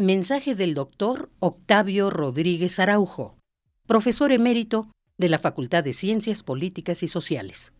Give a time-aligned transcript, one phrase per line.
[0.00, 3.36] Mensaje del doctor Octavio Rodríguez Araujo,
[3.88, 7.72] profesor emérito de la Facultad de Ciencias Políticas y Sociales.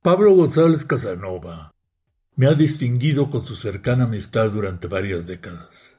[0.00, 1.72] Pablo González Casanova
[2.36, 5.98] me ha distinguido con su cercana amistad durante varias décadas.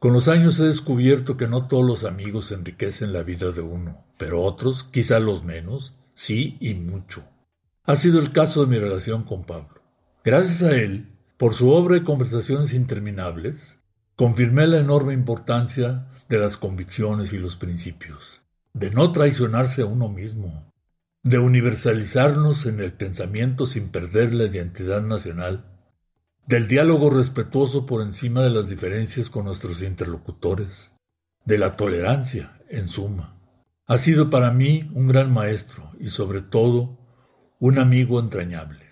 [0.00, 4.04] Con los años he descubierto que no todos los amigos enriquecen la vida de uno,
[4.18, 7.22] pero otros, quizá los menos, sí y mucho.
[7.84, 9.82] Ha sido el caso de mi relación con Pablo.
[10.24, 13.78] Gracias a él, por su obra y conversaciones interminables,
[14.16, 20.08] confirmé la enorme importancia de las convicciones y los principios, de no traicionarse a uno
[20.08, 20.72] mismo,
[21.22, 25.64] de universalizarnos en el pensamiento sin perder la identidad nacional,
[26.46, 30.92] del diálogo respetuoso por encima de las diferencias con nuestros interlocutores,
[31.44, 33.36] de la tolerancia, en suma.
[33.86, 36.98] Ha sido para mí un gran maestro y sobre todo
[37.58, 38.84] un amigo entrañable.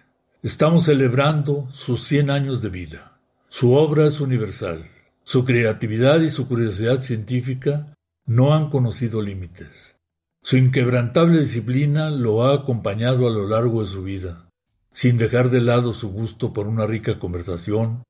[0.43, 3.21] Estamos celebrando sus 100 años de vida.
[3.49, 4.92] Su obra es universal
[5.25, 7.95] su creatividad y su curiosidad científica
[8.27, 9.97] no han conocido límites.
[10.43, 14.49] Su inquebrantable disciplina lo ha acompañado a lo largo de su vida,
[14.91, 18.03] sin dejar de lado su gusto por una rica conversación,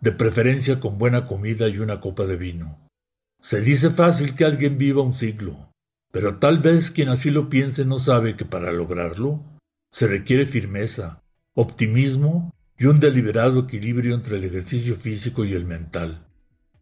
[0.00, 2.78] de preferencia con buena comida y una copa de vino.
[3.40, 5.72] Se dice fácil que alguien viva un siglo,
[6.12, 9.42] pero tal vez quien así lo piense no sabe que para lograrlo
[9.90, 11.22] se requiere firmeza,
[11.54, 16.27] optimismo y un deliberado equilibrio entre el ejercicio físico y el mental.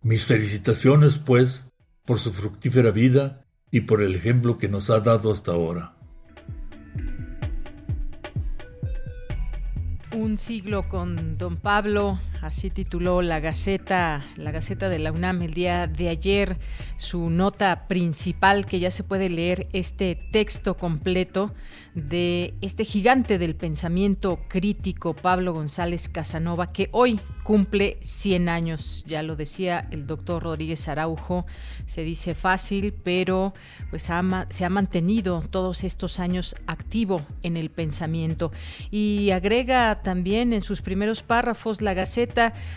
[0.07, 1.67] Mis felicitaciones, pues,
[2.05, 5.97] por su fructífera vida y por el ejemplo que nos ha dado hasta ahora.
[10.15, 15.55] Un siglo con don Pablo, así tituló la Gaceta, la Gaceta de la UNAM el
[15.55, 16.59] día de ayer,
[16.97, 21.53] su nota principal que ya se puede leer este texto completo
[21.95, 29.05] de este gigante del pensamiento crítico, Pablo González Casanova, que hoy cumple 100 años.
[29.07, 31.47] Ya lo decía el doctor Rodríguez Araujo,
[31.87, 33.55] se dice fácil, pero
[33.89, 34.11] pues
[34.49, 38.53] se ha mantenido todos estos años activo en el pensamiento.
[38.91, 42.25] Y agrega también en sus primeros párrafos la Gaceta,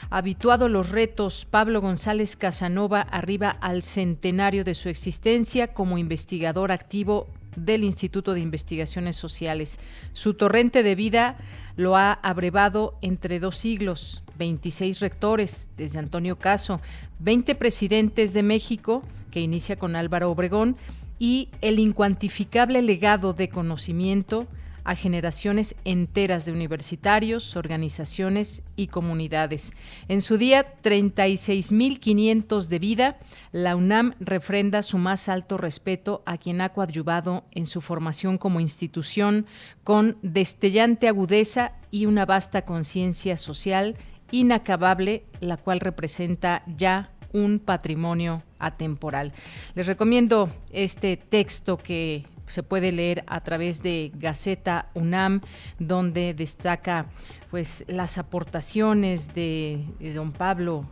[0.09, 6.71] habituado a los retos, Pablo González Casanova arriba al centenario de su existencia como investigador
[6.71, 9.79] activo del Instituto de Investigaciones Sociales.
[10.13, 11.37] Su torrente de vida
[11.75, 16.81] lo ha abrevado entre dos siglos, 26 rectores desde Antonio Caso,
[17.19, 20.77] 20 presidentes de México, que inicia con Álvaro Obregón,
[21.19, 24.47] y el incuantificable legado de conocimiento,
[24.83, 29.73] a generaciones enteras de universitarios, organizaciones y comunidades.
[30.07, 33.19] En su día 36.500 de vida,
[33.51, 38.59] la UNAM refrenda su más alto respeto a quien ha coadyuvado en su formación como
[38.59, 39.45] institución
[39.83, 43.95] con destellante agudeza y una vasta conciencia social
[44.31, 49.33] inacabable, la cual representa ya un patrimonio atemporal.
[49.75, 55.41] Les recomiendo este texto que se puede leer a través de Gaceta UNAM,
[55.77, 57.07] donde destaca
[57.49, 59.83] pues las aportaciones de,
[60.13, 60.85] don Pablo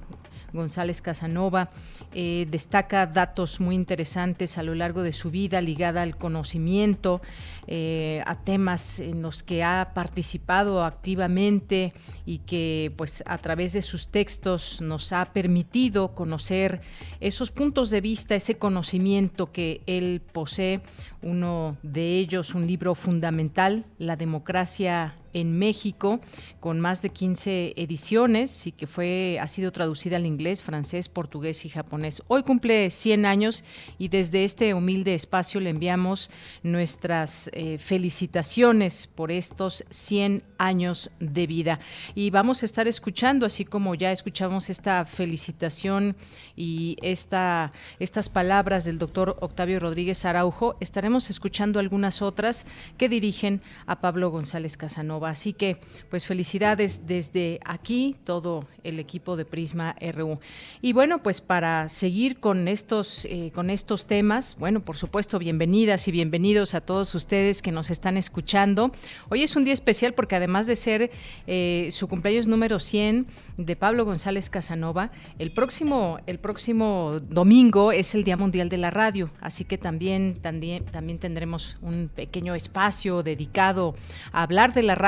[0.57, 1.69] González Casanova.
[2.13, 7.21] Eh, destaca datos muy interesantes a lo largo de su vida ligada al conocimiento,
[7.67, 11.93] eh, a temas en los que ha participado activamente
[12.25, 16.81] y que pues a través de sus textos nos ha permitido conocer
[17.21, 20.81] esos puntos de vista, ese conocimiento que él posee.
[21.21, 26.19] Uno de ellos, un libro fundamental, La democracia en México,
[26.59, 31.63] con más de 15 ediciones y que fue, ha sido traducida al inglés, francés, portugués
[31.63, 32.23] y japonés.
[32.27, 33.63] Hoy cumple 100 años
[33.99, 36.31] y desde este humilde espacio le enviamos
[36.63, 41.79] nuestras eh, felicitaciones por estos 100 años de vida.
[42.15, 46.15] Y vamos a estar escuchando, así como ya escuchamos esta felicitación
[46.55, 52.65] y esta, estas palabras del doctor Octavio Rodríguez Araujo, estaremos escuchando algunas otras
[52.97, 55.77] que dirigen a Pablo González Casanova Así que,
[56.09, 60.39] pues felicidades desde aquí, todo el equipo de Prisma RU.
[60.81, 66.07] Y bueno, pues para seguir con estos, eh, con estos temas, bueno, por supuesto, bienvenidas
[66.07, 68.91] y bienvenidos a todos ustedes que nos están escuchando.
[69.29, 71.11] Hoy es un día especial porque además de ser
[71.47, 73.27] eh, su cumpleaños número 100
[73.57, 78.91] de Pablo González Casanova, el próximo, el próximo domingo es el Día Mundial de la
[78.91, 83.95] Radio, así que también, también, también tendremos un pequeño espacio dedicado
[84.31, 85.06] a hablar de la radio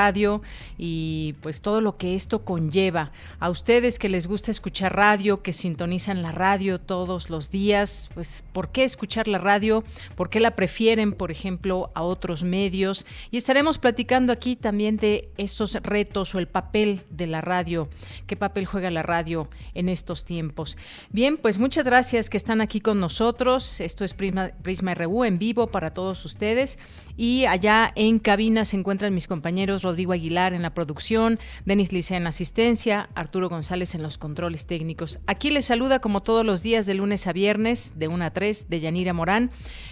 [0.78, 3.12] y pues todo lo que esto conlleva.
[3.38, 8.44] A ustedes que les gusta escuchar radio, que sintonizan la radio todos los días, pues
[8.52, 9.84] ¿por qué escuchar la radio?
[10.16, 13.06] ¿Por qué la prefieren, por ejemplo, a otros medios?
[13.30, 17.88] Y estaremos platicando aquí también de estos retos o el papel de la radio,
[18.26, 20.76] qué papel juega la radio en estos tiempos.
[21.10, 23.80] Bien, pues muchas gracias que están aquí con nosotros.
[23.80, 26.78] Esto es Prisma, Prisma RU en vivo para todos ustedes.
[27.22, 32.16] Y allá en cabina se encuentran mis compañeros Rodrigo Aguilar en la producción, Denis Licea
[32.16, 35.20] en asistencia, Arturo González en los controles técnicos.
[35.26, 38.70] Aquí les saluda como todos los días de lunes a viernes de 1 a 3
[38.70, 39.50] de Yanira Morán.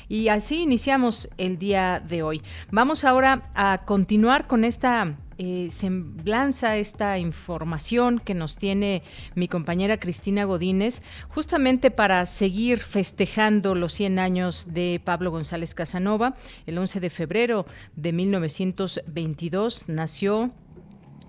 [0.09, 2.43] Y así iniciamos el día de hoy.
[2.71, 9.03] Vamos ahora a continuar con esta eh, semblanza, esta información que nos tiene
[9.37, 16.35] mi compañera Cristina Godínez, justamente para seguir festejando los 100 años de Pablo González Casanova.
[16.67, 20.51] El 11 de febrero de 1922 nació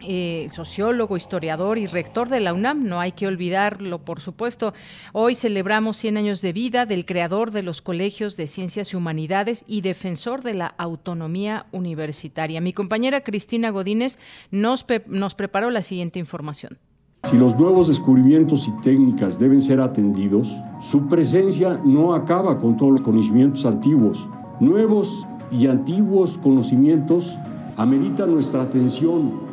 [0.02, 4.74] eh, sociólogo, historiador y rector de la UNAM, no hay que olvidarlo, por supuesto.
[5.14, 9.66] Hoy celebramos 100 años de vida del creador de los colegios de ciencias y humanidades
[9.68, 12.62] y defensor de la autonomía universitaria.
[12.62, 14.20] Mi compañera Cristina Godínez
[14.52, 16.78] nos, nos preparó la siguiente información.
[17.24, 20.50] Si los nuevos descubrimientos y técnicas deben ser atendidos,
[20.82, 24.28] su presencia no acaba con todos los conocimientos antiguos.
[24.62, 27.38] Nuevos y antiguos conocimientos
[27.76, 29.49] ameritan nuestra atención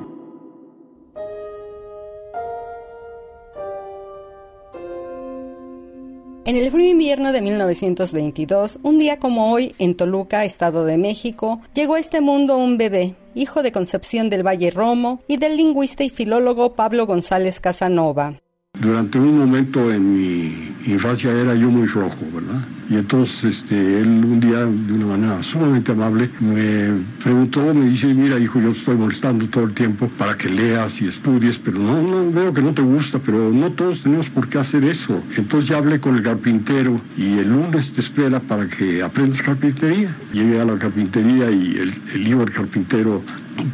[6.46, 11.60] En el frío invierno de 1922, un día como hoy, en Toluca, Estado de México,
[11.74, 16.04] llegó a este mundo un bebé, hijo de Concepción del Valle Romo y del lingüista
[16.04, 18.38] y filólogo Pablo González Casanova.
[18.80, 22.62] Durante un momento en mi infancia era yo muy flojo, ¿verdad?
[22.88, 26.90] Y entonces este, él un día, de una manera sumamente amable, me
[27.22, 31.00] preguntó, me dice, mira hijo, yo te estoy molestando todo el tiempo para que leas
[31.02, 34.48] y estudies, pero no, no veo que no te gusta, pero no todos tenemos por
[34.48, 35.20] qué hacer eso.
[35.36, 40.14] Entonces ya hablé con el carpintero y el lunes te espera para que aprendas carpintería.
[40.32, 43.22] Llegué a la carpintería y el, el hijo del carpintero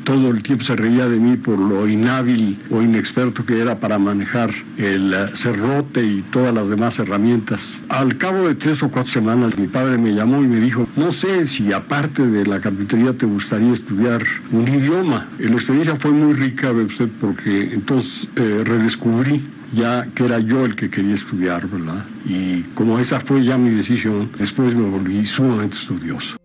[0.05, 3.99] todo el tiempo se reía de mí por lo inhábil o inexperto que era para
[3.99, 7.81] manejar el eh, cerrote y todas las demás herramientas.
[7.89, 11.13] Al cabo de tres o cuatro semanas mi padre me llamó y me dijo, no
[11.13, 15.29] sé si aparte de la carpintería te gustaría estudiar un idioma.
[15.39, 19.43] La experiencia fue muy rica, usted, porque entonces eh, redescubrí
[19.73, 22.05] ya que era yo el que quería estudiar, ¿verdad?
[22.27, 26.42] Y como esa fue ya mi decisión, después me volví sumamente estudioso.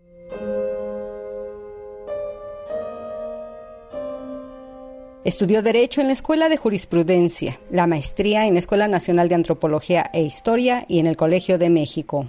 [5.28, 10.10] Estudió Derecho en la Escuela de Jurisprudencia, la maestría en la Escuela Nacional de Antropología
[10.14, 12.28] e Historia y en el Colegio de México.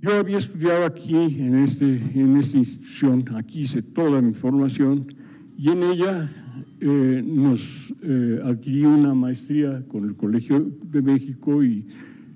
[0.00, 5.14] Yo había estudiado aquí, en, este, en esta institución, aquí hice toda mi formación
[5.56, 6.28] y en ella
[6.80, 11.86] eh, nos eh, adquirí una maestría con el Colegio de México y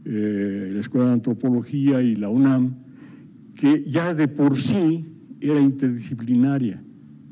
[0.05, 2.85] eh, la Escuela de Antropología y la UNAM,
[3.57, 5.07] que ya de por sí
[5.41, 6.85] era interdisciplinaria,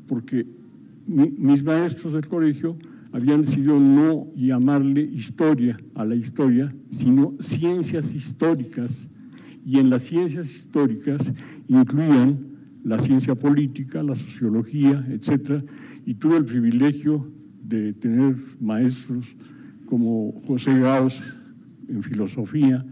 [0.05, 0.56] porque
[1.07, 2.77] mis maestros del colegio
[3.11, 9.09] habían decidido no llamarle historia a la historia, sino ciencias históricas.
[9.65, 11.33] Y en las ciencias históricas
[11.67, 12.47] incluían
[12.83, 15.63] la ciencia política, la sociología, etc.
[16.05, 17.31] Y tuve el privilegio
[17.63, 19.25] de tener maestros
[19.85, 21.21] como José Gauss
[21.87, 22.85] en filosofía,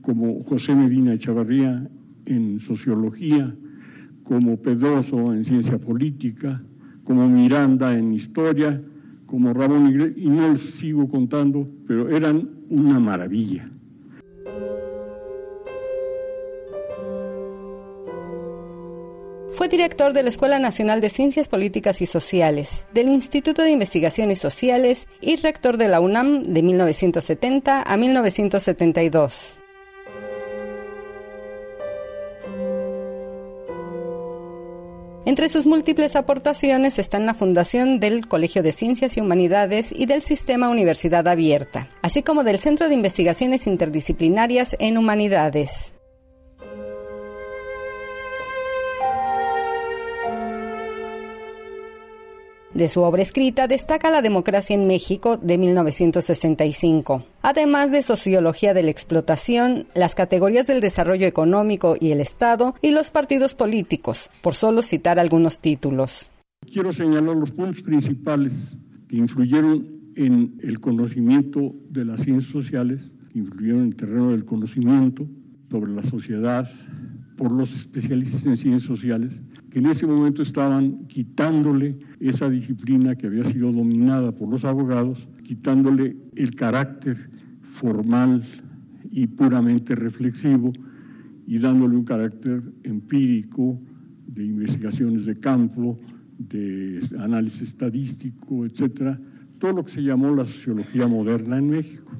[0.00, 1.90] como José Medina Echavarría
[2.26, 3.54] en sociología,
[4.22, 6.62] como Pedroso en ciencia política,
[7.06, 8.82] como Miranda en historia,
[9.26, 13.70] como Ramón Iglesias, y no les sigo contando, pero eran una maravilla.
[19.52, 24.38] Fue director de la Escuela Nacional de Ciencias Políticas y Sociales, del Instituto de Investigaciones
[24.38, 29.58] Sociales y rector de la UNAM de 1970 a 1972.
[35.26, 40.22] Entre sus múltiples aportaciones están la fundación del Colegio de Ciencias y Humanidades y del
[40.22, 45.95] Sistema Universidad Abierta, así como del Centro de Investigaciones Interdisciplinarias en Humanidades.
[52.76, 57.24] De su obra escrita destaca La democracia en México de 1965.
[57.40, 62.90] Además de Sociología de la explotación, las categorías del desarrollo económico y el Estado y
[62.90, 66.30] los partidos políticos, por solo citar algunos títulos.
[66.70, 68.76] Quiero señalar los puntos principales
[69.08, 74.44] que influyeron en el conocimiento de las ciencias sociales, que influyeron en el terreno del
[74.44, 75.26] conocimiento
[75.70, 76.68] sobre la sociedad
[77.38, 79.40] por los especialistas en ciencias sociales,
[79.76, 86.16] en ese momento estaban quitándole esa disciplina que había sido dominada por los abogados, quitándole
[86.34, 87.14] el carácter
[87.60, 88.42] formal
[89.10, 90.72] y puramente reflexivo
[91.46, 93.78] y dándole un carácter empírico
[94.26, 95.98] de investigaciones de campo,
[96.38, 99.20] de análisis estadístico, etcétera,
[99.58, 102.12] todo lo que se llamó la sociología moderna en México.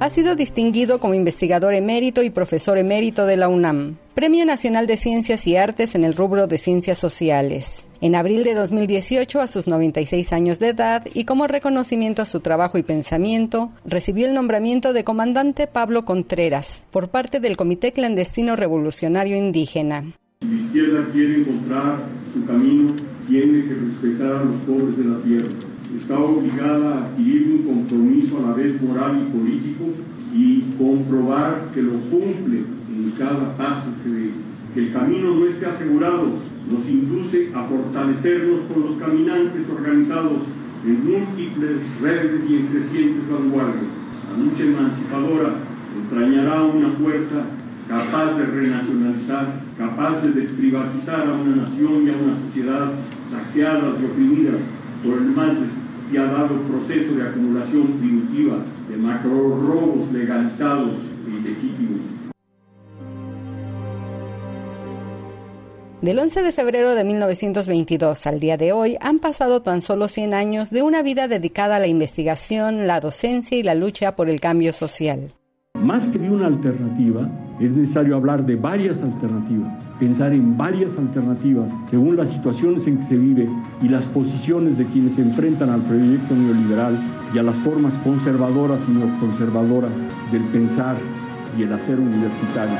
[0.00, 4.96] Ha sido distinguido como investigador emérito y profesor emérito de la UNAM, Premio Nacional de
[4.96, 7.84] Ciencias y Artes en el rubro de Ciencias Sociales.
[8.00, 12.38] En abril de 2018, a sus 96 años de edad y como reconocimiento a su
[12.38, 18.54] trabajo y pensamiento, recibió el nombramiento de comandante Pablo Contreras por parte del Comité Clandestino
[18.54, 20.04] Revolucionario Indígena.
[20.42, 21.96] Si la izquierda quiere encontrar
[22.32, 22.94] su camino,
[23.26, 25.48] tiene que respetar a los pobres de la tierra
[25.96, 29.84] está obligada a adquirir un compromiso a la vez moral y político
[30.34, 34.30] y comprobar que lo cumple en cada paso, que,
[34.74, 40.42] que el camino no esté asegurado, nos induce a fortalecernos con los caminantes organizados
[40.84, 43.92] en múltiples redes y en crecientes vanguardias.
[44.30, 45.54] La lucha emancipadora
[46.02, 47.44] entrañará una fuerza
[47.88, 52.92] capaz de renacionalizar, capaz de desprivatizar a una nación y a una sociedad
[53.30, 54.60] saqueadas y oprimidas
[55.02, 55.56] por el más
[56.08, 58.56] despiadado proceso de acumulación primitiva
[58.88, 60.94] de macro robos legalizados
[61.26, 62.00] e ilegítimos.
[66.00, 70.32] Del 11 de febrero de 1922 al día de hoy han pasado tan solo 100
[70.32, 74.40] años de una vida dedicada a la investigación, la docencia y la lucha por el
[74.40, 75.32] cambio social.
[75.74, 77.28] Más que de una alternativa,
[77.60, 83.02] es necesario hablar de varias alternativas, pensar en varias alternativas según las situaciones en que
[83.02, 83.48] se vive
[83.82, 86.98] y las posiciones de quienes se enfrentan al proyecto neoliberal
[87.34, 89.92] y a las formas conservadoras y neoconservadoras
[90.32, 90.96] del pensar
[91.56, 92.78] y el hacer universitario.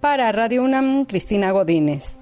[0.00, 2.21] Para Radio UNAM, Cristina Godínez.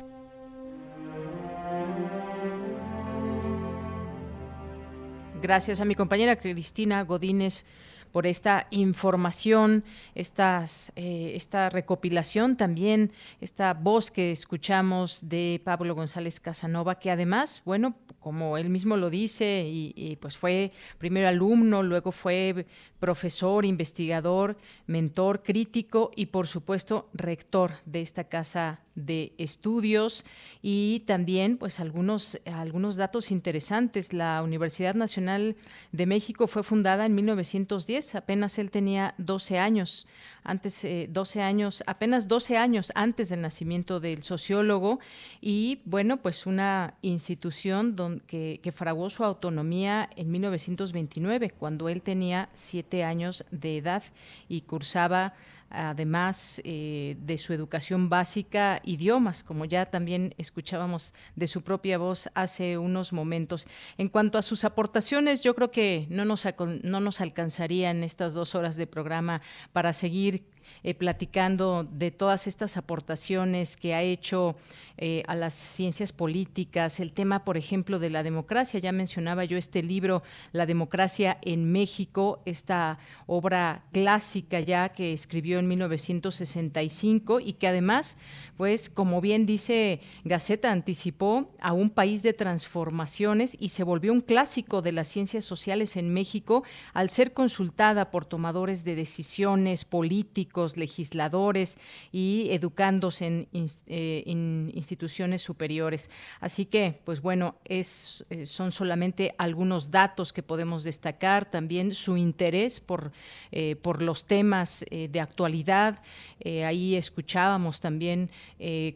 [5.42, 7.64] Gracias a mi compañera Cristina Godínez
[8.12, 16.98] por esta información, eh, esta recopilación también, esta voz que escuchamos de Pablo González Casanova,
[16.98, 22.66] que además, bueno, como él mismo lo dice, y, pues fue primero alumno, luego fue
[22.98, 30.24] profesor, investigador, mentor, crítico y por supuesto rector de esta casa de estudios
[30.62, 34.12] y también pues algunos algunos datos interesantes.
[34.12, 35.56] La Universidad Nacional
[35.92, 40.06] de México fue fundada en 1910, apenas él tenía 12 años
[40.44, 45.00] antes, 12 eh, años, apenas 12 años antes del nacimiento del sociólogo
[45.40, 52.48] y, bueno, pues una institución que, que fraguó su autonomía en 1929, cuando él tenía
[52.52, 54.02] 7 años de edad
[54.48, 55.34] y cursaba
[55.70, 62.28] además eh, de su educación básica, idiomas, como ya también escuchábamos de su propia voz
[62.34, 63.66] hace unos momentos.
[63.96, 66.46] En cuanto a sus aportaciones, yo creo que no nos,
[66.82, 69.40] no nos alcanzarían estas dos horas de programa
[69.72, 70.44] para seguir
[70.82, 74.56] eh, platicando de todas estas aportaciones que ha hecho
[75.02, 78.80] eh, a las ciencias políticas, el tema, por ejemplo, de la democracia.
[78.80, 80.22] Ya mencionaba yo este libro,
[80.52, 88.18] La democracia en México, esta obra clásica ya que escribió en 1965 y que además,
[88.60, 94.20] pues, como bien dice Gaceta, anticipó a un país de transformaciones y se volvió un
[94.20, 96.62] clásico de las ciencias sociales en México
[96.92, 101.78] al ser consultada por tomadores de decisiones políticos, legisladores
[102.12, 103.48] y educándose en,
[103.86, 106.10] eh, en instituciones superiores.
[106.38, 112.18] Así que, pues bueno, es, eh, son solamente algunos datos que podemos destacar, también su
[112.18, 113.10] interés por,
[113.52, 116.02] eh, por los temas de actualidad.
[116.44, 118.30] ahí escuchábamos también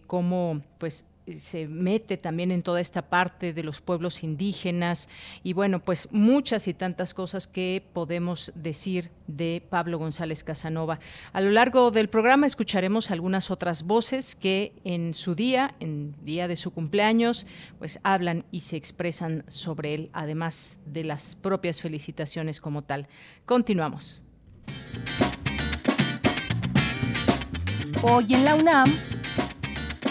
[0.06, 5.08] cómo, pues, se mete también en toda esta parte de los pueblos indígenas
[5.42, 11.00] y bueno, pues muchas y tantas cosas que podemos decir de Pablo González Casanova.
[11.32, 16.48] A lo largo del programa escucharemos algunas otras voces que en su día, en día
[16.48, 17.46] de su cumpleaños,
[17.78, 23.08] pues hablan y se expresan sobre él, además de las propias felicitaciones como tal.
[23.46, 24.20] Continuamos.
[28.02, 28.92] Hoy en la UNAM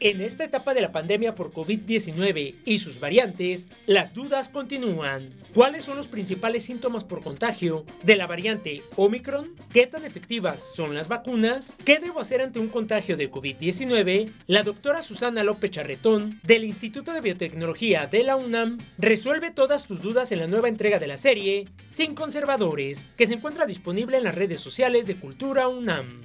[0.00, 5.30] En esta etapa de la pandemia por COVID-19 y sus variantes, las dudas continúan.
[5.52, 9.56] ¿Cuáles son los principales síntomas por contagio de la variante Omicron?
[9.72, 11.74] ¿Qué tan efectivas son las vacunas?
[11.84, 14.30] ¿Qué debo hacer ante un contagio de COVID-19?
[14.46, 20.00] La doctora Susana López Charretón, del Instituto de Biotecnología de la UNAM, resuelve todas tus
[20.00, 24.24] dudas en la nueva entrega de la serie Sin Conservadores, que se encuentra disponible en
[24.24, 26.22] las redes sociales de Cultura UNAM.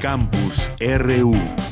[0.00, 1.67] Campus RU.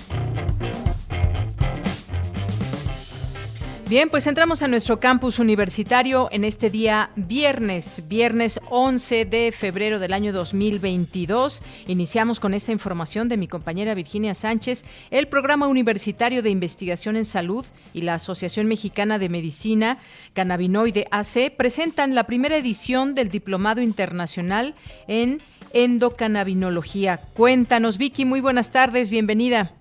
[3.89, 10.01] Bien, pues entramos a nuestro campus universitario en este día viernes, viernes 11 de febrero
[10.01, 11.63] del año 2022.
[11.87, 14.85] Iniciamos con esta información de mi compañera Virginia Sánchez.
[15.13, 19.99] El Programa Universitario de Investigación en Salud y la Asociación Mexicana de Medicina
[20.33, 24.75] Cannabinoide AC presentan la primera edición del Diplomado Internacional
[25.07, 25.41] en
[25.73, 27.19] Endocannabinología.
[27.35, 29.77] Cuéntanos, Vicky, muy buenas tardes, bienvenida.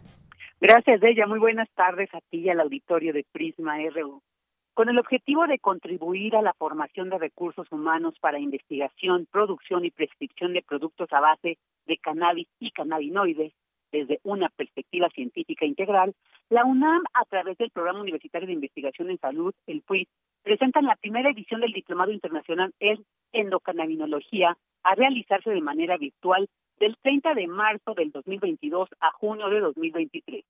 [0.61, 1.27] Gracias, ella.
[1.27, 4.21] Muy buenas tardes a ti y al auditorio de Prisma RU.
[4.73, 9.91] Con el objetivo de contribuir a la formación de recursos humanos para investigación, producción y
[9.91, 13.53] prescripción de productos a base de cannabis y cannabinoides
[13.91, 16.13] desde una perspectiva científica integral,
[16.49, 20.07] la UNAM, a través del Programa Universitario de Investigación en Salud, el PUID,
[20.43, 26.97] presentan la primera edición del Diplomado Internacional en Endocannabinología a realizarse de manera virtual del
[27.01, 30.43] 30 de marzo del 2022 a junio de 2023.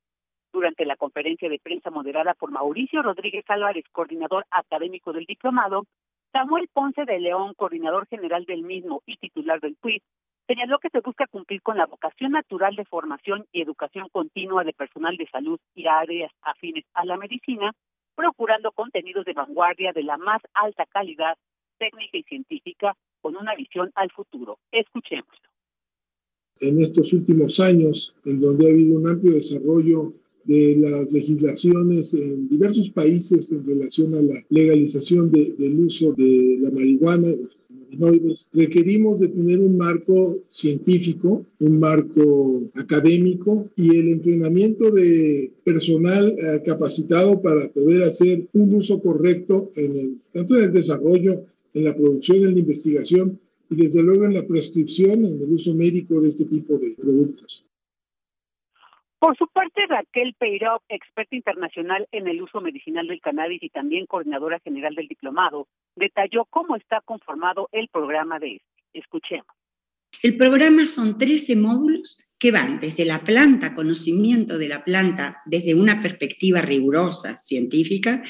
[0.52, 5.86] Durante la conferencia de prensa moderada por Mauricio Rodríguez Álvarez, coordinador académico del diplomado,
[6.32, 10.02] Samuel Ponce de León, coordinador general del mismo y titular del PUID,
[10.48, 14.74] señaló que se busca cumplir con la vocación natural de formación y educación continua de
[14.74, 17.72] personal de salud y áreas afines a la medicina,
[18.16, 21.38] procurando contenidos de vanguardia de la más alta calidad
[21.78, 24.58] técnica y científica con una visión al futuro.
[24.72, 25.55] Escuchémoslo
[26.60, 30.14] en estos últimos años, en donde ha habido un amplio desarrollo
[30.46, 36.70] de las legislaciones en diversos países en relación a la legalización del uso de la
[36.70, 45.52] marihuana, de requerimos de tener un marco científico, un marco académico y el entrenamiento de
[45.64, 51.46] personal eh, capacitado para poder hacer un uso correcto en el, tanto en el desarrollo,
[51.74, 53.40] en la producción, en la investigación
[53.70, 57.66] y desde luego en la prescripción, en el uso médico de este tipo de productos.
[59.20, 64.06] Por su parte, Raquel Peiró, experta internacional en el uso medicinal del cannabis y también
[64.06, 68.66] coordinadora general del diplomado, detalló cómo está conformado el programa de este.
[68.94, 69.48] Escuchemos.
[70.22, 75.74] El programa son 13 módulos que van desde la planta, conocimiento de la planta desde
[75.74, 78.22] una perspectiva rigurosa, científica,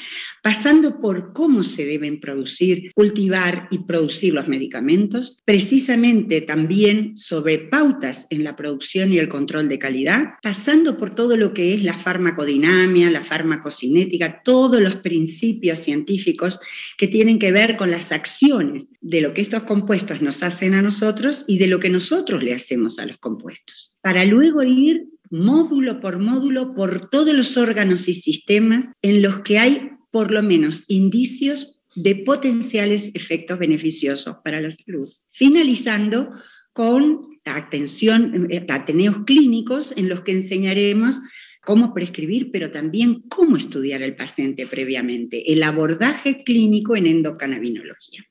[0.42, 8.26] pasando por cómo se deben producir, cultivar y producir los medicamentos, precisamente también sobre pautas
[8.30, 11.98] en la producción y el control de calidad, pasando por todo lo que es la
[11.98, 16.58] farmacodinamia, la farmacocinética, todos los principios científicos
[16.96, 20.80] que tienen que ver con las acciones de lo que estos compuestos nos hacen a
[20.80, 25.98] nosotros y de lo que nosotros le hacemos a los compuestos, para luego ir módulo
[25.98, 30.84] por módulo por todos los órganos y sistemas en los que hay por lo menos
[30.86, 35.12] indicios de potenciales efectos beneficiosos para la salud.
[35.32, 36.30] Finalizando
[36.72, 41.20] con atención, eh, ateneos clínicos en los que enseñaremos
[41.64, 48.24] cómo prescribir, pero también cómo estudiar al paciente previamente, el abordaje clínico en endocannabinología.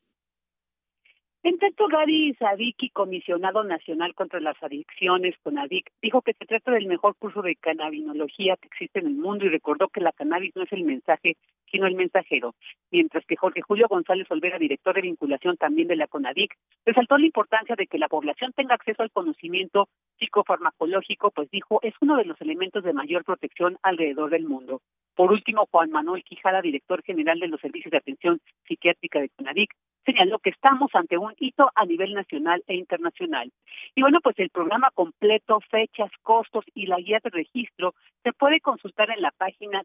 [1.45, 6.87] En tanto, Gary Sadiki, comisionado nacional contra las adicciones, CONADIC, dijo que se trata del
[6.87, 10.63] mejor curso de cannabinología que existe en el mundo y recordó que la cannabis no
[10.63, 11.37] es el mensaje,
[11.71, 12.55] sino el mensajero.
[12.91, 16.53] Mientras que Jorge Julio González Olvera, director de vinculación también de la CONADIC,
[16.85, 19.87] resaltó la importancia de que la población tenga acceso al conocimiento
[20.19, 24.81] psicofarmacológico, pues dijo, es uno de los elementos de mayor protección alrededor del mundo.
[25.15, 29.73] Por último, Juan Manuel Quijada, director general de los servicios de atención psiquiátrica de CONADIC,
[30.05, 33.51] señaló que estamos ante un hito a nivel nacional e internacional.
[33.95, 38.61] Y bueno, pues el programa completo, fechas, costos y la guía de registro se puede
[38.61, 39.83] consultar en la página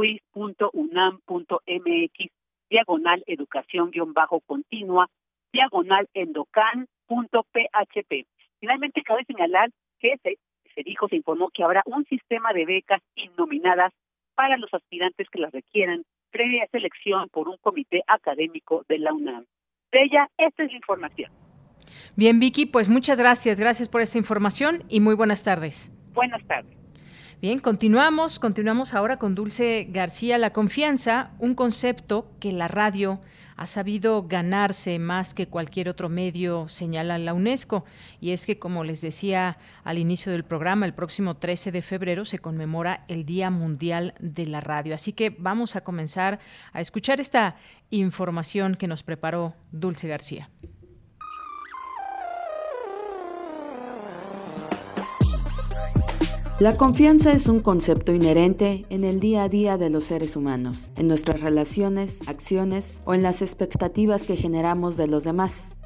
[0.00, 2.32] www.puis.unam.mx
[2.70, 5.10] diagonal educación-continua
[5.52, 8.26] diagonal endocan.php.
[8.60, 10.38] Finalmente, cabe señalar que se,
[10.74, 13.92] se dijo, se informó que habrá un sistema de becas innominadas
[14.36, 19.46] para los aspirantes que las requieran previa selección por un comité académico de la UNAM.
[19.90, 21.32] De ella, esta es la información.
[22.16, 23.58] Bien, Vicky, pues muchas gracias.
[23.58, 25.90] Gracias por esta información y muy buenas tardes.
[26.14, 26.79] Buenas tardes.
[27.40, 30.36] Bien, continuamos, continuamos ahora con Dulce García.
[30.36, 33.18] La confianza, un concepto que la radio
[33.56, 37.86] ha sabido ganarse más que cualquier otro medio, señala la UNESCO.
[38.20, 42.26] Y es que, como les decía al inicio del programa, el próximo 13 de febrero
[42.26, 44.94] se conmemora el Día Mundial de la Radio.
[44.94, 46.40] Así que vamos a comenzar
[46.74, 47.56] a escuchar esta
[47.88, 50.50] información que nos preparó Dulce García.
[56.60, 60.92] La confianza es un concepto inherente en el día a día de los seres humanos,
[60.98, 65.78] en nuestras relaciones, acciones o en las expectativas que generamos de los demás.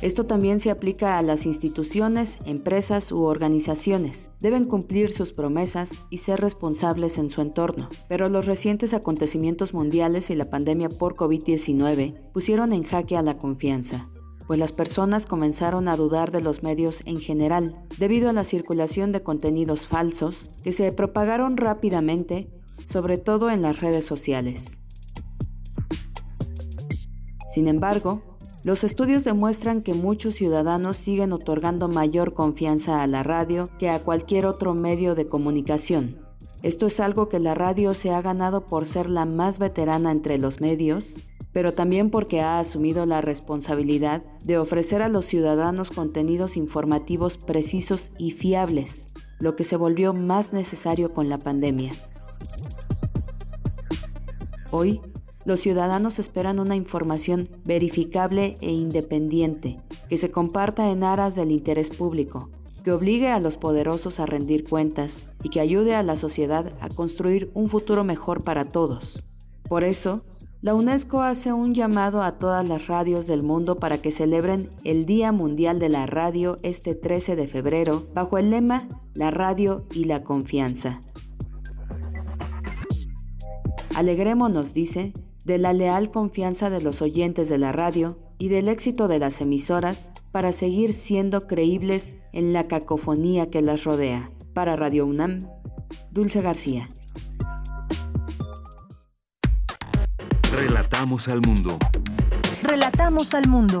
[0.00, 4.30] Esto también se aplica a las instituciones, empresas u organizaciones.
[4.38, 7.88] Deben cumplir sus promesas y ser responsables en su entorno.
[8.08, 13.38] Pero los recientes acontecimientos mundiales y la pandemia por COVID-19 pusieron en jaque a la
[13.38, 14.08] confianza
[14.50, 19.12] pues las personas comenzaron a dudar de los medios en general, debido a la circulación
[19.12, 22.50] de contenidos falsos que se propagaron rápidamente,
[22.84, 24.80] sobre todo en las redes sociales.
[27.48, 28.22] Sin embargo,
[28.64, 34.02] los estudios demuestran que muchos ciudadanos siguen otorgando mayor confianza a la radio que a
[34.02, 36.26] cualquier otro medio de comunicación.
[36.64, 40.38] Esto es algo que la radio se ha ganado por ser la más veterana entre
[40.38, 41.20] los medios
[41.52, 48.12] pero también porque ha asumido la responsabilidad de ofrecer a los ciudadanos contenidos informativos precisos
[48.18, 49.08] y fiables,
[49.40, 51.92] lo que se volvió más necesario con la pandemia.
[54.70, 55.00] Hoy,
[55.44, 61.90] los ciudadanos esperan una información verificable e independiente, que se comparta en aras del interés
[61.90, 62.50] público,
[62.84, 66.88] que obligue a los poderosos a rendir cuentas y que ayude a la sociedad a
[66.88, 69.24] construir un futuro mejor para todos.
[69.68, 70.22] Por eso,
[70.62, 75.06] la UNESCO hace un llamado a todas las radios del mundo para que celebren el
[75.06, 80.04] Día Mundial de la Radio este 13 de febrero bajo el lema La radio y
[80.04, 81.00] la confianza.
[83.94, 85.14] Alegrémonos, dice,
[85.46, 89.40] de la leal confianza de los oyentes de la radio y del éxito de las
[89.40, 94.30] emisoras para seguir siendo creíbles en la cacofonía que las rodea.
[94.52, 95.38] Para Radio UNAM,
[96.10, 96.88] Dulce García.
[100.52, 101.78] Relatamos al mundo.
[102.60, 103.78] Relatamos al mundo.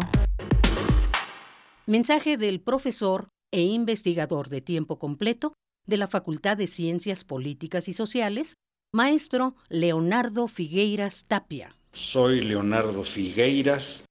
[1.86, 5.54] Mensaje del profesor e investigador de tiempo completo
[5.88, 8.54] de la Facultad de Ciencias Políticas y Sociales,
[8.92, 11.74] maestro Leonardo Figueiras Tapia.
[11.92, 14.04] Soy Leonardo Figueiras,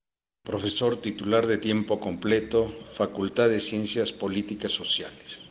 [0.43, 5.49] profesor titular de tiempo completo, Facultad de Ciencias Políticas Sociales.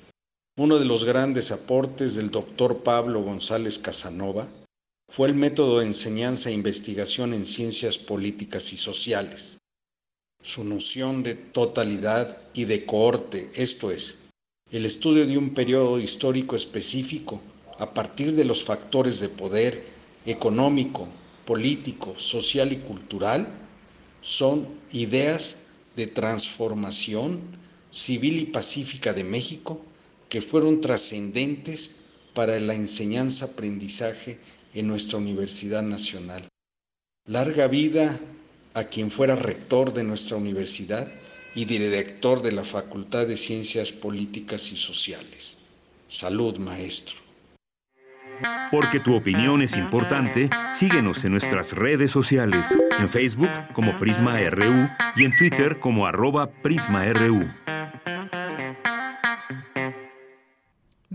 [0.59, 4.47] Uno de los grandes aportes del doctor Pablo González Casanova
[5.09, 9.59] fue el método de enseñanza e investigación en ciencias políticas y sociales.
[10.40, 14.21] su noción de totalidad y de cohorte, esto es,
[14.71, 17.40] el estudio de un periodo histórico específico
[17.79, 19.85] a partir de los factores de poder
[20.27, 21.09] económico,
[21.44, 23.49] político, social y cultural,
[24.21, 25.57] son ideas
[25.97, 27.40] de transformación
[27.90, 29.81] civil y pacífica de México
[30.29, 31.92] que fueron trascendentes
[32.35, 34.38] para la enseñanza-aprendizaje
[34.74, 36.42] en nuestra Universidad Nacional.
[37.26, 38.18] Larga vida
[38.74, 41.11] a quien fuera rector de nuestra universidad
[41.54, 45.59] y director de la Facultad de Ciencias Políticas y Sociales.
[46.07, 47.16] Salud, maestro.
[48.70, 54.88] Porque tu opinión es importante, síguenos en nuestras redes sociales, en Facebook como Prisma RU
[55.16, 57.50] y en Twitter como arroba PrismaRU.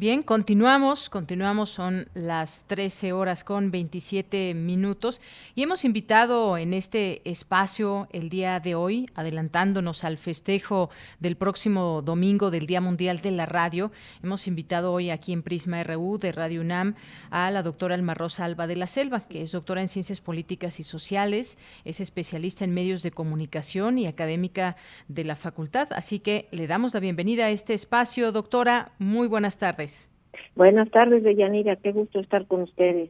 [0.04, 5.22] Bien, continuamos, continuamos, son las 13 horas con 27 minutos
[5.56, 10.90] y hemos invitado en este espacio el día de hoy, adelantándonos al festejo
[11.22, 15.82] del próximo domingo del Día Mundial de la Radio, hemos invitado hoy aquí en Prisma
[15.84, 16.96] RU de Radio UNAM
[17.30, 20.82] a la doctora Alma Rosa Alba de la Selva, que es doctora en Ciencias Políticas
[20.82, 24.76] y Sociales, es especialista en medios de comunicación y académica
[25.08, 29.58] de la facultad, así que le damos la bienvenida a este espacio, doctora, muy buenas
[29.58, 29.93] tardes.
[30.56, 31.76] Buenas tardes, Deyanira.
[31.76, 33.10] Qué gusto estar con ustedes.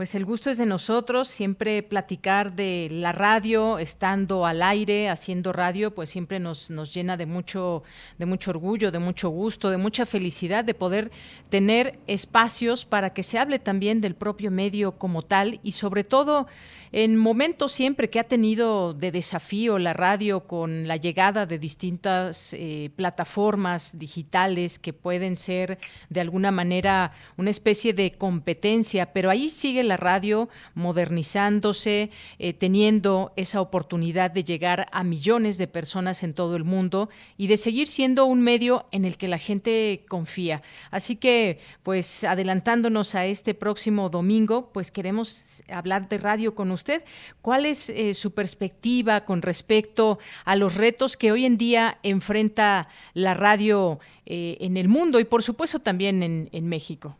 [0.00, 5.52] Pues el gusto es de nosotros, siempre platicar de la radio, estando al aire, haciendo
[5.52, 7.82] radio, pues siempre nos, nos llena de mucho,
[8.16, 11.10] de mucho orgullo, de mucho gusto, de mucha felicidad de poder
[11.50, 16.46] tener espacios para que se hable también del propio medio como tal y sobre todo
[16.92, 22.52] en momentos siempre que ha tenido de desafío la radio con la llegada de distintas
[22.52, 29.48] eh, plataformas digitales que pueden ser de alguna manera una especie de competencia, pero ahí
[29.48, 36.34] sigue la radio modernizándose, eh, teniendo esa oportunidad de llegar a millones de personas en
[36.34, 40.62] todo el mundo y de seguir siendo un medio en el que la gente confía.
[40.90, 47.02] Así que, pues adelantándonos a este próximo domingo, pues queremos hablar de radio con usted.
[47.42, 52.88] ¿Cuál es eh, su perspectiva con respecto a los retos que hoy en día enfrenta
[53.14, 57.16] la radio eh, en el mundo y por supuesto también en, en México?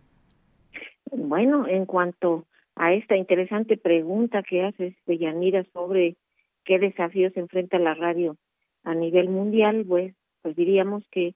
[1.10, 2.44] Bueno, en cuanto
[2.80, 6.16] a esta interesante pregunta que haces, Yanira, sobre
[6.64, 8.38] qué desafíos enfrenta la radio
[8.84, 11.34] a nivel mundial, pues, pues diríamos que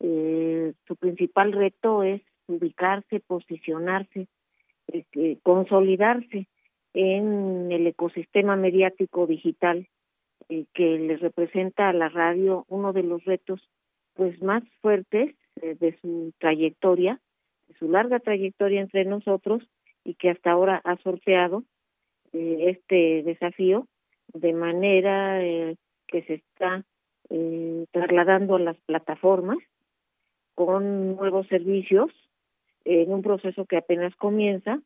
[0.00, 4.26] eh, su principal reto es ubicarse, posicionarse,
[4.88, 6.48] este, consolidarse
[6.92, 9.86] en el ecosistema mediático digital
[10.48, 13.60] eh, que le representa a la radio uno de los retos
[14.14, 17.20] pues más fuertes eh, de su trayectoria,
[17.68, 19.62] de su larga trayectoria entre nosotros
[20.04, 21.64] y que hasta ahora ha sorteado
[22.32, 23.86] eh, este desafío
[24.32, 25.40] de manera
[26.06, 26.84] que se está
[27.92, 29.58] trasladando a las plataformas
[30.54, 32.10] con nuevos servicios
[32.84, 34.80] en un proceso que apenas comienza,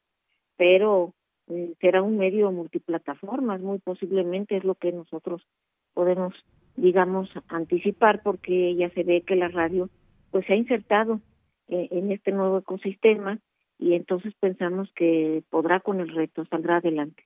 [0.56, 1.14] pero
[1.48, 5.46] eh, será un medio multiplataformas, muy posiblemente es lo que nosotros
[5.92, 6.34] podemos,
[6.76, 9.90] digamos, anticipar porque ya se ve que la radio
[10.30, 11.20] pues se ha insertado
[11.68, 13.38] eh, en este nuevo ecosistema
[13.78, 17.24] y entonces pensamos que podrá con el reto, saldrá adelante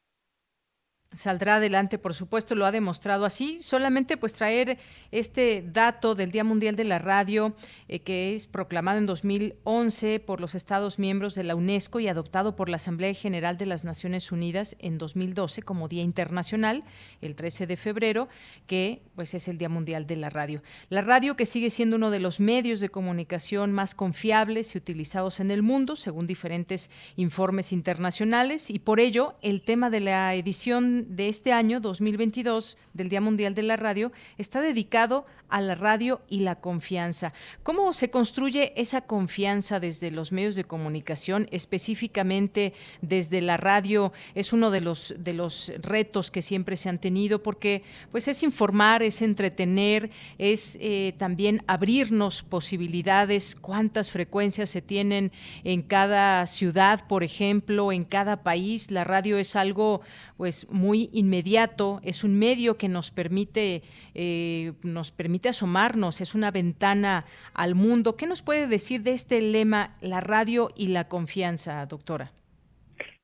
[1.13, 3.59] saldrá adelante, por supuesto, lo ha demostrado así.
[3.63, 4.79] Solamente pues traer
[5.11, 7.55] este dato del Día Mundial de la Radio,
[7.89, 12.57] eh, que es proclamado en 2011 por los Estados miembros de la UNESCO y adoptado
[12.57, 16.85] por la Asamblea General de las Naciones Unidas en 2012 como Día Internacional,
[17.23, 18.29] el 13 de febrero,
[18.67, 20.63] que pues es el Día Mundial de la Radio.
[20.91, 25.41] La radio que sigue siendo uno de los medios de comunicación más confiables y utilizados
[25.41, 30.98] en el mundo, según diferentes informes internacionales, y por ello el tema de la edición
[31.09, 35.25] de este año, 2022, del Día Mundial de la Radio, está dedicado
[35.61, 37.33] la radio y la confianza.
[37.63, 44.13] ¿Cómo se construye esa confianza desde los medios de comunicación, específicamente desde la radio?
[44.35, 48.43] Es uno de los, de los retos que siempre se han tenido porque pues es
[48.43, 55.33] informar, es entretener, es eh, también abrirnos posibilidades, cuántas frecuencias se tienen
[55.65, 58.91] en cada ciudad, por ejemplo, en cada país.
[58.91, 60.03] La radio es algo
[60.37, 63.83] pues muy inmediato, es un medio que nos permite,
[64.15, 68.17] eh, nos permite asomarnos, es una ventana al mundo.
[68.17, 72.33] ¿Qué nos puede decir de este lema, la radio y la confianza, doctora?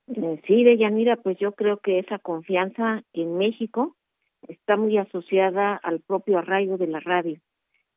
[0.07, 3.95] Eh, sí, Deyanira, pues yo creo que esa confianza en México
[4.47, 7.39] está muy asociada al propio arraigo de la radio,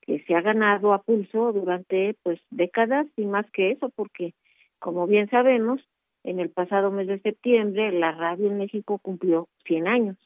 [0.01, 4.35] que se ha ganado a pulso durante pues décadas y más que eso, porque
[4.79, 5.81] como bien sabemos,
[6.25, 10.17] en el pasado mes de septiembre la radio en México cumplió 100 años.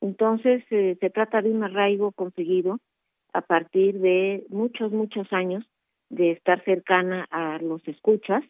[0.00, 2.78] Entonces, eh, se trata de un arraigo conseguido
[3.32, 5.64] a partir de muchos, muchos años
[6.08, 8.42] de estar cercana a los escuchas,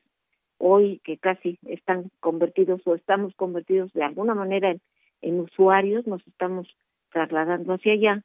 [0.58, 4.74] hoy que casi están convertidos o estamos convertidos de alguna manera
[5.22, 6.68] en, usuarios, nos estamos
[7.10, 8.22] trasladando hacia allá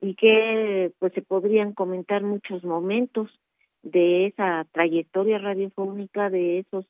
[0.00, 3.30] y que pues se podrían comentar muchos momentos
[3.82, 6.86] de esa trayectoria radiofónica de esos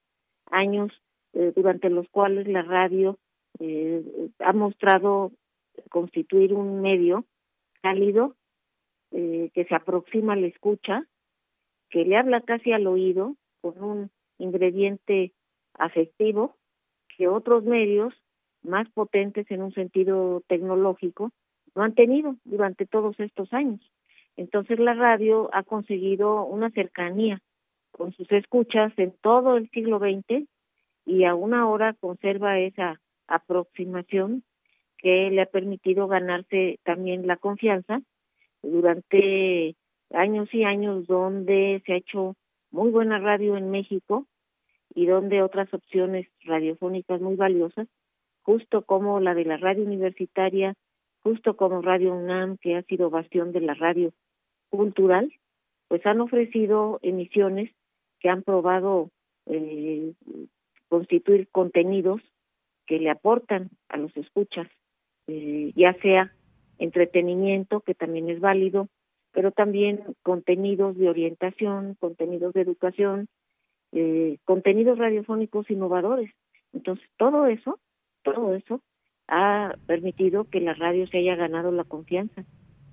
[0.50, 0.92] años
[1.32, 3.18] eh, durante los cuales la radio
[3.58, 4.02] eh,
[4.38, 5.32] ha mostrado
[5.90, 7.24] constituir un medio
[7.82, 8.36] cálido
[9.16, 11.06] eh, que se aproxima a la escucha,
[11.88, 15.32] que le habla casi al oído con un ingrediente
[15.74, 16.56] afectivo
[17.16, 18.12] que otros medios
[18.64, 21.30] más potentes en un sentido tecnológico
[21.76, 23.80] no han tenido durante todos estos años.
[24.36, 27.40] Entonces la radio ha conseguido una cercanía
[27.92, 30.48] con sus escuchas en todo el siglo XX
[31.06, 34.42] y aún ahora conserva esa aproximación
[34.98, 38.02] que le ha permitido ganarse también la confianza
[38.64, 39.76] durante
[40.12, 42.36] años y años donde se ha hecho
[42.70, 44.26] muy buena radio en México
[44.94, 47.88] y donde otras opciones radiofónicas muy valiosas,
[48.42, 50.74] justo como la de la radio universitaria,
[51.22, 54.12] justo como Radio UNAM, que ha sido bastión de la radio
[54.70, 55.32] cultural,
[55.88, 57.70] pues han ofrecido emisiones
[58.20, 59.10] que han probado
[59.46, 60.12] eh,
[60.88, 62.20] constituir contenidos
[62.86, 64.68] que le aportan a los escuchas,
[65.26, 66.32] eh, ya sea
[66.78, 68.88] entretenimiento, que también es válido,
[69.32, 73.28] pero también contenidos de orientación, contenidos de educación,
[73.92, 76.30] eh, contenidos radiofónicos innovadores.
[76.72, 77.78] Entonces, todo eso,
[78.22, 78.80] todo eso
[79.28, 82.44] ha permitido que la radio se haya ganado la confianza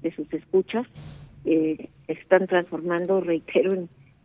[0.02, 0.88] de sus escuchas,
[1.46, 3.74] eh, están transformando, reitero,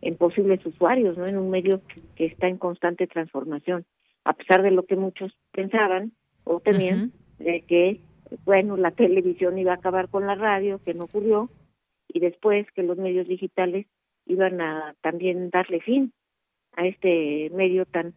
[0.01, 1.25] en, posibles usuarios, ¿no?
[1.25, 1.81] En un medio
[2.15, 3.85] que está en constante transformación,
[4.23, 7.99] a pesar de lo que muchos pensaban o temían, de que
[8.45, 11.49] bueno, la televisión iba a acabar con la radio, que no ocurrió,
[12.07, 13.87] y después que los medios digitales
[14.25, 16.13] iban a también darle fin
[16.73, 18.13] a este medio tan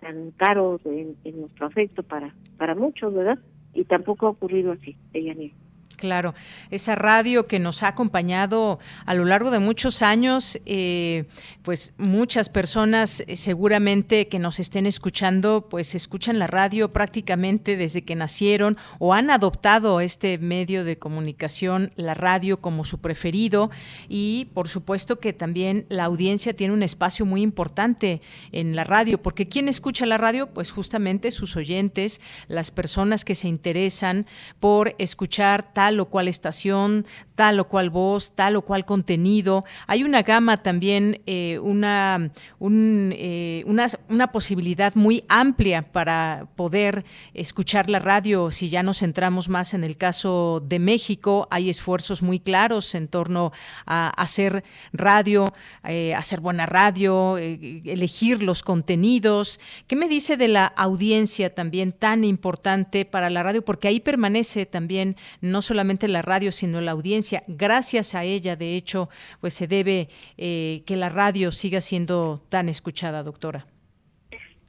[0.00, 3.38] tan caro en, nuestro afecto para para muchos, ¿verdad?
[3.74, 5.52] Y tampoco ha ocurrido así, ella ni
[6.00, 6.34] Claro,
[6.70, 11.26] esa radio que nos ha acompañado a lo largo de muchos años, eh,
[11.60, 18.00] pues muchas personas eh, seguramente que nos estén escuchando, pues escuchan la radio prácticamente desde
[18.00, 23.70] que nacieron o han adoptado este medio de comunicación, la radio como su preferido
[24.08, 29.20] y por supuesto que también la audiencia tiene un espacio muy importante en la radio,
[29.20, 30.46] porque ¿quién escucha la radio?
[30.46, 34.24] Pues justamente sus oyentes, las personas que se interesan
[34.60, 39.64] por escuchar tal o cual estación, tal o cual voz, tal o cual contenido.
[39.86, 47.88] Hay una gama también, eh, una, eh, una, una, posibilidad muy amplia para poder escuchar
[47.88, 48.50] la radio.
[48.50, 53.08] Si ya nos centramos más en el caso de México, hay esfuerzos muy claros en
[53.08, 53.52] torno
[53.86, 55.46] a hacer radio,
[55.84, 59.60] eh, hacer buena radio, elegir los contenidos.
[59.86, 63.64] ¿Qué me dice de la audiencia también tan importante para la radio?
[63.64, 68.76] Porque ahí permanece también no solamente la radio, sino la audiencia Gracias a ella, de
[68.76, 69.08] hecho,
[69.40, 73.66] pues se debe eh, que la radio siga siendo tan escuchada, doctora.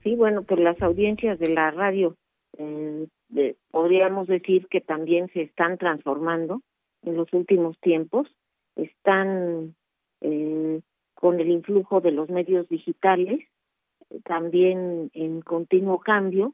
[0.03, 2.15] Sí, bueno, pues las audiencias de la radio
[2.57, 3.07] eh,
[3.69, 6.61] podríamos decir que también se están transformando
[7.03, 8.27] en los últimos tiempos,
[8.75, 9.75] están
[10.21, 10.81] eh,
[11.15, 13.39] con el influjo de los medios digitales,
[14.25, 16.53] también en continuo cambio,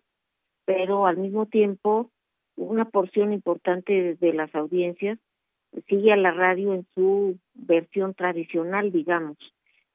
[0.66, 2.12] pero al mismo tiempo
[2.58, 5.18] una porción importante de las audiencias
[5.88, 9.38] sigue a la radio en su versión tradicional, digamos.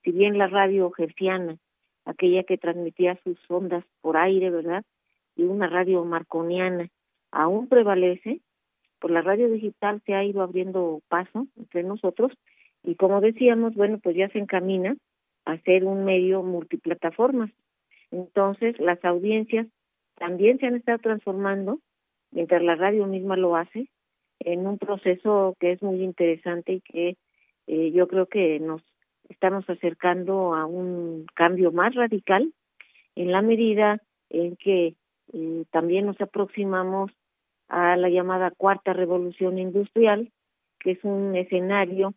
[0.03, 1.59] Si bien la radio gerciana,
[2.05, 4.85] aquella que transmitía sus ondas por aire, ¿verdad?
[5.37, 6.89] Y una radio marconiana
[7.31, 8.41] aún prevalece,
[9.01, 12.33] pues la radio digital se ha ido abriendo paso entre nosotros
[12.85, 14.97] y como decíamos, bueno, pues ya se encamina
[15.45, 17.51] a ser un medio multiplataformas.
[18.11, 19.67] Entonces, las audiencias
[20.17, 21.81] también se han estado transformando,
[22.33, 23.89] la radio misma lo hace,
[24.41, 27.17] en un proceso que es muy interesante y que
[27.67, 28.83] eh, yo creo que nos
[29.29, 32.53] estamos acercando a un cambio más radical
[33.15, 34.95] en la medida en que
[35.33, 37.11] eh, también nos aproximamos
[37.69, 40.31] a la llamada cuarta revolución industrial,
[40.81, 42.15] que es un escenario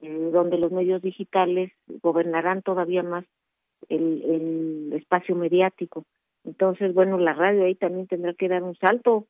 [0.00, 3.24] eh, donde los medios digitales gobernarán todavía más
[3.88, 6.04] el, el espacio mediático.
[6.44, 9.26] Entonces, bueno, la radio ahí también tendrá que dar un salto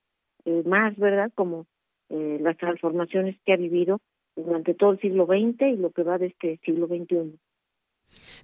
[0.64, 1.30] más, ¿verdad?
[1.35, 1.66] Como
[2.09, 4.00] eh, las transformaciones que ha vivido
[4.37, 7.38] durante todo el siglo XX y lo que va de este siglo XXI.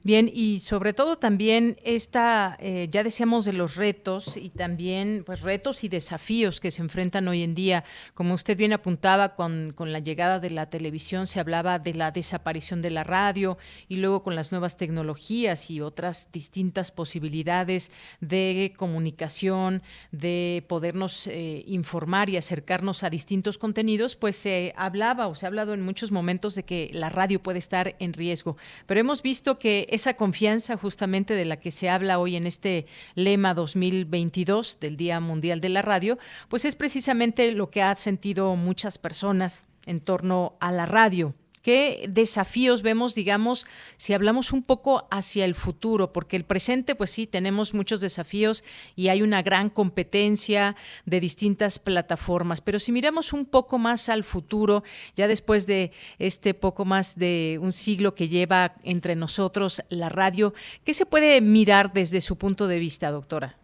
[0.05, 5.43] Bien, y sobre todo también esta, eh, ya decíamos de los retos y también pues
[5.43, 7.85] retos y desafíos que se enfrentan hoy en día.
[8.15, 12.11] Como usted bien apuntaba, con, con la llegada de la televisión se hablaba de la
[12.11, 13.59] desaparición de la radio
[13.89, 21.63] y luego con las nuevas tecnologías y otras distintas posibilidades de comunicación, de podernos eh,
[21.67, 26.11] informar y acercarnos a distintos contenidos, pues se hablaba o se ha hablado en muchos
[26.11, 28.57] momentos de que la radio puede estar en riesgo.
[28.87, 32.87] Pero hemos visto que esa confianza justamente de la que se habla hoy en este
[33.15, 38.57] lema 2022 del Día Mundial de la Radio, pues es precisamente lo que ha sentido
[38.57, 41.37] muchas personas en torno a la radio.
[41.63, 46.13] ¿Qué desafíos vemos, digamos, si hablamos un poco hacia el futuro?
[46.13, 48.65] Porque el presente, pues sí, tenemos muchos desafíos
[48.97, 50.75] y hay una gran competencia
[51.07, 52.61] de distintas plataformas.
[52.61, 54.83] Pero si miramos un poco más al futuro,
[55.15, 60.55] ya después de este poco más de un siglo que lleva entre nosotros la radio,
[60.85, 63.57] ¿qué se puede mirar desde su punto de vista, doctora?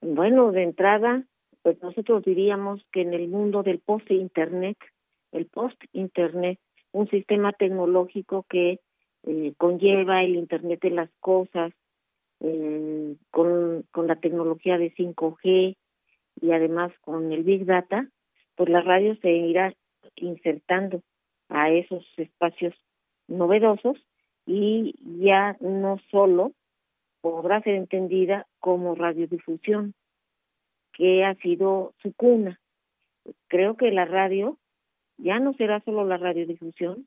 [0.00, 1.24] Bueno, de entrada,
[1.62, 4.76] pues nosotros diríamos que en el mundo del post-internet,
[5.32, 6.60] el post-internet
[6.92, 8.80] un sistema tecnológico que
[9.24, 11.72] eh, conlleva el Internet de las Cosas,
[12.40, 15.76] eh, con, con la tecnología de 5G
[16.40, 18.08] y además con el Big Data,
[18.56, 19.74] pues la radio se irá
[20.16, 21.02] insertando
[21.48, 22.74] a esos espacios
[23.28, 23.96] novedosos
[24.46, 26.52] y ya no solo
[27.20, 29.94] podrá ser entendida como radiodifusión,
[30.92, 32.60] que ha sido su cuna.
[33.48, 34.58] Creo que la radio
[35.18, 37.06] ya no será solo la radiodifusión,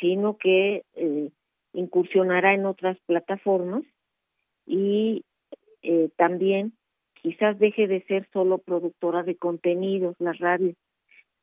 [0.00, 1.30] sino que eh,
[1.72, 3.82] incursionará en otras plataformas
[4.66, 5.24] y
[5.82, 6.72] eh, también
[7.14, 10.74] quizás deje de ser solo productora de contenidos, la radio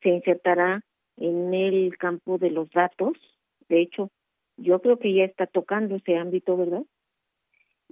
[0.01, 0.81] se insertará
[1.17, 3.17] en el campo de los datos,
[3.69, 4.09] de hecho,
[4.57, 6.83] yo creo que ya está tocando ese ámbito, ¿verdad?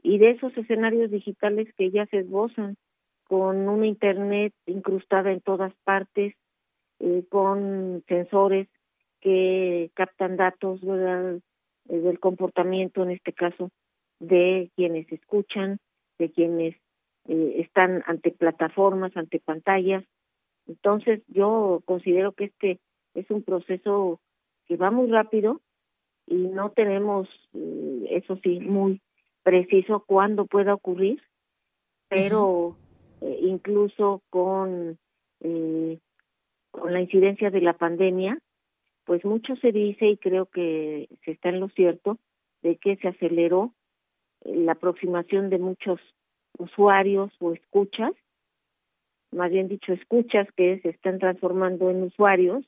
[0.01, 2.75] Y de esos escenarios digitales que ya se esbozan
[3.25, 6.33] con una Internet incrustada en todas partes,
[6.99, 8.67] eh, con sensores
[9.21, 11.39] que captan datos eh,
[11.85, 13.71] del comportamiento, en este caso,
[14.19, 15.79] de quienes escuchan,
[16.17, 16.75] de quienes
[17.27, 20.03] eh, están ante plataformas, ante pantallas.
[20.67, 22.79] Entonces, yo considero que este
[23.13, 24.19] es un proceso
[24.67, 25.61] que va muy rápido
[26.27, 27.27] y no tenemos,
[28.09, 29.01] eso sí, muy
[29.41, 31.21] preciso cuándo pueda ocurrir,
[32.07, 32.77] pero
[33.21, 34.99] incluso con
[35.41, 35.99] eh,
[36.79, 38.39] con la incidencia de la pandemia,
[39.05, 42.17] pues mucho se dice y creo que se está en lo cierto
[42.61, 43.73] de que se aceleró
[44.43, 45.99] la aproximación de muchos
[46.57, 48.11] usuarios o escuchas,
[49.31, 52.65] más bien dicho escuchas que se están transformando en usuarios,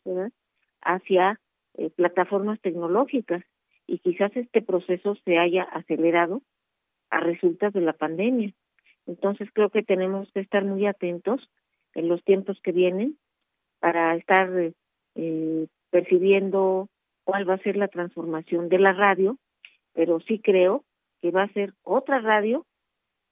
[0.82, 1.40] hacia
[1.76, 3.44] eh, plataformas tecnológicas
[3.88, 6.42] y quizás este proceso se haya acelerado
[7.10, 8.54] a resultas de la pandemia.
[9.06, 11.50] Entonces creo que tenemos que estar muy atentos
[11.94, 13.18] en los tiempos que vienen
[13.82, 14.50] para estar
[15.16, 16.88] eh, percibiendo
[17.26, 19.38] cuál va a ser la transformación de la radio,
[19.94, 20.86] pero sí creo
[21.22, 22.66] que va a ser otra radio,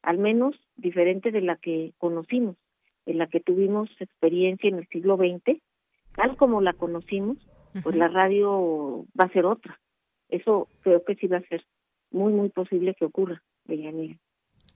[0.02, 2.58] al menos diferente de la que conocimos,
[3.06, 5.62] en la que tuvimos experiencia en el siglo XX,
[6.16, 7.38] tal como la conocimos,
[7.84, 9.80] pues la radio va a ser otra.
[10.30, 11.64] Eso creo que sí va a ser
[12.12, 14.18] muy, muy posible que ocurra, Deyanira.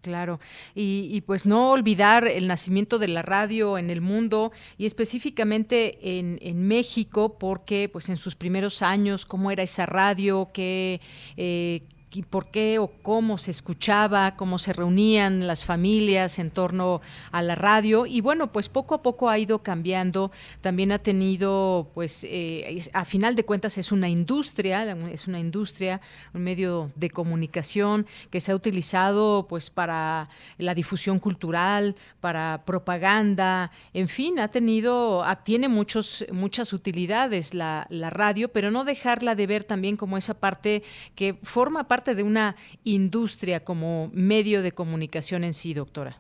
[0.04, 0.41] Claro,
[0.76, 6.39] y, pues no olvidar el nacimiento de la radio en el mundo y específicamente en,
[6.41, 10.99] en México, porque pues en sus primeros años, cómo era esa radio, qué,
[11.38, 11.84] eh,
[12.16, 17.01] y por qué o cómo se escuchaba, cómo se reunían las familias en torno
[17.32, 18.05] a la radio.
[18.05, 23.05] Y bueno, pues poco a poco ha ido cambiando, también ha tenido pues eh, a
[23.05, 26.01] final de cuentas es una industria, es una industria,
[26.34, 33.72] un medio de comunicación que se ha utilizado pues para la difusión cultural, para propaganda,
[33.93, 39.47] en fin, ha tenido, tiene muchos, muchas utilidades la, la radio, pero no dejarla de
[39.47, 40.84] ver también como esa parte
[41.16, 46.16] que forma parte de una industria como medio de comunicación en sí, doctora.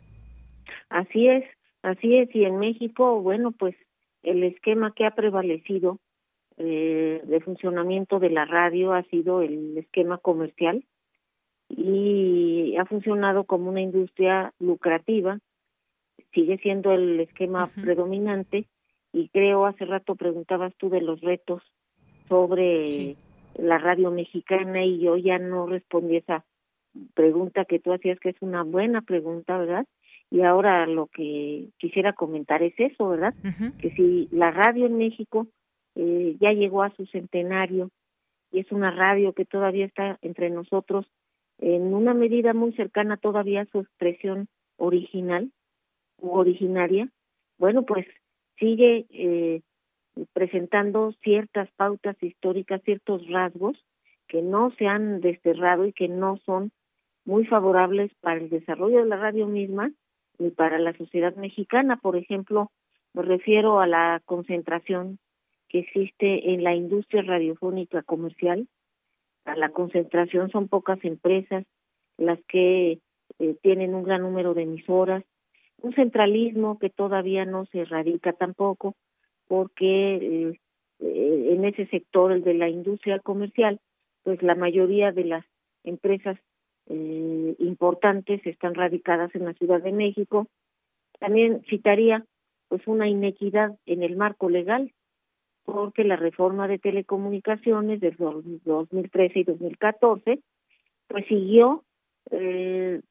[0.89, 1.43] Así es,
[1.81, 2.33] así es.
[2.35, 3.75] Y en México, bueno, pues
[4.23, 5.99] el esquema que ha prevalecido
[6.57, 10.85] eh, de funcionamiento de la radio ha sido el esquema comercial
[11.69, 15.39] y ha funcionado como una industria lucrativa,
[16.33, 18.65] sigue siendo el esquema predominante
[19.11, 21.63] y creo hace rato preguntabas tú de los retos
[22.27, 23.15] sobre
[23.55, 26.45] la radio mexicana y yo ya no respondí esa
[27.13, 29.85] pregunta que tú hacías, que es una buena pregunta, ¿verdad?
[30.29, 33.33] Y ahora lo que quisiera comentar es eso, ¿verdad?
[33.79, 35.47] Que si la radio en México
[35.95, 37.89] eh, ya llegó a su centenario
[38.51, 41.05] y es una radio que todavía está entre nosotros
[41.59, 44.47] en una medida muy cercana todavía a su expresión
[44.77, 45.51] original
[46.19, 47.09] u originaria,
[47.57, 48.05] bueno, pues
[48.57, 49.61] sigue eh,
[50.33, 53.77] presentando ciertas pautas históricas, ciertos rasgos
[54.27, 56.71] que no se han desterrado y que no son
[57.25, 59.91] muy favorables para el desarrollo de la radio misma
[60.39, 61.97] ni para la sociedad mexicana.
[61.97, 62.71] Por ejemplo,
[63.13, 65.19] me refiero a la concentración
[65.69, 68.67] que existe en la industria radiofónica comercial.
[69.45, 71.65] A la concentración son pocas empresas
[72.17, 72.99] las que
[73.39, 75.23] eh, tienen un gran número de emisoras,
[75.81, 78.95] un centralismo que todavía no se erradica tampoco,
[79.47, 80.59] porque eh,
[80.99, 83.79] eh, en ese sector, el de la industria comercial,
[84.23, 85.45] pues la mayoría de las
[85.83, 86.37] empresas
[86.87, 90.47] eh, importantes están radicadas en la Ciudad de México.
[91.19, 92.25] También citaría
[92.67, 94.91] pues una inequidad en el marco legal,
[95.63, 100.39] porque la reforma de telecomunicaciones del 2013 y 2014
[101.07, 101.83] pues siguió
[102.31, 103.01] eh,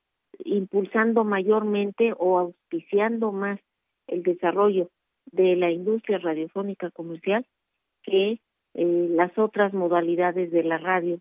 [0.45, 3.61] impulsando mayormente o auspiciando más
[4.07, 4.91] el desarrollo
[5.27, 7.47] de la industria radiofónica comercial
[8.03, 8.41] que
[8.75, 11.18] eh, las otras modalidades de la radio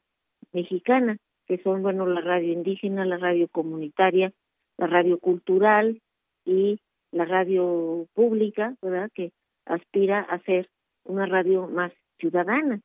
[0.52, 4.32] mexicana, que son, bueno, la radio indígena, la radio comunitaria,
[4.78, 6.02] la radio cultural
[6.45, 6.80] y
[7.12, 9.12] la radio pública, ¿verdad?
[9.14, 9.32] Que
[9.66, 10.70] aspira a ser
[11.04, 12.80] una radio más ciudadana.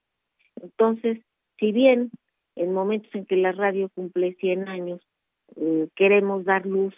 [0.60, 1.18] Entonces,
[1.58, 2.10] si bien
[2.56, 5.00] en momentos en que la radio cumple 100 años,
[5.56, 6.94] eh, queremos dar luz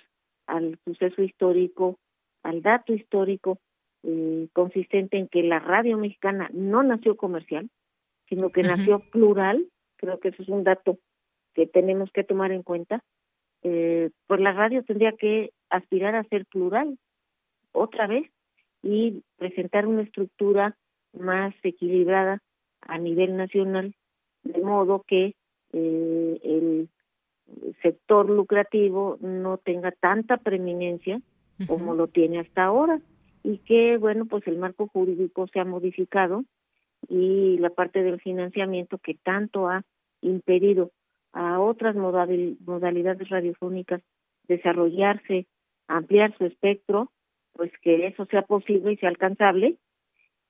[0.46, 1.98] al suceso histórico,
[2.42, 3.58] al dato histórico,
[4.04, 7.68] eh, consistente en que la radio mexicana no nació comercial,
[8.28, 10.98] sino que nació plural, creo que eso es un dato
[11.54, 13.02] que tenemos que tomar en cuenta,
[13.62, 16.96] eh, pues la radio tendría que aspirar a ser plural
[17.72, 18.30] otra vez
[18.82, 20.76] y presentar una estructura
[21.12, 22.40] más equilibrada
[22.82, 23.94] a nivel nacional,
[24.44, 25.34] de modo que
[25.72, 26.88] eh, el
[27.82, 31.20] sector lucrativo no tenga tanta preeminencia
[31.66, 33.00] como lo tiene hasta ahora
[33.42, 36.44] y que, bueno, pues el marco jurídico se ha modificado
[37.08, 39.84] y la parte del financiamiento que tanto ha
[40.20, 40.90] impedido
[41.32, 44.02] a otras modalidades radiofónicas
[44.48, 45.46] desarrollarse,
[45.86, 47.12] ampliar su espectro,
[47.52, 49.76] pues que eso sea posible y sea alcanzable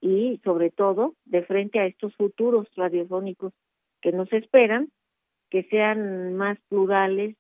[0.01, 3.53] y sobre todo de frente a estos futuros radiofónicos
[4.01, 4.91] que nos esperan,
[5.51, 7.37] que sean más plurales,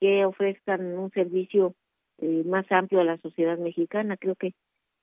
[0.00, 1.74] que ofrezcan un servicio
[2.18, 4.16] eh, más amplio a la sociedad mexicana.
[4.16, 4.54] Creo que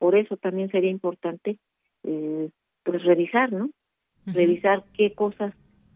[0.06, 1.58] por eso también sería importante
[2.04, 2.50] eh,
[2.84, 3.72] pues revisar, ¿no?
[4.28, 5.52] Revisar qué cosas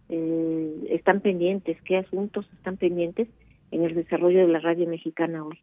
[0.10, 3.28] eh, están pendientes, qué asuntos están pendientes
[3.70, 5.60] en el desarrollo de la radio mexicana hoy.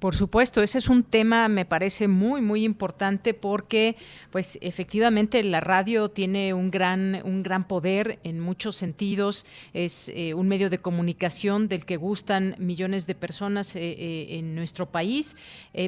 [0.00, 3.96] Por supuesto, ese es un tema, me parece muy, muy importante porque,
[4.30, 9.44] pues, efectivamente, la radio tiene un gran, un gran poder en muchos sentidos.
[9.74, 14.54] Es eh, un medio de comunicación del que gustan millones de personas eh, eh, en
[14.54, 15.36] nuestro país,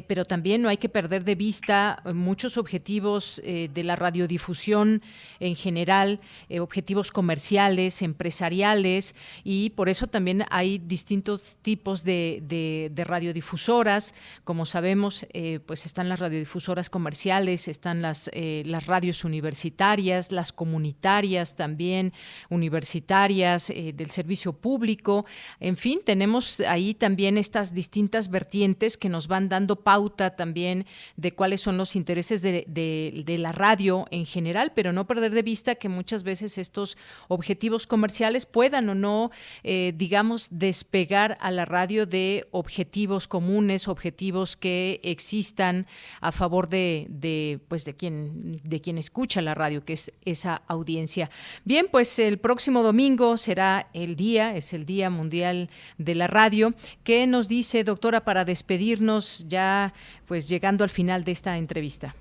[0.07, 5.01] pero también no hay que perder de vista muchos objetivos de la radiodifusión
[5.39, 6.19] en general,
[6.59, 12.43] objetivos comerciales, empresariales, y por eso también hay distintos tipos de,
[12.91, 14.02] de radiodifusoras
[14.43, 20.51] como sabemos, eh, pues están las radiodifusoras comerciales, están las, eh, las radios universitarias, las
[20.51, 22.11] comunitarias también,
[22.49, 25.25] universitarias, eh, del servicio público.
[25.59, 30.85] En fin, tenemos ahí también estas distintas vertientes que nos van dando pauta también
[31.15, 35.43] de cuáles son los intereses de, de la radio en general, pero no perder de
[35.43, 36.97] vista que muchas veces estos
[37.27, 39.31] objetivos comerciales puedan o no,
[39.63, 45.85] digamos, despegar a la radio de objetivos comunes objetivos que existan
[46.19, 50.61] a favor de, de, pues de quien de quien escucha la radio, que es esa
[50.67, 51.29] audiencia.
[51.63, 56.73] Bien, pues el próximo domingo será el día, es el Día Mundial de la Radio.
[57.03, 59.93] ¿Qué nos dice, doctora, para despedirnos ya,
[60.27, 62.15] pues llegando al final de esta entrevista?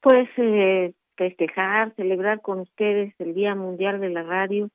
[0.00, 4.70] Pues eh, festejar, celebrar con ustedes el Día Mundial de la Radio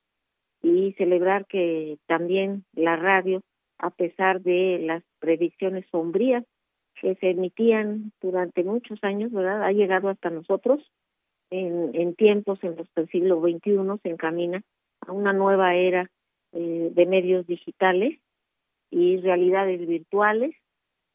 [0.61, 3.41] y celebrar que también la radio
[3.79, 6.43] a pesar de las predicciones sombrías
[6.99, 9.63] que se emitían durante muchos años, ¿verdad?
[9.63, 10.81] Ha llegado hasta nosotros
[11.51, 14.63] en, en tiempos en los que el siglo XXI se encamina
[15.01, 16.09] a una nueva era
[16.53, 18.19] eh, de medios digitales
[18.89, 20.55] y realidades virtuales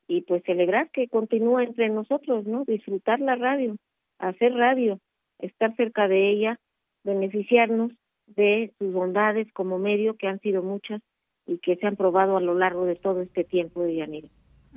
[0.07, 2.65] y pues celebrar que continúa entre nosotros, ¿no?
[2.65, 3.77] Disfrutar la radio,
[4.19, 4.99] hacer radio,
[5.39, 6.61] estar cerca de ella,
[7.03, 7.93] beneficiarnos
[8.27, 11.01] de sus bondades como medio, que han sido muchas
[11.47, 14.29] y que se han probado a lo largo de todo este tiempo de Yanira.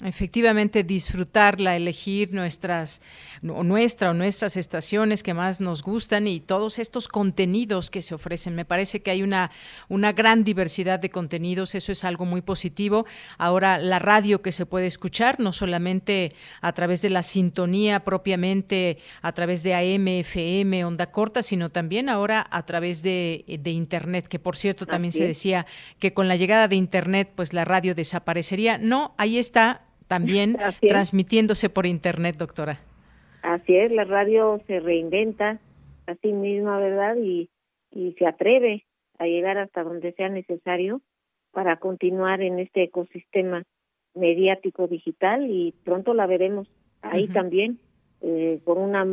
[0.04, 3.02] Efectivamente, disfrutarla, elegir nuestras,
[3.48, 8.14] o nuestra o nuestras estaciones que más nos gustan y todos estos contenidos que se
[8.14, 8.56] ofrecen.
[8.56, 9.52] Me parece que hay una,
[9.88, 13.06] una gran diversidad de contenidos, eso es algo muy positivo.
[13.38, 18.98] Ahora, la radio que se puede escuchar, no solamente a través de la sintonía propiamente,
[19.22, 24.28] a través de AM, FM, onda corta, sino también ahora a través de, de Internet,
[24.28, 25.66] que por cierto también se decía
[26.00, 28.78] que con la llegada de Internet, pues la radio desaparecería.
[28.78, 32.80] No, ahí está también transmitiéndose por internet, doctora.
[33.41, 35.60] Así es, la radio se reinventa
[36.08, 37.16] a sí misma, ¿verdad?
[37.18, 37.49] Y,
[37.91, 38.86] y se atreve
[39.20, 41.01] a llegar hasta donde sea necesario
[41.51, 43.64] para continuar en este ecosistema
[44.14, 46.68] mediático digital y pronto la veremos
[47.01, 47.80] ahí también
[48.22, 49.06] eh, por una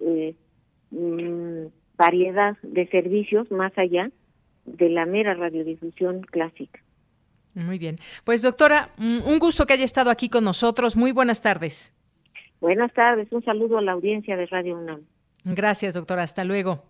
[0.00, 0.34] eh,
[0.90, 1.66] mm,
[1.96, 4.10] variedad de servicios más allá
[4.66, 6.80] de la mera radiodifusión clásica.
[7.54, 7.96] Muy bien.
[8.24, 10.96] Pues doctora, un gusto que haya estado aquí con nosotros.
[10.96, 11.94] Muy buenas tardes.
[12.60, 13.28] Buenas tardes.
[13.32, 15.00] Un saludo a la audiencia de Radio UNAM.
[15.44, 16.22] Gracias, doctora.
[16.22, 16.84] Hasta luego.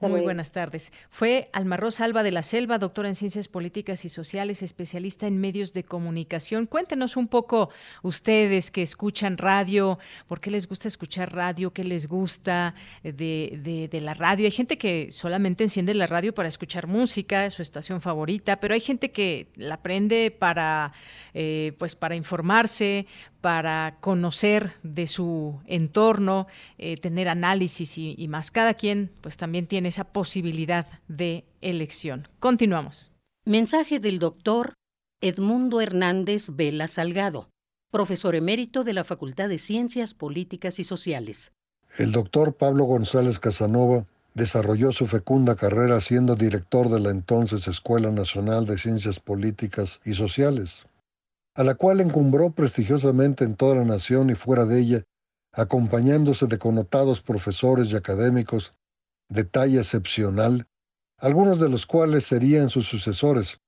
[0.00, 0.92] Muy buenas tardes.
[1.10, 5.72] Fue Almarroz Alba de la Selva, doctora en Ciencias Políticas y Sociales, especialista en medios
[5.72, 6.66] de comunicación.
[6.66, 7.70] Cuéntenos un poco
[8.02, 11.72] ustedes que escuchan radio, ¿por qué les gusta escuchar radio?
[11.72, 14.46] ¿Qué les gusta de, de, la radio?
[14.46, 18.74] Hay gente que solamente enciende la radio para escuchar música, es su estación favorita, pero
[18.74, 20.92] hay gente que la prende para,
[21.34, 23.06] eh, pues para informarse,
[23.40, 26.46] para conocer de su entorno,
[26.78, 28.50] eh, tener análisis y, más.
[28.50, 32.28] Cada quien pues también tiene esa posibilidad de elección.
[32.40, 33.10] Continuamos.
[33.46, 34.74] Mensaje del doctor
[35.22, 37.48] Edmundo Hernández Vela Salgado,
[37.90, 41.52] profesor emérito de la Facultad de Ciencias Políticas y Sociales.
[41.96, 44.04] El doctor Pablo González Casanova
[44.34, 50.14] desarrolló su fecunda carrera siendo director de la entonces Escuela Nacional de Ciencias Políticas y
[50.14, 50.86] Sociales
[51.54, 55.04] a la cual encumbró prestigiosamente en toda la nación y fuera de ella,
[55.52, 58.72] acompañándose de connotados profesores y académicos
[59.30, 60.66] de talla excepcional,
[61.16, 63.60] algunos de los cuales serían sus sucesores,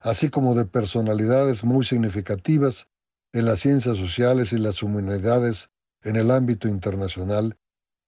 [0.00, 2.88] así como de personalidades muy significativas
[3.32, 5.70] en las ciencias sociales y las humanidades
[6.02, 7.56] en el ámbito internacional,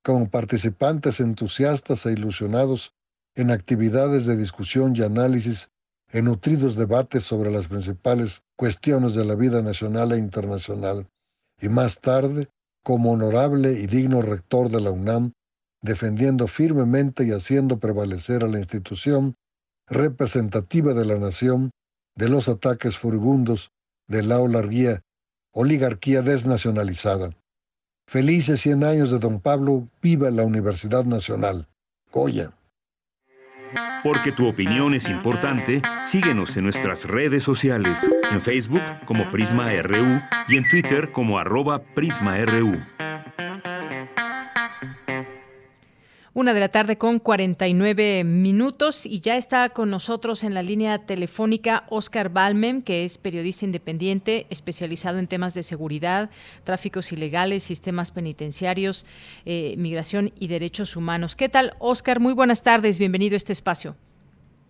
[0.04, 2.94] como participantes entusiastas e ilusionados
[3.34, 5.70] en actividades de discusión y análisis
[6.10, 11.08] en nutridos debates sobre las principales cuestiones de la vida nacional e internacional,
[11.60, 12.48] y más tarde,
[12.82, 15.32] como honorable y digno rector de la UNAM,
[15.82, 19.34] defendiendo firmemente y haciendo prevalecer a la institución
[19.86, 21.70] representativa de la nación
[22.14, 23.70] de los ataques furibundos
[24.08, 25.02] de la oligarquía,
[25.52, 27.30] oligarquía desnacionalizada.
[28.06, 31.68] Felices 100 años de don Pablo, viva la Universidad Nacional.
[32.10, 32.52] Goya.
[34.02, 40.20] Porque tu opinión es importante, síguenos en nuestras redes sociales, en Facebook como Prisma RU
[40.48, 42.80] y en Twitter como arroba PrismaRU.
[46.38, 51.04] Una de la tarde con 49 minutos y ya está con nosotros en la línea
[51.04, 56.30] telefónica Oscar Balmen, que es periodista independiente especializado en temas de seguridad,
[56.62, 59.04] tráficos ilegales, sistemas penitenciarios,
[59.46, 61.34] eh, migración y derechos humanos.
[61.34, 62.20] ¿Qué tal, Oscar?
[62.20, 63.96] Muy buenas tardes, bienvenido a este espacio.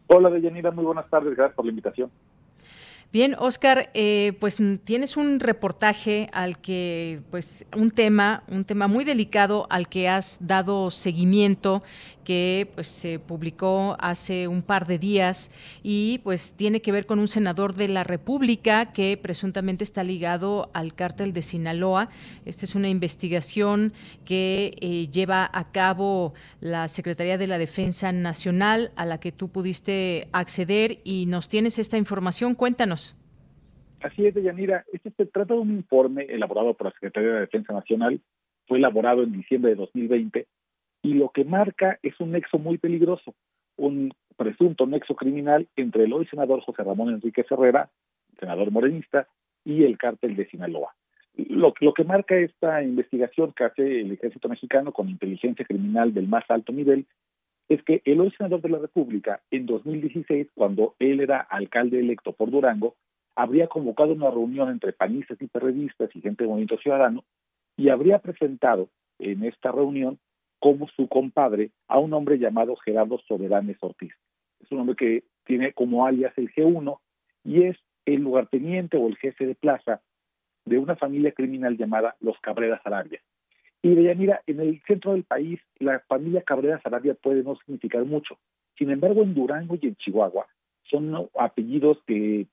[0.06, 2.10] Hola, Deyanira, muy buenas tardes, gracias por la invitación.
[3.10, 9.06] Bien, Oscar, eh, pues tienes un reportaje al que, pues, un tema, un tema muy
[9.06, 11.82] delicado al que has dado seguimiento
[12.28, 15.50] que pues se publicó hace un par de días
[15.82, 20.68] y pues tiene que ver con un senador de la República que presuntamente está ligado
[20.74, 22.10] al cártel de Sinaloa.
[22.44, 23.94] Esta es una investigación
[24.26, 29.48] que eh, lleva a cabo la Secretaría de la Defensa Nacional a la que tú
[29.48, 32.54] pudiste acceder y nos tienes esta información.
[32.54, 33.07] Cuéntanos.
[34.02, 34.84] Así es, Deyanira.
[34.92, 38.20] Este se trata de un informe elaborado por la Secretaría de Defensa Nacional.
[38.66, 40.46] Fue elaborado en diciembre de 2020
[41.02, 43.34] y lo que marca es un nexo muy peligroso,
[43.76, 47.90] un presunto nexo criminal entre el hoy senador José Ramón Enrique Herrera,
[48.38, 49.26] senador morenista,
[49.64, 50.94] y el cártel de Sinaloa.
[51.34, 56.28] Lo, lo que marca esta investigación que hace el ejército mexicano con inteligencia criminal del
[56.28, 57.06] más alto nivel
[57.68, 62.32] es que el hoy senador de la República, en 2016, cuando él era alcalde electo
[62.32, 62.96] por Durango,
[63.38, 67.24] habría convocado una reunión entre panistas y periodistas y gente de Movimiento Ciudadano
[67.76, 68.88] y habría presentado
[69.20, 70.18] en esta reunión
[70.58, 74.12] como su compadre a un hombre llamado Gerardo Soberanes Ortiz.
[74.58, 76.98] Es un hombre que tiene como alias el G1
[77.44, 77.76] y es
[78.06, 80.02] el lugarteniente o el jefe de plaza
[80.64, 83.20] de una familia criminal llamada los Cabrera Sarabia.
[83.82, 88.36] Y mira, en el centro del país, la familia Cabrera Sarabia puede no significar mucho.
[88.76, 90.48] Sin embargo, en Durango y en Chihuahua
[90.90, 92.48] son apellidos que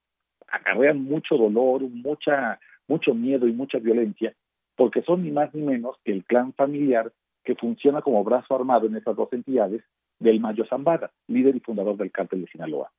[0.55, 4.33] acarrean mucho dolor, mucha mucho miedo y mucha violencia,
[4.75, 7.11] porque son ni más ni menos que el clan familiar
[7.43, 9.83] que funciona como brazo armado en esas dos entidades
[10.19, 12.91] del Mayo Zambada, líder y fundador del cártel de Sinaloa.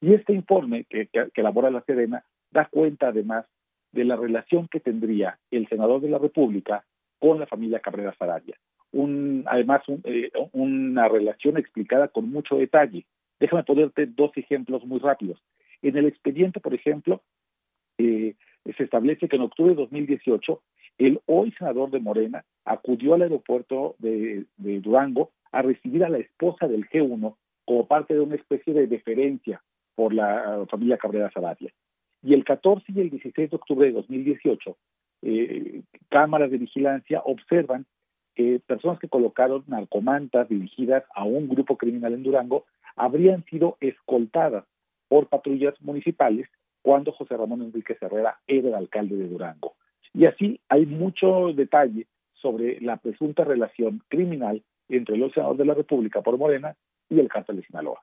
[0.00, 3.46] Y este informe que, que, elabora la Sedena da cuenta además
[3.92, 6.84] de la relación que tendría el senador de la República
[7.18, 8.56] con la familia Cabrera Sarabia.
[8.92, 13.06] Un, además, eh, una relación explicada con mucho detalle.
[13.40, 15.42] Déjame ponerte dos ejemplos muy rápidos.
[15.82, 17.22] En el expediente, por ejemplo,
[17.98, 18.34] eh,
[18.76, 20.62] se establece que en octubre de 2018
[20.98, 26.66] el hoy senador de Morena acudió al aeropuerto de, Durango a recibir a la esposa
[26.66, 29.62] del G1 como parte de una especie de deferencia
[29.94, 31.72] por la familia Cabrera Sabatia.
[32.22, 34.76] Y el 14 y el 16 de octubre de 2018,
[35.22, 37.86] eh, cámaras de vigilancia observan
[38.34, 42.64] que personas que colocaron narcomantas dirigidas a un grupo criminal en Durango
[42.96, 44.64] habrían sido escoltadas
[45.08, 46.48] por patrullas municipales
[46.82, 49.74] cuando José Ramón Enrique Herrera era el alcalde de Durango.
[50.14, 55.74] Y así hay mucho detalle sobre la presunta relación criminal entre los senadores de la
[55.74, 56.76] República por Morena
[57.10, 58.02] y el cártel de Sinaloa.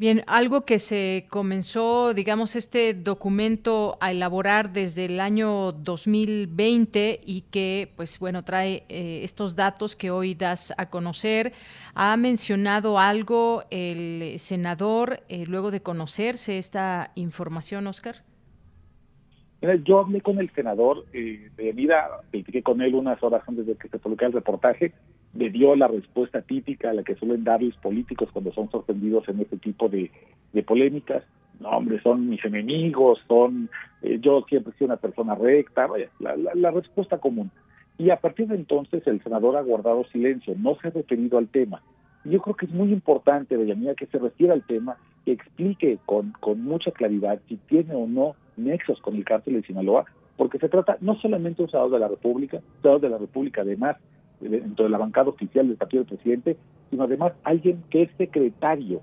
[0.00, 7.42] Bien, algo que se comenzó, digamos, este documento a elaborar desde el año 2020 y
[7.42, 11.52] que, pues bueno, trae eh, estos datos que hoy das a conocer.
[11.94, 18.24] ¿Ha mencionado algo el senador eh, luego de conocerse esta información, Oscar?
[19.84, 23.76] yo hablé con el senador eh, de vida, platiqué con él unas horas antes de
[23.76, 24.94] que se publicara el reportaje,
[25.32, 29.28] me dio la respuesta típica a la que suelen dar los políticos cuando son sorprendidos
[29.28, 30.10] en este tipo de,
[30.66, 31.22] polémicas.
[31.60, 33.68] No, hombre, son mis enemigos, son,
[34.02, 37.50] eh, yo siempre he sido una persona recta, vaya, la, respuesta común.
[37.98, 41.48] Y a partir de entonces el senador ha guardado silencio, no se ha referido al
[41.48, 41.82] tema.
[42.24, 46.32] Yo creo que es muy importante, mía que se refiera al tema, que explique con,
[46.40, 50.06] con mucha claridad si tiene o no nexos con el cártel de Sinaloa,
[50.36, 53.60] porque se trata no solamente de un senador de la República, senador de la República
[53.60, 53.96] además
[54.40, 56.56] dentro de la bancada oficial del partido del presidente,
[56.90, 59.02] sino además alguien que es secretario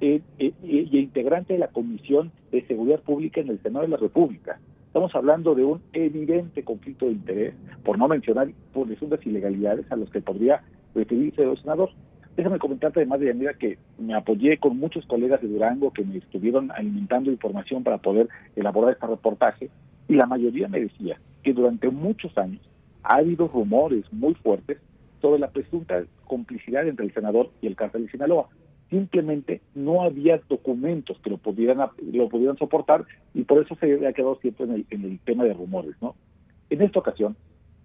[0.00, 3.96] eh, eh, y integrante de la Comisión de Seguridad Pública en el Senado de la
[3.96, 4.60] República.
[4.86, 7.54] Estamos hablando de un evidente conflicto de interés,
[7.84, 10.62] por no mencionar por presuntas ilegalidades a los que podría
[10.94, 11.90] referirse el senador.
[12.36, 16.18] Déjame comentarte además de Yanira que me apoyé con muchos colegas de Durango que me
[16.18, 19.70] estuvieron alimentando información para poder elaborar este reportaje
[20.08, 22.60] y la mayoría me decía que durante muchos años
[23.08, 24.78] ha habido rumores muy fuertes
[25.22, 28.48] sobre la presunta complicidad entre el senador y el cártel de Sinaloa.
[28.90, 31.78] Simplemente no había documentos que lo pudieran
[32.12, 35.54] lo soportar y por eso se ha quedado siempre en el, en el tema de
[35.54, 36.14] rumores, ¿no?
[36.68, 37.34] En esta ocasión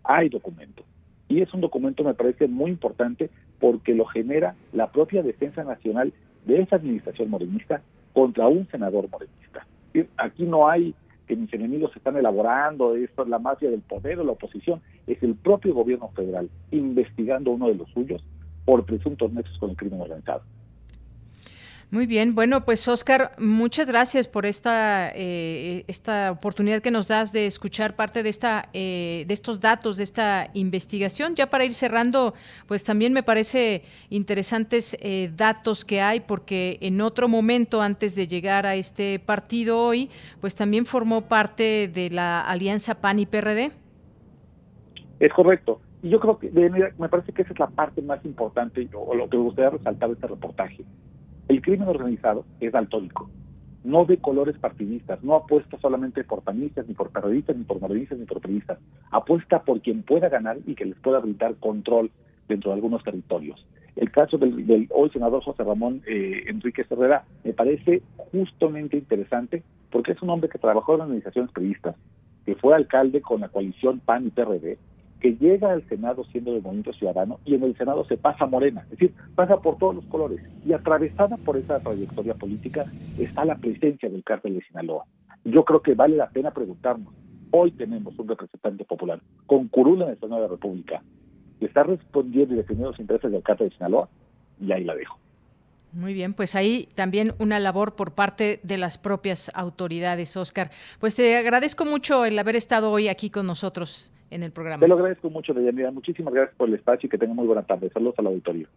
[0.03, 0.85] hay documentos
[1.29, 6.11] y es un documento, me parece, muy importante porque lo genera la propia defensa nacional
[6.45, 9.65] de esa administración morenista contra un senador morenista.
[10.17, 10.93] Aquí no hay
[11.27, 15.21] que mis enemigos están elaborando, esto es la mafia del poder o la oposición, es
[15.23, 18.23] el propio gobierno federal investigando uno de los suyos
[18.65, 20.43] por presuntos nexos con el crimen organizado.
[21.93, 27.31] Muy bien, bueno, pues Oscar, muchas gracias por esta eh, esta oportunidad que nos das
[27.31, 31.35] de escuchar parte de esta eh, de estos datos de esta investigación.
[31.35, 32.33] Ya para ir cerrando,
[32.65, 38.27] pues también me parece interesantes eh, datos que hay porque en otro momento antes de
[38.27, 40.09] llegar a este partido hoy,
[40.41, 43.82] pues también formó parte de la alianza PAN y PRD.
[45.23, 45.79] Es correcto.
[46.01, 46.51] Y yo creo que
[46.97, 50.09] me parece que esa es la parte más importante o lo que me gustaría resaltar
[50.09, 50.83] de este reportaje
[51.47, 53.29] el crimen organizado es daltónico,
[53.83, 58.17] no de colores partidistas, no apuesta solamente por panistas, ni por periodistas, ni por morenistas,
[58.17, 58.79] ni por periodistas,
[59.11, 62.11] apuesta por quien pueda ganar y que les pueda brindar control
[62.47, 63.65] dentro de algunos territorios.
[63.95, 68.01] El caso del, hoy senador José Ramón eh, Enrique Herrera me parece
[68.31, 71.95] justamente interesante porque es un hombre que trabajó en organizaciones periodistas,
[72.45, 74.77] que fue alcalde con la coalición PAN y PRD,
[75.23, 78.81] que llega al Senado siendo de Movimiento Ciudadano y en el Senado se pasa morena,
[78.81, 80.41] es decir, pasa por todos los colores.
[80.65, 82.83] Y atravesada por esa trayectoria política
[83.17, 85.05] está la presencia del cártel de Sinaloa.
[85.45, 87.13] Yo creo que vale la pena preguntarnos,
[87.51, 91.01] hoy tenemos un representante popular con curula en el Senado de la República,
[91.57, 94.09] que está respondiendo y defendiendo los intereses del cártel de Sinaloa,
[94.59, 95.17] y ahí la dejo.
[95.93, 100.71] Muy bien, pues ahí también una labor por parte de las propias autoridades, Oscar.
[100.99, 104.81] Pues te agradezco mucho el haber estado hoy aquí con nosotros en el programa.
[104.81, 105.91] Te lo agradezco mucho, Deyanira.
[105.91, 107.91] Muchísimas gracias por el espacio y que tenga muy buena tarde.
[107.93, 108.67] Saludos al auditorio.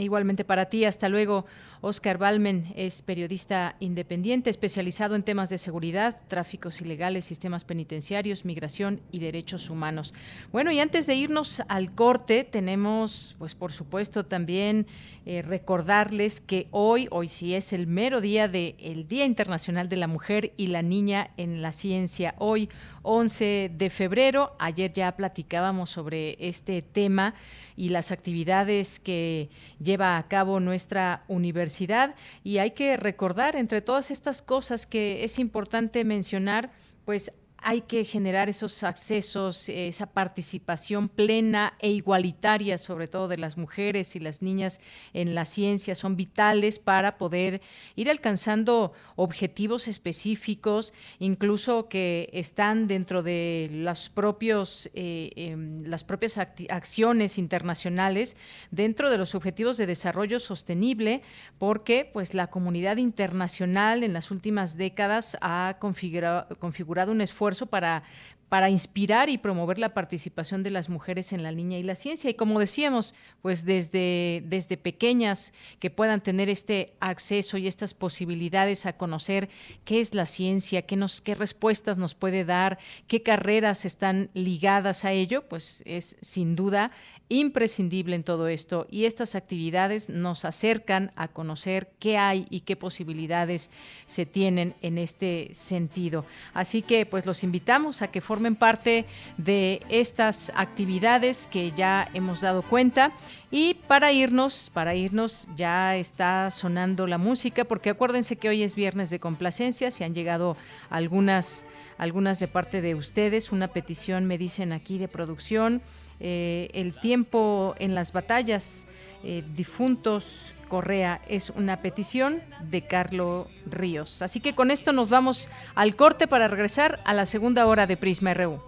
[0.00, 1.44] Igualmente para ti, hasta luego.
[1.80, 9.00] Oscar Balmen es periodista independiente especializado en temas de seguridad, tráficos ilegales, sistemas penitenciarios, migración
[9.12, 10.14] y derechos humanos.
[10.52, 14.86] Bueno, y antes de irnos al corte, tenemos, pues por supuesto, también
[15.26, 20.06] eh, recordarles que hoy, hoy sí es el mero día del Día Internacional de la
[20.06, 22.34] Mujer y la Niña en la Ciencia.
[22.38, 22.68] Hoy,
[23.02, 27.34] 11 de febrero, ayer ya platicábamos sobre este tema
[27.76, 29.50] y las actividades que
[29.88, 32.14] lleva a cabo nuestra universidad.
[32.44, 36.70] Y hay que recordar, entre todas estas cosas que es importante mencionar,
[37.06, 43.56] pues hay que generar esos accesos, esa participación plena e igualitaria, sobre todo de las
[43.56, 44.80] mujeres y las niñas
[45.12, 47.60] en la ciencia, son vitales para poder
[47.96, 56.38] ir alcanzando objetivos específicos, incluso que están dentro de los propios, eh, em, las propias
[56.38, 58.36] acciones internacionales,
[58.70, 61.22] dentro de los objetivos de desarrollo sostenible,
[61.58, 68.02] porque pues la comunidad internacional en las últimas décadas ha configurado un esfuerzo para,
[68.48, 72.30] para inspirar y promover la participación de las mujeres en la niña y la ciencia.
[72.30, 78.86] Y como decíamos, pues desde, desde pequeñas que puedan tener este acceso y estas posibilidades
[78.86, 79.50] a conocer
[79.84, 85.04] qué es la ciencia, qué, nos, qué respuestas nos puede dar, qué carreras están ligadas
[85.04, 86.90] a ello, pues es sin duda
[87.28, 92.76] imprescindible en todo esto y estas actividades nos acercan a conocer qué hay y qué
[92.76, 93.70] posibilidades
[94.06, 96.24] se tienen en este sentido.
[96.54, 99.04] Así que pues los invitamos a que formen parte
[99.36, 103.12] de estas actividades que ya hemos dado cuenta
[103.50, 108.74] y para irnos, para irnos ya está sonando la música porque acuérdense que hoy es
[108.74, 110.56] viernes de complacencia, si han llegado
[110.88, 111.66] algunas
[111.98, 115.82] algunas de parte de ustedes, una petición me dicen aquí de producción
[116.20, 118.86] eh, el tiempo en las batallas,
[119.22, 124.22] eh, difuntos Correa, es una petición de Carlos Ríos.
[124.22, 127.96] Así que con esto nos vamos al corte para regresar a la segunda hora de
[127.96, 128.60] Prisma RU.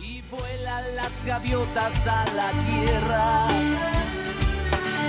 [0.00, 3.46] Y vuelan las gaviotas a la tierra,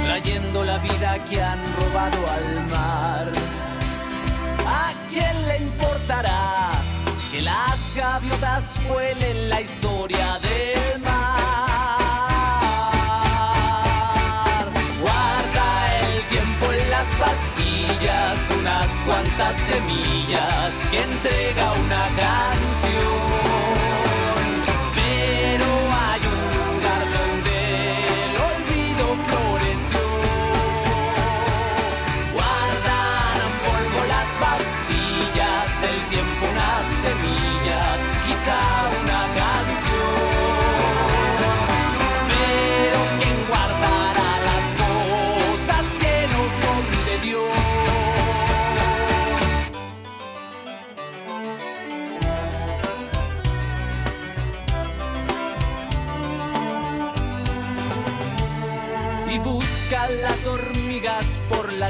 [0.03, 3.31] trayendo la vida que han robado al mar.
[4.65, 6.71] ¿A quién le importará
[7.31, 11.42] que las gaviotas vuelen la historia del mar?
[18.73, 23.52] Unas cuantas semillas que entrega una canción.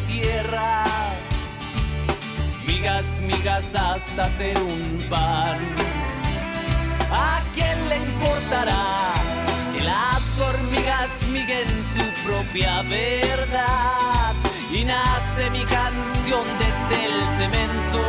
[0.02, 0.84] Tierra,
[2.68, 5.60] migas, migas hasta hacer un pan.
[7.12, 9.14] ¿A quién le importará
[9.76, 14.34] que las hormigas miguen su propia verdad?
[14.72, 18.02] Y nace mi canción desde el cemento,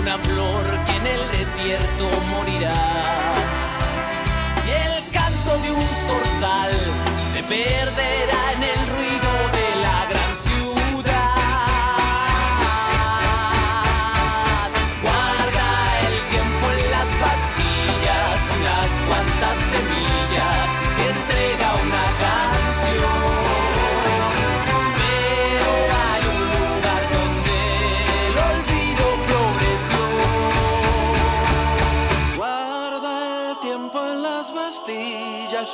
[0.00, 3.32] una flor que en el desierto morirá.
[4.66, 6.72] Y el canto de un zorzal
[7.32, 9.07] se perderá en el ruido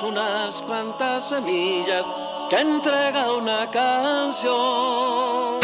[0.04, 2.04] unas cuantas semillas
[2.50, 5.60] que entrega una canción.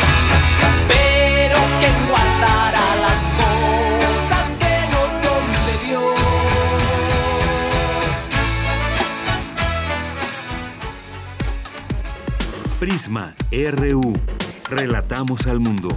[0.88, 6.18] Pero que guardará las cosas que no son de Dios.
[12.78, 14.14] Prisma RU.
[14.68, 15.88] Relatamos al mundo.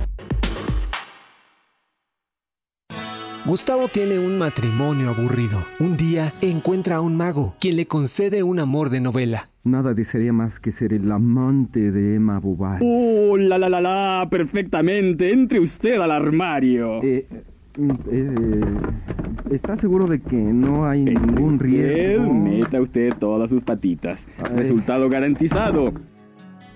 [3.45, 5.65] Gustavo tiene un matrimonio aburrido.
[5.77, 9.49] Un día encuentra a un mago, quien le concede un amor de novela.
[9.65, 12.85] Nada desearía más que ser el amante de Emma Bovary.
[12.87, 14.27] ¡Oh, la la la la!
[14.31, 15.33] Perfectamente.
[15.33, 17.03] Entre usted al armario.
[17.03, 17.27] Eh,
[18.09, 18.61] eh,
[19.51, 22.33] ¿Está seguro de que no hay ningún riesgo?
[22.33, 24.25] Meta usted todas sus patitas.
[24.55, 25.91] Resultado garantizado.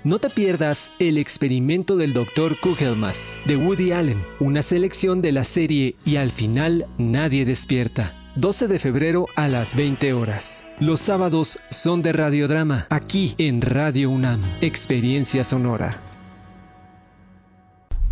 [0.07, 2.57] No te pierdas El experimento del Dr.
[2.61, 8.13] Kugelmas de Woody Allen, una selección de la serie Y al final nadie despierta.
[8.35, 10.65] 12 de febrero a las 20 horas.
[10.79, 15.99] Los sábados son de radiodrama, aquí en Radio UNAM, Experiencia Sonora.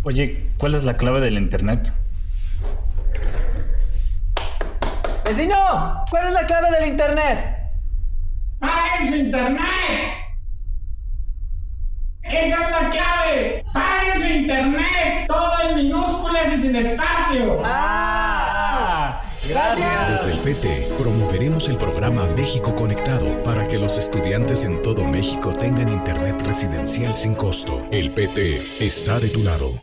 [0.02, 1.94] Oye, ¿cuál es la clave del internet?
[5.24, 6.04] ¡Vecino!
[6.10, 7.56] ¿Cuál es la clave del internet?
[8.58, 9.75] ¡Paren su internet!
[16.66, 17.60] Sin espacio.
[17.64, 19.22] ¡Ah!
[19.48, 20.24] Gracias.
[20.24, 25.54] Desde el PT promoveremos el programa México Conectado para que los estudiantes en todo México
[25.54, 27.84] tengan internet residencial sin costo.
[27.92, 29.82] El PT está de tu lado.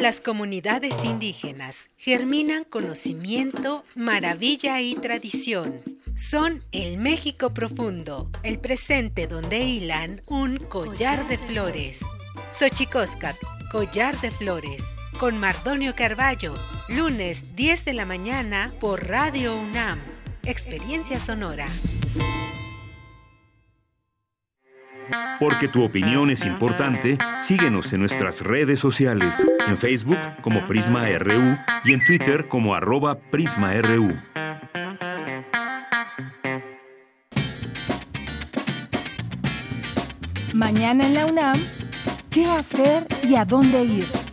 [0.00, 5.74] Las comunidades indígenas germinan conocimiento, maravilla y tradición.
[6.16, 11.98] Son el México profundo, el presente donde hilan un collar de flores.
[12.52, 13.36] Xochicóscat,
[13.72, 14.84] collar de flores,
[15.18, 16.54] con Mardonio Carballo,
[16.88, 20.00] lunes 10 de la mañana por Radio UNAM.
[20.44, 21.66] Experiencia sonora.
[25.40, 31.56] Porque tu opinión es importante, síguenos en nuestras redes sociales, en Facebook como Prisma RU
[31.84, 34.16] y en Twitter como arroba PrismaRU.
[40.54, 41.60] Mañana en la UNAM,
[42.30, 44.27] ¿qué hacer y a dónde ir?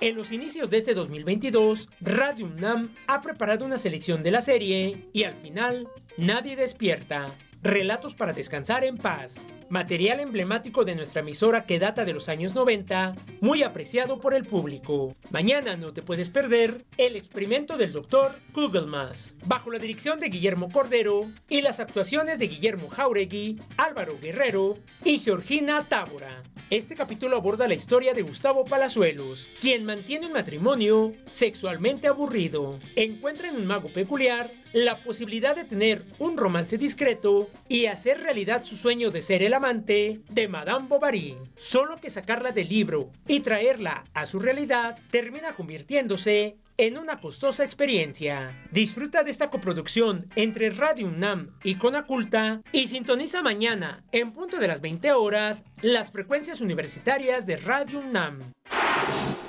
[0.00, 5.04] En los inicios de este 2022, Radio UNAM ha preparado una selección de la serie
[5.12, 5.86] y al final,
[6.16, 7.28] Nadie despierta.
[7.62, 9.36] Relatos para descansar en paz.
[9.70, 14.44] Material emblemático de nuestra emisora que data de los años 90, muy apreciado por el
[14.44, 15.14] público.
[15.30, 20.70] Mañana no te puedes perder el experimento del doctor Kugelmas, bajo la dirección de Guillermo
[20.70, 26.42] Cordero y las actuaciones de Guillermo Jauregui, Álvaro Guerrero y Georgina Tábora.
[26.70, 32.78] Este capítulo aborda la historia de Gustavo Palazuelos, quien mantiene un matrimonio sexualmente aburrido.
[32.96, 38.64] Encuentra en un mago peculiar la posibilidad de tener un romance discreto y hacer realidad
[38.64, 41.36] su sueño de ser el amante de Madame Bovary.
[41.56, 47.64] Solo que sacarla del libro y traerla a su realidad termina convirtiéndose en una costosa
[47.64, 48.56] experiencia.
[48.70, 54.68] Disfruta de esta coproducción entre Radio UNAM y Conaculta y sintoniza mañana, en punto de
[54.68, 58.52] las 20 horas, las frecuencias universitarias de Radio UNAM.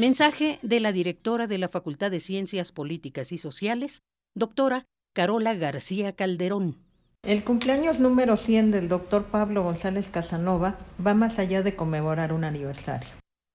[0.00, 4.00] Mensaje de la directora de la Facultad de Ciencias Políticas y Sociales,
[4.34, 6.78] doctora Carola García Calderón.
[7.22, 12.44] El cumpleaños número 100 del doctor Pablo González Casanova va más allá de conmemorar un
[12.44, 13.10] aniversario.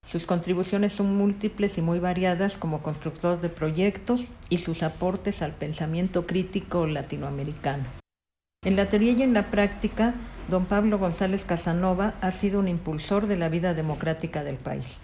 [0.05, 5.53] Sus contribuciones son múltiples y muy variadas como constructor de proyectos y sus aportes al
[5.53, 7.85] pensamiento crítico latinoamericano.
[8.63, 10.13] En la teoría y en la práctica,
[10.47, 14.99] don Pablo González Casanova ha sido un impulsor de la vida democrática del país.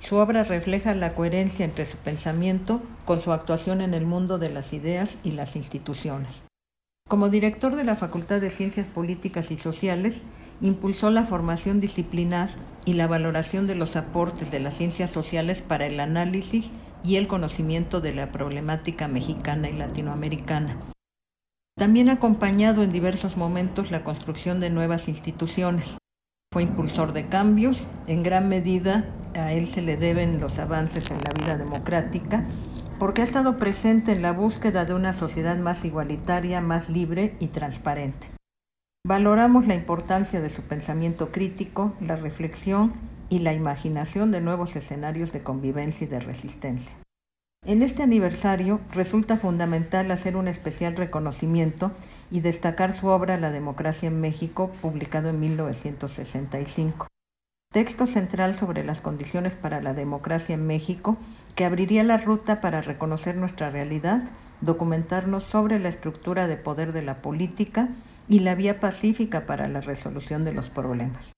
[0.00, 4.50] Su obra refleja la coherencia entre su pensamiento con su actuación en el mundo de
[4.50, 6.42] las ideas y las instituciones.
[7.08, 10.22] Como director de la Facultad de Ciencias Políticas y Sociales,
[10.60, 12.50] impulsó la formación disciplinar
[12.84, 16.70] y la valoración de los aportes de las ciencias sociales para el análisis
[17.02, 20.76] y el conocimiento de la problemática mexicana y latinoamericana.
[21.76, 25.96] También ha acompañado en diversos momentos la construcción de nuevas instituciones.
[26.54, 31.18] Fue impulsor de cambios, en gran medida a él se le deben los avances en
[31.18, 32.44] la vida democrática
[33.00, 37.48] porque ha estado presente en la búsqueda de una sociedad más igualitaria, más libre y
[37.48, 38.28] transparente.
[39.04, 42.92] Valoramos la importancia de su pensamiento crítico, la reflexión
[43.28, 46.92] y la imaginación de nuevos escenarios de convivencia y de resistencia.
[47.66, 51.90] En este aniversario resulta fundamental hacer un especial reconocimiento
[52.30, 57.08] y destacar su obra La democracia en México, publicado en 1965
[57.74, 61.16] texto central sobre las condiciones para la democracia en México
[61.56, 64.22] que abriría la ruta para reconocer nuestra realidad,
[64.60, 67.88] documentarnos sobre la estructura de poder de la política
[68.28, 71.32] y la vía pacífica para la resolución de los problemas.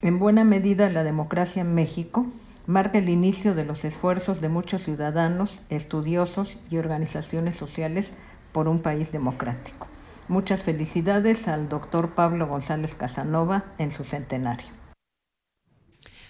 [0.00, 2.26] En buena medida, la democracia en México
[2.68, 8.12] marca el inicio de los esfuerzos de muchos ciudadanos, estudiosos y organizaciones sociales
[8.52, 9.88] por un país democrático.
[10.28, 14.81] Muchas felicidades al doctor Pablo González Casanova en su centenario.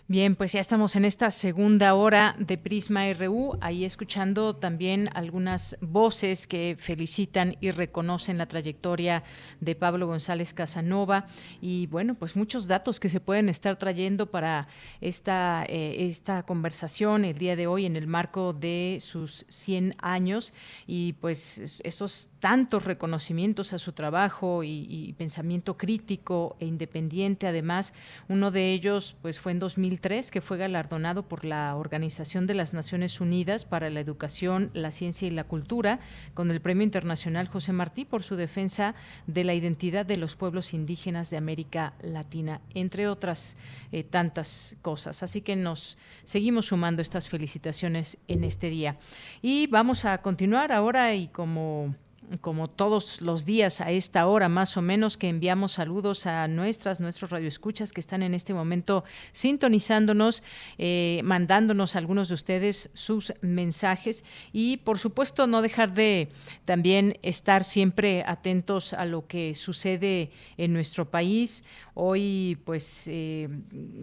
[0.09, 5.76] Bien, pues ya estamos en esta segunda hora de Prisma RU, ahí escuchando también algunas
[5.80, 9.22] voces que felicitan y reconocen la trayectoria
[9.61, 11.28] de Pablo González Casanova.
[11.61, 14.66] Y bueno, pues muchos datos que se pueden estar trayendo para
[15.00, 20.53] esta, eh, esta conversación el día de hoy en el marco de sus 100 años.
[20.84, 27.94] Y pues estos tantos reconocimientos a su trabajo y, y pensamiento crítico e independiente, además,
[28.28, 32.72] uno de ellos pues fue en 2000 que fue galardonado por la Organización de las
[32.72, 36.01] Naciones Unidas para la Educación, la Ciencia y la Cultura
[36.34, 38.95] con el Premio Internacional José Martí por su defensa
[39.26, 43.57] de la identidad de los pueblos indígenas de América Latina, entre otras
[43.93, 45.22] eh, tantas cosas.
[45.22, 48.97] Así que nos seguimos sumando estas felicitaciones en este día.
[49.43, 51.95] Y vamos a continuar ahora y como
[52.41, 57.01] como todos los días a esta hora más o menos que enviamos saludos a nuestras,
[57.01, 60.43] nuestros radioescuchas que están en este momento sintonizándonos,
[60.78, 66.28] eh, mandándonos algunos de ustedes sus mensajes y por supuesto no dejar de
[66.64, 71.64] también estar siempre atentos a lo que sucede en nuestro país.
[71.95, 73.49] Hoy pues eh,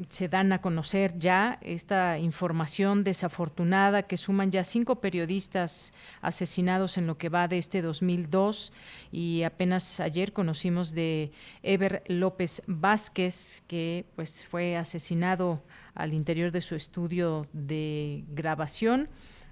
[0.10, 7.08] se dan a conocer ya esta información desafortunada que suman ya cinco periodistas asesinados en
[7.08, 7.82] lo que va de este
[8.24, 8.74] 2002
[9.12, 11.32] y apenas ayer conocimos de
[11.64, 15.62] Ever López Vázquez que pues fue asesinado
[15.96, 19.10] al interior de su estudio de grabación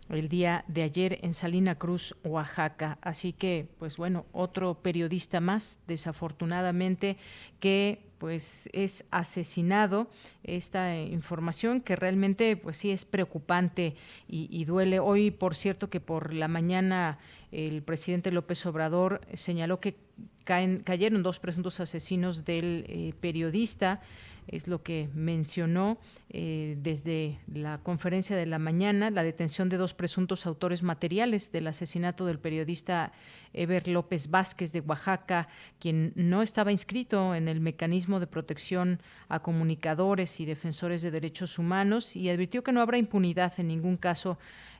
[0.09, 2.97] el día de ayer en Salina Cruz, Oaxaca.
[3.01, 7.17] Así que, pues bueno, otro periodista más, desafortunadamente,
[7.59, 10.09] que pues es asesinado
[10.43, 13.95] esta información que realmente pues sí es preocupante
[14.27, 17.19] y, duele hoy por cierto que por la mañana
[17.51, 19.95] el presidente López Obrador señaló que
[20.43, 24.01] caen, cayeron dos presuntos asesinos del eh, periodista
[24.47, 25.97] es lo que mencionó
[26.29, 31.67] eh, desde la conferencia de la mañana, la detención de dos presuntos autores materiales del
[31.67, 33.11] asesinato del periodista
[33.57, 35.47] Eber López Vázquez de Oaxaca,
[35.79, 41.59] quien no estaba inscrito en el mecanismo de protección a comunicadores y defensores de derechos
[41.59, 44.37] humanos y advirtió que no habrá impunidad en ningún caso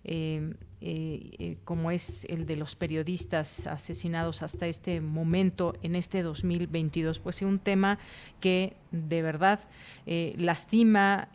[0.10, 7.18] eh, eh, como es el de los periodistas asesinados hasta este momento en este 2022.
[7.18, 7.98] Pues es un tema
[8.40, 9.60] que de verdad
[10.06, 11.30] eh, lastima,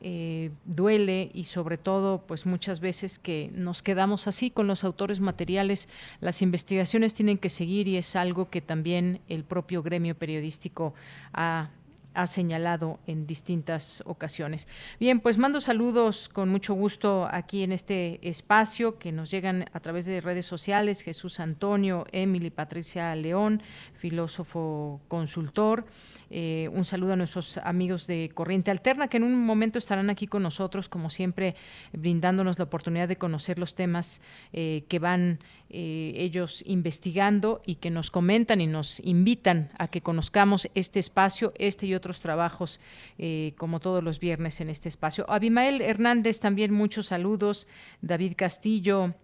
[0.64, 5.88] duele y sobre todo pues muchas veces que nos quedamos así con los autores materiales.
[6.20, 10.94] Las investigaciones tienen que seguir y es algo que también el propio gremio periodístico
[11.32, 11.70] ha
[12.14, 14.68] ha señalado en distintas ocasiones.
[15.00, 19.80] Bien, pues mando saludos con mucho gusto aquí en este espacio que nos llegan a
[19.80, 21.02] través de redes sociales.
[21.02, 23.62] Jesús Antonio, Emily Patricia León,
[23.94, 25.86] filósofo consultor.
[26.34, 30.26] Eh, un saludo a nuestros amigos de Corriente Alterna, que en un momento estarán aquí
[30.26, 31.56] con nosotros, como siempre,
[31.92, 34.22] brindándonos la oportunidad de conocer los temas
[34.54, 35.40] eh, que van
[35.72, 41.52] eh, ellos investigando y que nos comentan y nos invitan a que conozcamos este espacio,
[41.56, 42.80] este y otros trabajos,
[43.56, 45.24] como todos los viernes en este espacio.
[45.28, 47.66] Abimael Hernández, también muchos saludos.
[48.00, 49.14] David Castillo.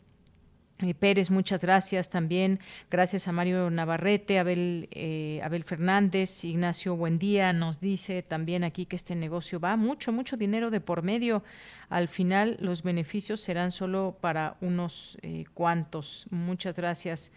[0.80, 2.60] Eh, Pérez, muchas gracias también.
[2.88, 8.94] Gracias a Mario Navarrete, Abel, eh, Abel Fernández, Ignacio Buendía nos dice también aquí que
[8.94, 11.42] este negocio va mucho, mucho dinero de por medio.
[11.88, 16.26] Al final los beneficios serán solo para unos eh, cuantos.
[16.30, 17.32] Muchas gracias.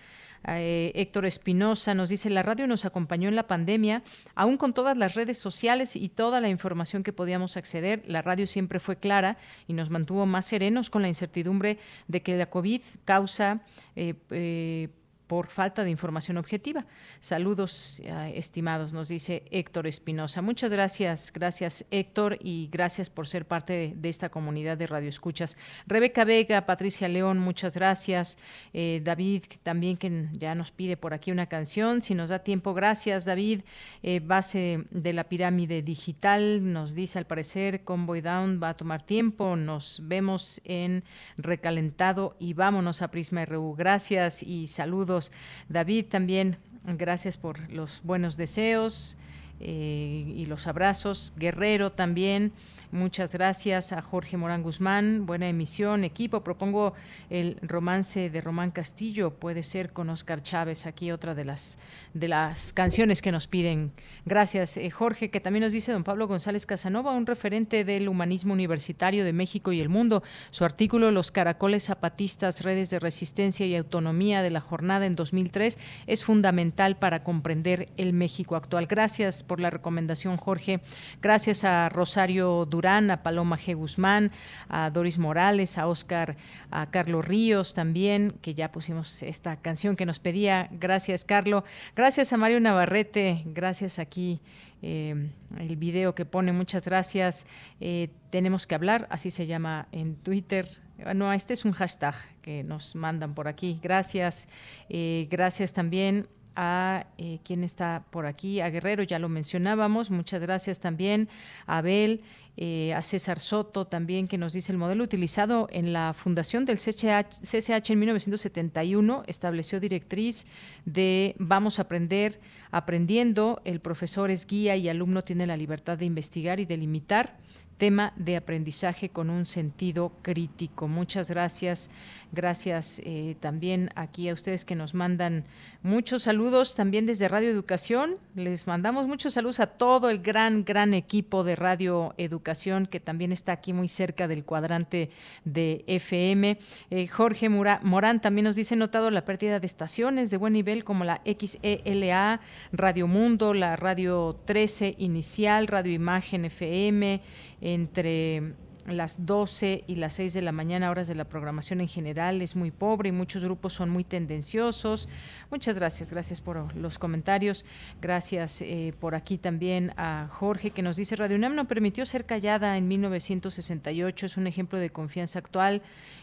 [0.47, 4.03] Eh, Héctor Espinosa nos dice, la radio nos acompañó en la pandemia,
[4.35, 8.47] aún con todas las redes sociales y toda la información que podíamos acceder, la radio
[8.47, 9.37] siempre fue clara
[9.67, 11.77] y nos mantuvo más serenos con la incertidumbre
[12.07, 13.61] de que la COVID causa...
[13.95, 14.89] Eh, eh,
[15.31, 16.85] por falta de información objetiva.
[17.21, 20.41] Saludos, eh, estimados, nos dice Héctor Espinosa.
[20.41, 25.55] Muchas gracias, gracias Héctor y gracias por ser parte de, esta comunidad de Radio Escuchas.
[25.87, 28.39] Rebeca Vega, Patricia León, muchas gracias.
[28.73, 32.73] Eh, David, también que ya nos pide por aquí una canción, si nos da tiempo,
[32.73, 33.61] gracias David.
[34.03, 39.05] Eh, base de la pirámide digital, nos dice al parecer Convoy Down va a tomar
[39.05, 41.05] tiempo, nos vemos en
[41.37, 43.75] recalentado y vámonos a Prisma RU.
[43.75, 45.20] Gracias y saludos
[45.69, 49.17] David, también gracias por los buenos deseos
[49.59, 51.33] eh, y los abrazos.
[51.37, 52.51] Guerrero también.
[52.91, 55.25] Muchas gracias a Jorge Morán Guzmán.
[55.25, 56.43] Buena emisión, equipo.
[56.43, 56.93] Propongo
[57.29, 59.31] el romance de Román Castillo.
[59.31, 60.85] Puede ser con Oscar Chávez.
[60.85, 61.79] Aquí otra de las
[62.13, 63.91] de las canciones que nos piden.
[64.25, 68.53] Gracias, eh, Jorge, que también nos dice don Pablo González Casanova, un referente del humanismo
[68.53, 70.23] universitario de México y el mundo.
[70.51, 75.79] Su artículo Los caracoles zapatistas, redes de resistencia y autonomía de la jornada en 2003
[76.07, 78.87] es fundamental para comprender el México actual.
[78.87, 80.81] Gracias por la recomendación, Jorge.
[81.21, 83.75] Gracias a Rosario Durán, a Paloma G.
[83.75, 84.31] Guzmán,
[84.67, 86.35] a Doris Morales, a Oscar,
[86.71, 90.67] a Carlos Ríos también, que ya pusimos esta canción que nos pedía.
[90.71, 91.63] Gracias, Carlos.
[91.95, 94.41] Gracias a Mario Navarrete, gracias aquí
[94.81, 95.29] eh,
[95.59, 97.45] el video que pone, muchas gracias.
[97.79, 100.67] Eh, tenemos que hablar, así se llama en Twitter.
[101.15, 103.79] No, este es un hashtag que nos mandan por aquí.
[103.81, 104.49] Gracias.
[104.89, 110.41] Eh, gracias también a eh, quien está por aquí, a Guerrero, ya lo mencionábamos, muchas
[110.41, 111.29] gracias también
[111.65, 112.23] a Abel,
[112.57, 116.77] eh, a César Soto también, que nos dice el modelo utilizado en la fundación del
[116.77, 120.45] CCH, CCH en 1971 estableció directriz
[120.85, 122.39] de vamos a aprender
[122.71, 127.37] aprendiendo, el profesor es guía y alumno tiene la libertad de investigar y delimitar
[127.77, 130.87] tema de aprendizaje con un sentido crítico.
[130.87, 131.89] Muchas gracias.
[132.31, 135.43] Gracias eh, también aquí a ustedes que nos mandan
[135.83, 138.17] muchos saludos también desde Radio Educación.
[138.35, 143.31] Les mandamos muchos saludos a todo el gran, gran equipo de Radio Educación que también
[143.31, 145.09] está aquí muy cerca del cuadrante
[145.43, 146.59] de FM.
[146.89, 151.03] Eh, Jorge Morán también nos dice, notado la pérdida de estaciones de buen nivel como
[151.03, 152.41] la XELA,
[152.71, 157.21] Radio Mundo, la Radio 13 Inicial, Radio Imagen FM,
[157.61, 158.53] entre
[158.85, 162.55] las 12 y las 6 de la mañana, horas de la programación en general, es
[162.55, 165.07] muy pobre y muchos grupos son muy tendenciosos.
[165.49, 167.65] Muchas gracias, gracias por los comentarios.
[168.01, 172.25] Gracias eh, por aquí también a Jorge que nos dice, Radio UNAM no permitió ser
[172.25, 175.81] callada en 1968, es un ejemplo de confianza actual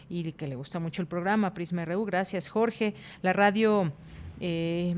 [0.09, 2.05] y que le gusta mucho el programa Prisma RU.
[2.05, 2.93] Gracias, Jorge.
[3.21, 3.91] La radio...
[4.41, 4.95] Eh,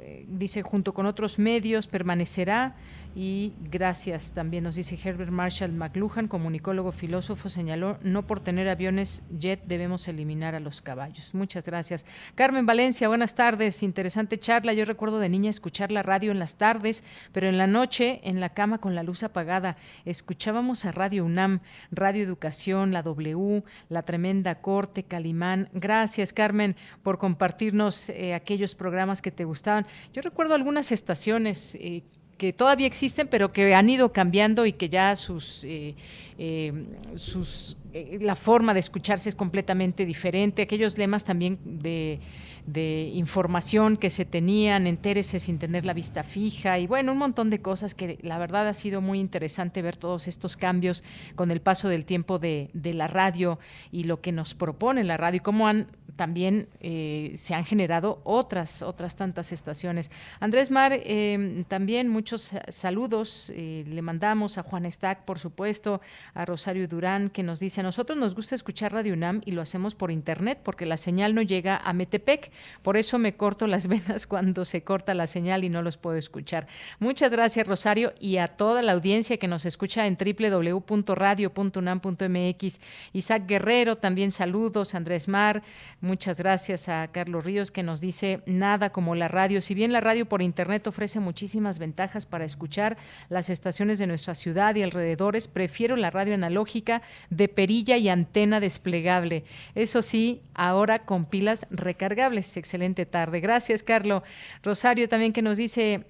[0.00, 2.74] eh, dice junto con otros medios permanecerá
[3.18, 9.24] y gracias también nos dice Herbert Marshall McLuhan, comunicólogo filósofo, señaló, no por tener aviones
[9.28, 11.34] jet debemos eliminar a los caballos.
[11.34, 12.06] Muchas gracias.
[12.36, 14.72] Carmen Valencia, buenas tardes, interesante charla.
[14.72, 18.38] Yo recuerdo de niña escuchar la radio en las tardes, pero en la noche en
[18.38, 21.58] la cama con la luz apagada escuchábamos a Radio UNAM,
[21.90, 25.70] Radio Educación, la W, la Tremenda Corte, Calimán.
[25.72, 29.88] Gracias, Carmen, por compartirnos eh, aquellos programas que te gustaban.
[30.12, 32.04] Yo recuerdo algunas estaciones eh,
[32.38, 35.94] que todavía existen, pero que han ido cambiando y que ya sus, eh,
[36.38, 36.72] eh,
[37.16, 37.76] sus
[38.20, 40.62] la forma de escucharse es completamente diferente.
[40.62, 42.20] Aquellos lemas también de,
[42.66, 47.48] de información que se tenían, entérese sin tener la vista fija y bueno, un montón
[47.48, 51.02] de cosas que la verdad ha sido muy interesante ver todos estos cambios
[51.34, 53.58] con el paso del tiempo de, de la radio
[53.90, 55.88] y lo que nos propone la radio y cómo han
[56.18, 60.10] también eh, se han generado otras, otras tantas estaciones.
[60.40, 66.00] Andrés Mar, eh, también muchos saludos eh, le mandamos a Juan Stack, por supuesto,
[66.34, 69.62] a Rosario Durán, que nos dice, a nosotros nos gusta escuchar Radio UNAM y lo
[69.62, 72.50] hacemos por internet porque la señal no llega a Metepec,
[72.82, 76.16] por eso me corto las venas cuando se corta la señal y no los puedo
[76.16, 76.66] escuchar.
[76.98, 82.80] Muchas gracias, Rosario, y a toda la audiencia que nos escucha en www.radio.unam.mx.
[83.12, 85.62] Isaac Guerrero, también saludos, Andrés Mar,
[86.00, 89.60] Muchas gracias a Carlos Ríos que nos dice nada como la radio.
[89.60, 92.96] Si bien la radio por internet ofrece muchísimas ventajas para escuchar
[93.28, 98.60] las estaciones de nuestra ciudad y alrededores, prefiero la radio analógica de perilla y antena
[98.60, 99.44] desplegable.
[99.74, 102.56] Eso sí, ahora con pilas recargables.
[102.56, 103.40] Excelente tarde.
[103.40, 104.22] Gracias, Carlos.
[104.62, 106.06] Rosario también que nos dice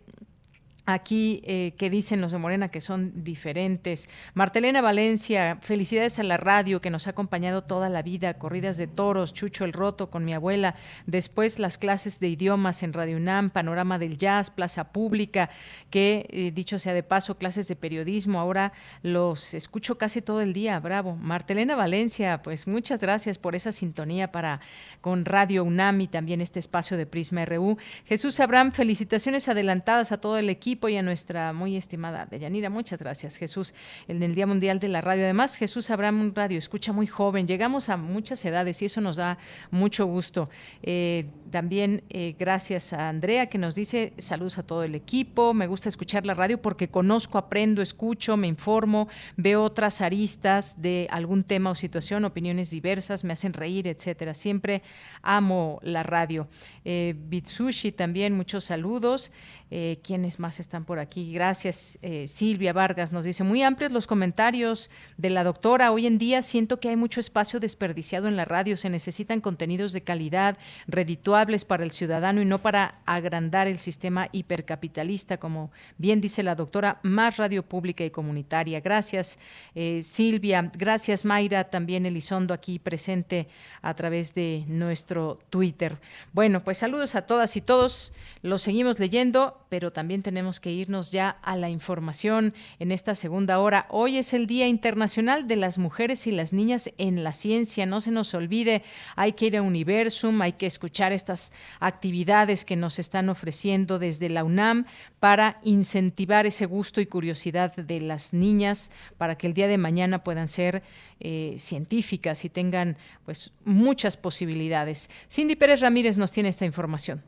[0.89, 4.09] aquí eh, que dicen los de Morena que son diferentes.
[4.33, 8.87] Martelena Valencia, felicidades a la radio que nos ha acompañado toda la vida, corridas de
[8.87, 13.51] toros, Chucho el Roto con mi abuela, después las clases de idiomas en Radio UNAM,
[13.51, 15.51] Panorama del Jazz, Plaza Pública,
[15.91, 20.55] que eh, dicho sea de paso, clases de periodismo, ahora los escucho casi todo el
[20.55, 21.17] día, bravo.
[21.17, 24.61] Martelena Valencia, pues muchas gracias por esa sintonía para
[25.03, 27.77] con Radio UNAM y también este espacio de Prisma RU.
[28.07, 32.71] Jesús Abraham, felicitaciones adelantadas a todo el equipo y a nuestra muy estimada Deyanira.
[32.71, 33.75] Muchas gracias, Jesús,
[34.07, 35.25] en el Día Mundial de la Radio.
[35.25, 37.49] Además, Jesús Abraham, radio escucha muy joven.
[37.49, 39.39] Llegamos a muchas edades y eso nos da
[39.73, 40.51] mucho gusto.
[40.83, 45.55] Eh, también eh, gracias a Andrea que nos dice saludos a todo el equipo.
[45.55, 51.09] Me gusta escuchar la radio porque conozco, aprendo, escucho, me informo, veo otras aristas de
[51.11, 54.35] algún tema o situación, opiniones diversas, me hacen reír, etcétera.
[54.35, 54.83] Siempre
[55.23, 56.49] amo la radio.
[56.85, 59.33] Eh, Bitsushi también, muchos saludos.
[59.71, 61.33] Eh, ¿Quiénes más están por aquí?
[61.33, 61.99] Gracias.
[62.03, 65.93] Eh, Silvia Vargas nos dice, muy amplios los comentarios de la doctora.
[65.93, 68.77] Hoy en día siento que hay mucho espacio desperdiciado en la radio.
[68.77, 74.29] Se necesitan contenidos de calidad, redituables para el ciudadano y no para agrandar el sistema
[74.33, 78.81] hipercapitalista, como bien dice la doctora, más radio pública y comunitaria.
[78.81, 79.39] Gracias,
[79.75, 80.71] eh, Silvia.
[80.75, 83.49] Gracias, Mayra, también Elizondo aquí presente
[83.81, 85.99] a través de nuestro Twitter.
[86.33, 88.13] Bueno, pues saludos a todas y todos.
[88.43, 93.59] Los seguimos leyendo pero también tenemos que irnos ya a la información en esta segunda
[93.59, 93.87] hora.
[93.91, 97.85] Hoy es el Día Internacional de las Mujeres y las Niñas en la Ciencia.
[97.85, 98.83] No se nos olvide,
[99.17, 104.31] hay que ir a Universum, hay que escuchar estas actividades que nos están ofreciendo desde
[104.31, 104.87] la UNAM
[105.21, 110.25] para incentivar ese gusto y curiosidad de las niñas para que el día de mañana
[110.25, 110.83] puedan ser
[111.21, 112.97] eh, científicas y tengan
[113.27, 115.11] pues muchas posibilidades.
[115.31, 117.23] Cindy Pérez Ramírez nos tiene esta información.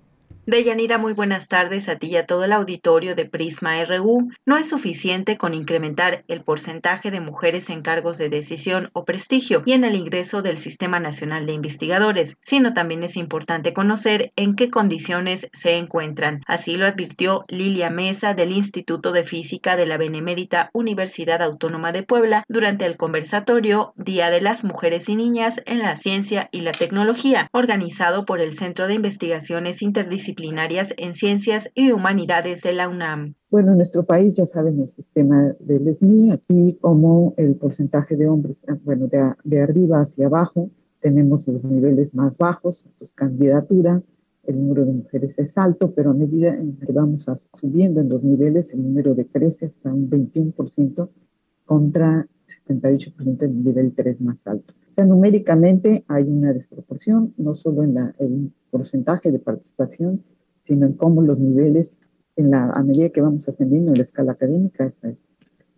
[0.50, 4.32] Deyanira, muy buenas tardes a ti y a todo el auditorio de Prisma RU.
[4.44, 9.62] No es suficiente con incrementar el porcentaje de mujeres en cargos de decisión o prestigio
[9.64, 14.56] y en el ingreso del Sistema Nacional de Investigadores, sino también es importante conocer en
[14.56, 16.40] qué condiciones se encuentran.
[16.48, 22.02] Así lo advirtió Lilia Mesa del Instituto de Física de la Benemérita Universidad Autónoma de
[22.02, 26.72] Puebla durante el conversatorio Día de las Mujeres y Niñas en la Ciencia y la
[26.72, 30.39] Tecnología, organizado por el Centro de Investigaciones Interdisciplinarias
[30.96, 33.34] en Ciencias y Humanidades de la UNAM.
[33.50, 38.28] Bueno, en nuestro país ya saben el sistema del SNI, aquí como el porcentaje de
[38.28, 44.02] hombres, ah, bueno, de, arriba hacia abajo, tenemos los niveles más bajos, entonces candidatura,
[44.44, 48.72] el número de mujeres es alto, pero a medida que vamos subiendo en los niveles,
[48.72, 51.08] el número de crece hasta un 21%
[51.64, 52.26] contra
[52.66, 54.74] 78% en el nivel 3 más alto.
[55.00, 60.22] Sea, numéricamente hay una desproporción, no solo en la, el porcentaje de participación,
[60.60, 62.02] sino en cómo los niveles,
[62.36, 64.92] en la, a medida que vamos ascendiendo en la escala académica,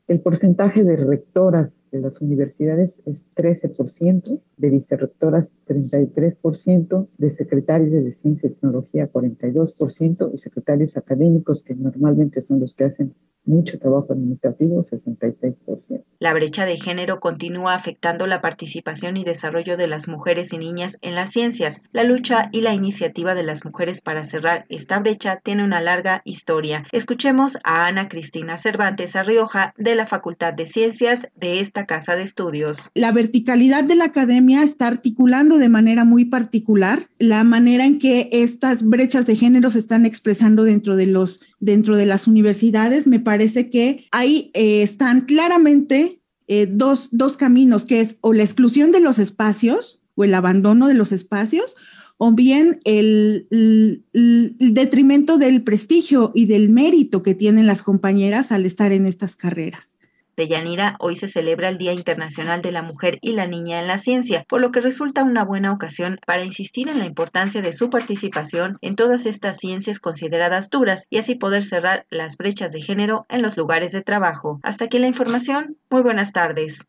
[0.08, 8.12] el porcentaje de rectoras de las universidades es 13%, de vicerrectoras 33%, de secretarios de
[8.12, 13.14] ciencia y tecnología 42% y secretarios académicos que normalmente son los que hacen
[13.44, 16.04] mucho trabajo administrativo, 66%.
[16.18, 20.98] La brecha de género continúa afectando la participación y desarrollo de las mujeres y niñas
[21.02, 21.80] en las ciencias.
[21.90, 26.22] La lucha y la iniciativa de las mujeres para cerrar esta brecha tiene una larga
[26.24, 26.84] historia.
[26.92, 32.22] Escuchemos a Ana Cristina Cervantes Arrioja de la Facultad de Ciencias de esta casa de
[32.22, 32.78] estudios.
[32.94, 38.28] La verticalidad de la academia está articulando de manera muy particular la manera en que
[38.32, 43.06] estas brechas de género se están expresando dentro de los dentro de las universidades.
[43.06, 48.42] Me parece que ahí eh, están claramente eh, dos, dos caminos, que es o la
[48.42, 51.76] exclusión de los espacios o el abandono de los espacios,
[52.18, 58.66] o bien el, el, detrimento del prestigio y del mérito que tienen las compañeras al
[58.66, 59.96] estar en estas carreras
[60.42, 63.86] de Yanira, hoy se celebra el Día Internacional de la Mujer y la Niña en
[63.86, 67.72] la Ciencia, por lo que resulta una buena ocasión para insistir en la importancia de
[67.72, 72.82] su participación en todas estas ciencias consideradas duras y así poder cerrar las brechas de
[72.82, 74.58] género en los lugares de trabajo.
[74.64, 75.76] Hasta aquí la información.
[75.90, 76.80] Muy buenas tardes.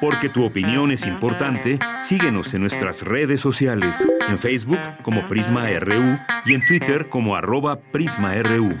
[0.00, 6.18] Porque tu opinión es importante, síguenos en nuestras redes sociales, en Facebook como Prisma RU
[6.46, 8.80] y en Twitter como arroba PrismaRU.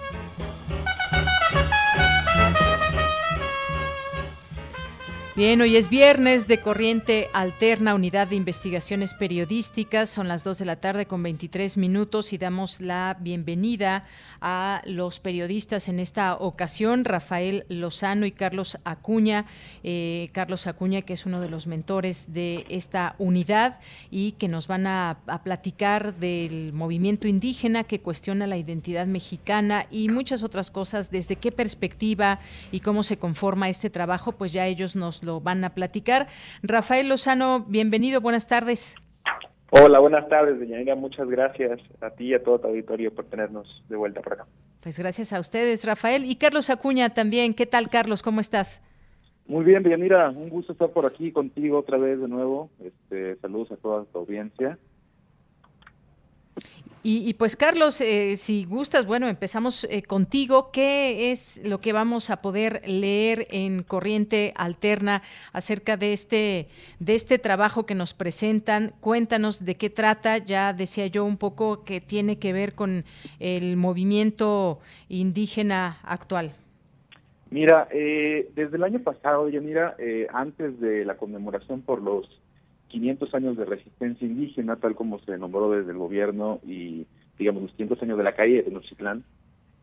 [5.33, 10.09] Bien, hoy es viernes de Corriente Alterna, Unidad de Investigaciones Periodísticas.
[10.09, 14.03] Son las 2 de la tarde con 23 minutos y damos la bienvenida
[14.41, 19.45] a los periodistas en esta ocasión, Rafael Lozano y Carlos Acuña.
[19.83, 23.79] Eh, Carlos Acuña, que es uno de los mentores de esta unidad
[24.09, 29.87] y que nos van a, a platicar del movimiento indígena que cuestiona la identidad mexicana
[29.89, 31.09] y muchas otras cosas.
[31.09, 35.63] Desde qué perspectiva y cómo se conforma este trabajo, pues ya ellos nos lo van
[35.63, 36.27] a platicar.
[36.63, 38.95] Rafael Lozano, bienvenido, buenas tardes.
[39.71, 43.83] Hola, buenas tardes, doña Muchas gracias a ti y a todo tu auditorio por tenernos
[43.87, 44.45] de vuelta por acá.
[44.81, 46.25] Pues gracias a ustedes, Rafael.
[46.25, 47.53] Y Carlos Acuña también.
[47.53, 48.21] ¿Qué tal, Carlos?
[48.21, 48.83] ¿Cómo estás?
[49.47, 52.69] Muy bien, Mira, Un gusto estar por aquí contigo otra vez de nuevo.
[52.83, 54.77] Este, saludos a toda tu audiencia.
[57.03, 60.69] Y, pues Carlos, eh, si gustas, bueno, empezamos eh, contigo.
[60.71, 66.67] ¿Qué es lo que vamos a poder leer en Corriente Alterna acerca de este,
[66.99, 68.93] de este trabajo que nos presentan?
[68.99, 70.37] Cuéntanos de qué trata.
[70.37, 73.03] Ya decía yo un poco que tiene que ver con
[73.39, 74.79] el movimiento
[75.09, 76.53] indígena actual.
[77.49, 79.95] Mira, eh, desde el año pasado, mira,
[80.31, 82.40] antes de la conmemoración por los
[82.91, 87.07] 500 años de resistencia indígena, tal como se nombró desde el gobierno y,
[87.39, 89.23] digamos, los 500 años de la calle de Tenochtitlán.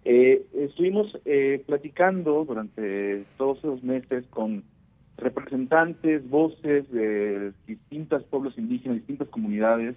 [0.04, 4.62] Eh, estuvimos eh, platicando durante todos esos meses con
[5.16, 9.96] representantes, voces de distintos pueblos indígenas, distintas comunidades,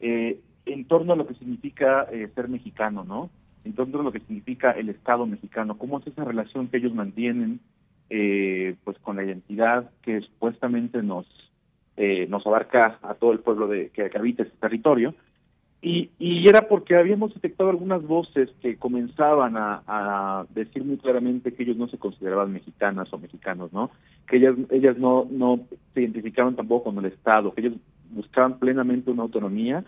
[0.00, 3.30] eh, en torno a lo que significa eh, ser mexicano, ¿no?
[3.64, 6.94] En torno a lo que significa el Estado mexicano, cómo es esa relación que ellos
[6.94, 7.60] mantienen,
[8.08, 11.26] pues, con la identidad que supuestamente nos
[12.00, 15.16] eh, nos abarca a todo el pueblo de, que, habita ese territorio.
[15.82, 21.64] Y, y, era porque habíamos detectado algunas voces que comenzaban a, decir muy claramente que
[21.64, 23.90] ellos no se consideraban mexicanas o mexicanos, ¿no?
[24.28, 27.74] Que ellas, ellas no, no se identificaban tampoco con el Estado, que ellos
[28.10, 29.84] buscaban plenamente una autonomía.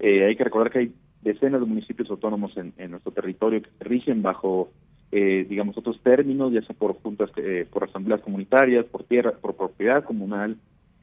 [0.00, 3.84] Eh, hay que recordar que hay decenas de municipios autónomos en, nuestro territorio que se
[3.84, 4.72] rigen bajo,
[5.12, 7.30] eh, digamos, otros términos, ya sea por juntas,
[7.70, 10.56] por asambleas comunitarias, por tierra, por propiedad comunal,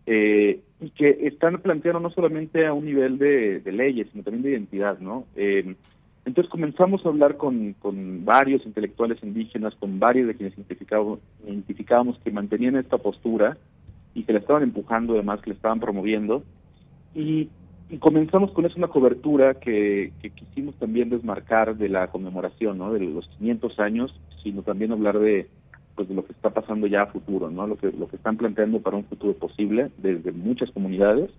[0.06, 4.52] eh, y que están planteando no solamente a un nivel de, leyes, sino también de
[4.52, 5.26] identidad, ¿no?
[5.36, 5.76] Eh,
[6.26, 12.32] entonces comenzamos a hablar con, con varios intelectuales indígenas, con varios de quienes identificábamos, que
[12.32, 13.58] mantenían esta postura
[14.14, 16.44] y que la estaban empujando, además que la estaban promoviendo,
[17.16, 17.50] y,
[18.00, 22.94] comenzamos con eso una cobertura que, que quisimos también desmarcar de la conmemoración, ¿no?
[22.94, 25.50] De los 500 años, sino también hablar de
[26.00, 27.68] pues de lo que está pasando ya a futuro, ¿no?
[27.68, 31.30] Lo que lo que están planteando para un futuro posible desde muchas comunidades.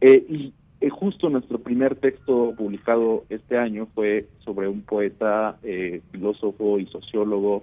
[0.00, 6.00] Eh, y eh, justo nuestro primer texto publicado este año fue sobre un poeta, eh,
[6.10, 7.62] filósofo y sociólogo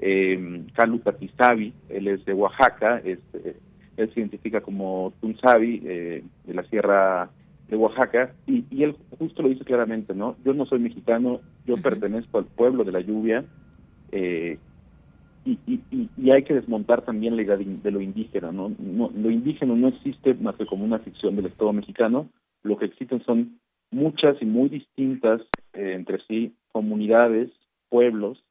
[0.00, 3.54] eh, Calu Tatizabi, él es de Oaxaca, este,
[3.96, 7.30] él se identifica como Tunzabi, eh, de la Sierra
[7.68, 10.34] de Oaxaca, y, y, él justo lo dice claramente, ¿no?
[10.44, 13.44] Yo no soy mexicano, yo pertenezco al pueblo de la lluvia,
[14.12, 14.58] eh,
[15.44, 15.58] y,
[16.16, 18.72] y, hay que desmontar también la idea de, lo indígena, ¿no?
[18.78, 19.10] ¿no?
[19.14, 22.28] Lo indígena no existe más que como una ficción del Estado mexicano,
[22.62, 23.58] lo que existen son
[23.90, 25.40] muchas y muy distintas
[25.72, 27.50] eh, entre sí comunidades,
[27.88, 28.42] pueblos,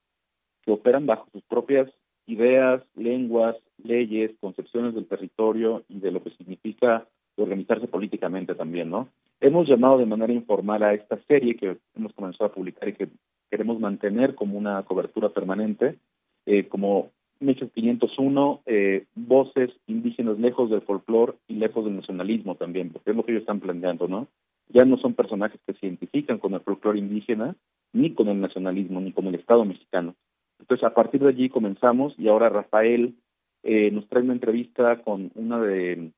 [0.63, 1.89] que operan bajo sus propias
[2.27, 9.09] ideas, lenguas, leyes, concepciones del territorio y de lo que significa organizarse políticamente también, ¿no?
[9.39, 13.07] Hemos llamado de manera informal a esta serie que hemos comenzado a publicar y que
[13.49, 15.97] queremos mantener como una cobertura permanente,
[16.45, 22.91] eh, como México 501, eh, voces indígenas lejos del folclore y lejos del nacionalismo también,
[22.91, 24.27] porque es lo que ellos están planteando, ¿no?
[24.69, 27.55] Ya no son personajes que se identifican con el folclore indígena,
[27.93, 30.15] ni con el nacionalismo, ni con el Estado mexicano.
[30.59, 33.15] Entonces, a partir de allí comenzamos y ahora Rafael
[33.63, 36.11] eh, nos trae una entrevista con una de,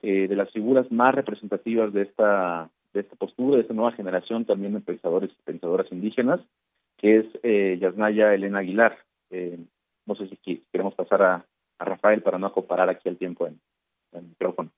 [0.00, 4.44] eh, de las figuras más representativas de esta de esta postura, de esta nueva generación
[4.44, 6.40] también de pensadores y pensadoras indígenas,
[6.98, 8.98] que es eh, Yasnaya Elena Aguilar.
[9.32, 9.58] Eh,
[10.06, 10.36] no sé si
[10.70, 11.46] queremos pasar a,
[11.78, 13.60] Rafael para no acoparar aquí el tiempo en
[14.12, 14.70] el micrófono.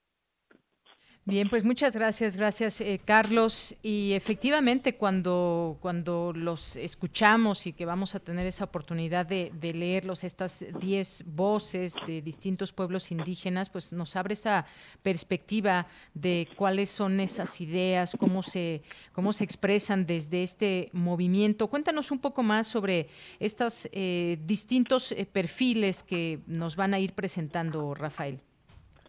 [1.27, 3.75] Bien, pues muchas gracias, gracias eh, Carlos.
[3.83, 10.23] Y efectivamente cuando, cuando los escuchamos y que vamos a tener esa oportunidad de, leerlos,
[10.23, 14.67] estas diez voces de distintos pueblos indígenas, pues nos abre esta
[15.03, 18.83] perspectiva de cuáles son esas ideas, cómo se,
[19.15, 21.69] cómo se expresan desde este movimiento.
[21.69, 23.09] Cuéntanos un poco más sobre
[23.41, 28.41] estos eh, distintos eh, perfiles que nos van a ir presentando, Rafael.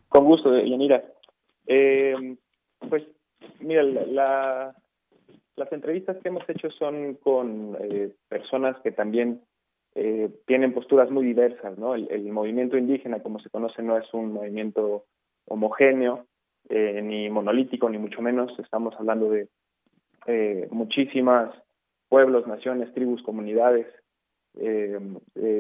[0.07, 1.03] Con gusto, Yanira.
[1.67, 2.37] Eh,
[2.89, 3.03] pues
[3.59, 4.75] mira, la,
[5.55, 9.41] las entrevistas que hemos hecho son con eh, personas que también
[9.95, 11.95] eh, tienen posturas muy diversas, ¿no?
[11.95, 15.05] El, el, movimiento indígena, como se conoce, no es un movimiento
[15.45, 16.25] homogéneo,
[16.69, 18.57] eh, ni monolítico, ni mucho menos.
[18.59, 19.47] Estamos hablando de
[20.25, 21.53] eh, muchísimas
[22.09, 23.87] pueblos, naciones, tribus, comunidades
[24.57, 24.99] eh,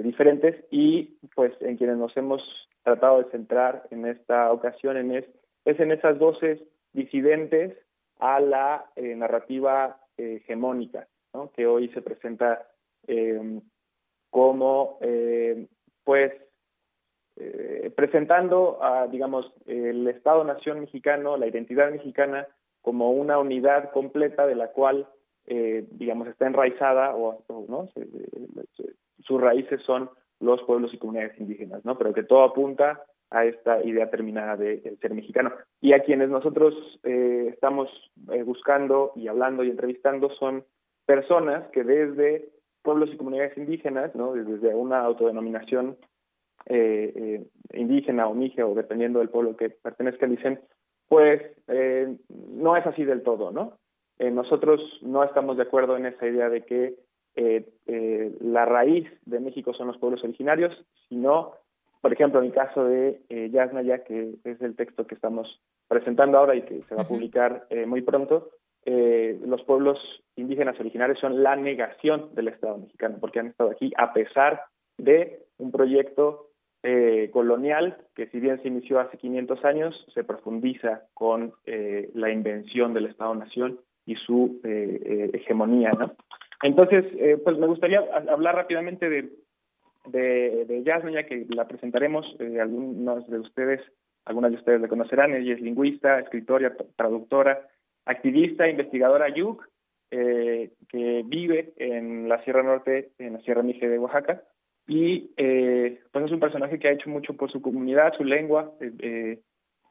[0.03, 2.41] diferentes y pues en quienes nos hemos
[2.83, 5.25] tratado de centrar en esta ocasión en es
[5.65, 6.61] es en esas voces
[6.93, 7.77] disidentes
[8.19, 11.07] a la eh, narrativa eh, hegemónica,
[11.53, 12.65] que hoy se presenta
[13.07, 13.59] eh,
[14.29, 14.99] como,
[16.03, 16.31] pues,
[17.95, 22.47] presentando a, digamos, el Estado-Nación mexicano, la identidad mexicana,
[22.81, 25.07] como una unidad completa de la cual,
[25.45, 27.89] digamos, está enraizada o, ¿no?
[29.19, 30.09] sus raíces son
[30.39, 31.97] los pueblos y comunidades indígenas, ¿no?
[31.97, 35.51] Pero que todo apunta a esta idea terminada de, ser mexicano.
[35.81, 36.73] Y a quienes nosotros
[37.03, 37.89] eh, estamos
[38.31, 40.63] eh, buscando y hablando y entrevistando son
[41.05, 42.49] personas que desde
[42.81, 44.33] pueblos y comunidades indígenas, ¿no?
[44.33, 45.97] desde una autodenominación
[46.67, 50.59] eh, eh indígena o mije o dependiendo del pueblo que pertenezcan, dicen,
[51.07, 53.77] pues eh, no es así del todo, ¿no?
[54.17, 56.95] nosotros no estamos de acuerdo en esa idea de que
[58.39, 60.73] la raíz de México son los pueblos originarios,
[61.09, 61.51] sino
[62.05, 66.37] por ejemplo, en el caso de eh, Yasnaya, que es el texto que estamos presentando
[66.37, 68.51] ahora y que se va a publicar eh, muy pronto,
[68.85, 69.97] eh, los pueblos
[70.35, 74.65] indígenas originarios son la negación del Estado mexicano, porque han estado aquí a pesar
[74.99, 76.51] de un proyecto
[76.83, 82.29] eh, colonial que si bien se inició hace 500 años, se profundiza con eh, la
[82.29, 85.91] invención del Estado-Nación y su eh, hegemonía.
[85.93, 86.13] ¿no?
[86.61, 87.03] Entonces,
[87.43, 89.27] pues me gustaría hablar rápidamente de
[90.07, 93.81] de, de ya que la presentaremos, eh, algunos de ustedes,
[94.25, 97.67] algunas de ustedes la conocerán, ella es lingüista, escritora, traductora,
[98.05, 99.67] activista, investigadora Yuk,
[100.11, 104.43] eh, que vive en la Sierra Norte, en la Sierra Mije de Oaxaca,
[104.87, 108.71] y eh, pues es un personaje que ha hecho mucho por su comunidad, su lengua,
[108.79, 109.39] eh, eh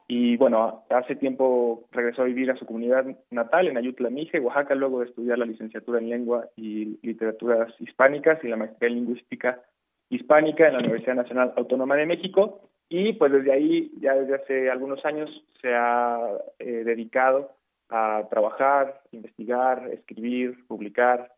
[0.07, 4.75] y bueno, hace tiempo regresó a vivir a su comunidad natal en Ayutla Mije, Oaxaca,
[4.75, 9.63] luego de estudiar la licenciatura en lengua y literaturas hispánicas y la maestría lingüística
[10.09, 14.69] hispánica en la Universidad Nacional Autónoma de México y pues desde ahí, ya desde hace
[14.69, 15.29] algunos años,
[15.61, 16.19] se ha
[16.59, 17.51] eh, dedicado
[17.89, 21.31] a trabajar, investigar, escribir, publicar,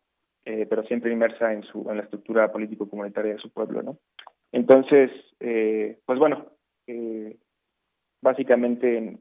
[0.45, 3.97] eh, pero siempre inmersa en, su, en la estructura político-comunitaria de su pueblo, ¿no?
[4.51, 6.45] Entonces, eh, pues bueno,
[6.87, 7.37] eh,
[8.21, 9.17] básicamente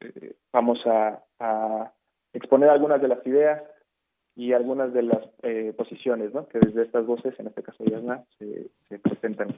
[0.00, 1.92] eh, vamos a, a
[2.32, 3.62] exponer algunas de las ideas
[4.36, 6.48] y algunas de las eh, posiciones ¿no?
[6.48, 9.48] que desde estas voces, en este caso Yasna, se, se presentan.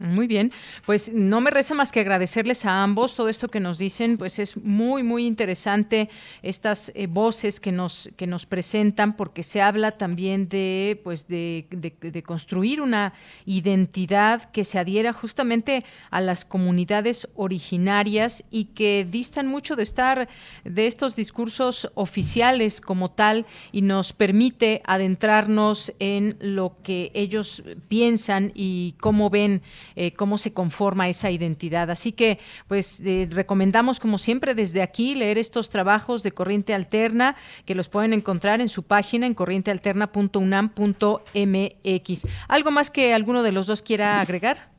[0.00, 0.52] Muy bien,
[0.86, 4.38] pues no me resta más que agradecerles a ambos todo esto que nos dicen, pues
[4.38, 6.08] es muy muy interesante
[6.40, 11.66] estas eh, voces que nos que nos presentan porque se habla también de pues de,
[11.72, 13.12] de, construir una
[13.44, 20.28] identidad que se adhiera justamente a las comunidades originarias y que distan mucho de estar
[20.62, 28.52] de estos discursos oficiales como tal y nos permite adentrarnos en lo que ellos piensan
[28.54, 29.60] y cómo ven
[30.00, 31.90] eh, cómo se conforma esa identidad.
[31.90, 32.38] Así que,
[32.68, 37.34] pues, eh, recomendamos, como siempre, desde aquí leer estos trabajos de Corriente Alterna,
[37.66, 42.28] que los pueden encontrar en su página en corrientealterna.unam.mx.
[42.46, 44.70] ¿Algo más que alguno de los dos quiera agregar?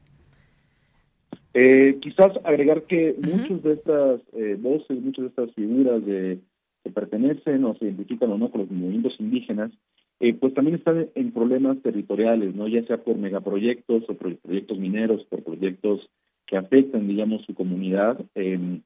[1.53, 4.21] Eh, quizás agregar que muchas de estas
[4.59, 6.39] voces, muchas de estas figuras de,
[6.85, 9.73] que pertenecen o se identifican o no con los movimientos indígenas,
[10.19, 12.67] eh, pues también están en problemas territoriales, ¿no?
[12.67, 16.09] Ya sea por megaproyectos o por proyectos mineros, por proyectos
[16.45, 18.19] que afectan, digamos, su comunidad.
[18.35, 18.81] Eh,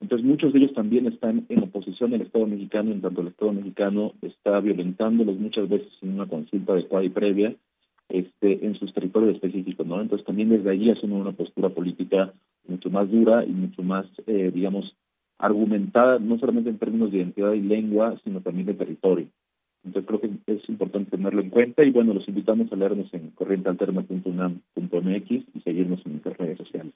[0.00, 3.52] entonces, muchos de ellos también están en oposición al Estado mexicano, en tanto el Estado
[3.52, 7.54] mexicano está violentándolos muchas veces en una consulta adecuada y previa
[8.10, 10.02] este, en sus territorios específicos, ¿no?
[10.02, 12.34] Entonces, también desde allí asumen una postura política
[12.68, 14.94] mucho más dura y mucho más, eh, digamos,
[15.38, 19.26] argumentada, no solamente en términos de identidad y lengua, sino también de territorio.
[19.84, 23.30] Entonces creo que es importante tenerlo en cuenta y bueno, los invitamos a leernos en
[23.30, 26.94] corrientealterna.unam.mx y seguirnos en nuestras redes sociales.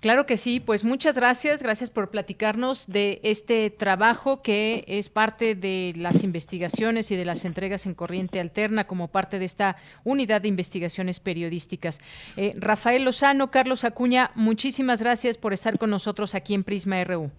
[0.00, 5.54] Claro que sí, pues muchas gracias, gracias por platicarnos de este trabajo que es parte
[5.54, 10.40] de las investigaciones y de las entregas en Corriente Alterna como parte de esta unidad
[10.40, 12.00] de investigaciones periodísticas.
[12.38, 17.30] Eh, Rafael Lozano, Carlos Acuña, muchísimas gracias por estar con nosotros aquí en Prisma RU.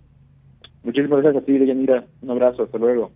[0.83, 2.05] Muchísimas gracias a ti, Deyanira.
[2.21, 3.11] Un abrazo, hasta luego.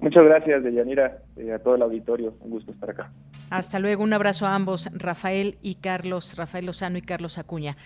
[0.00, 2.34] Muchas gracias, Deyanira, y a todo el auditorio.
[2.40, 3.12] Un gusto estar acá.
[3.50, 7.76] Hasta luego, un abrazo a ambos, Rafael y Carlos, Rafael Lozano y Carlos Acuña.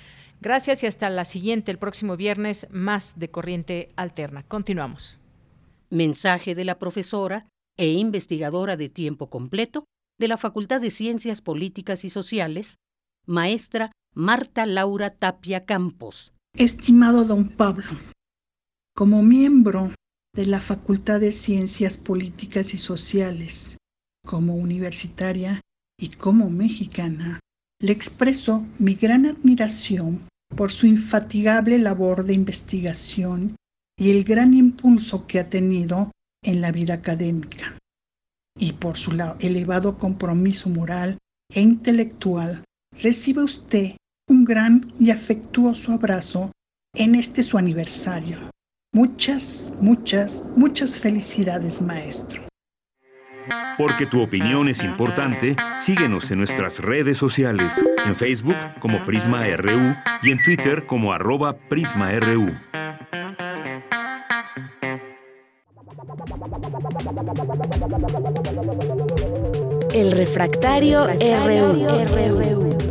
[0.40, 4.42] Gracias y hasta la siguiente, el próximo viernes, más de Corriente Alterna.
[4.42, 5.20] Continuamos.
[5.90, 7.46] Mensaje de la profesora
[7.76, 9.84] e investigadora de tiempo completo
[10.18, 12.76] de la Facultad de Ciencias Políticas y Sociales,
[13.26, 16.32] maestra Marta Laura Tapia Campos.
[16.54, 17.90] Estimado don Pablo,
[18.94, 19.92] como miembro
[20.34, 23.76] de la Facultad de Ciencias Políticas y Sociales,
[24.24, 25.60] como universitaria
[25.98, 27.40] y como mexicana,
[27.80, 33.56] le expreso mi gran admiración por su infatigable labor de investigación
[33.98, 36.10] y el gran impulso que ha tenido
[36.42, 37.78] en la vida académica,
[38.56, 41.18] y por su elevado compromiso moral
[41.52, 43.96] e intelectual, recibe usted
[44.28, 46.52] un gran y afectuoso abrazo
[46.94, 48.50] en este su aniversario.
[48.92, 52.42] Muchas, muchas, muchas felicidades, maestro.
[53.78, 59.94] Porque tu opinión es importante, síguenos en nuestras redes sociales, en Facebook como Prisma RU
[60.22, 62.50] y en Twitter como arroba PrismaRU.
[69.94, 72.89] El refractario, RU.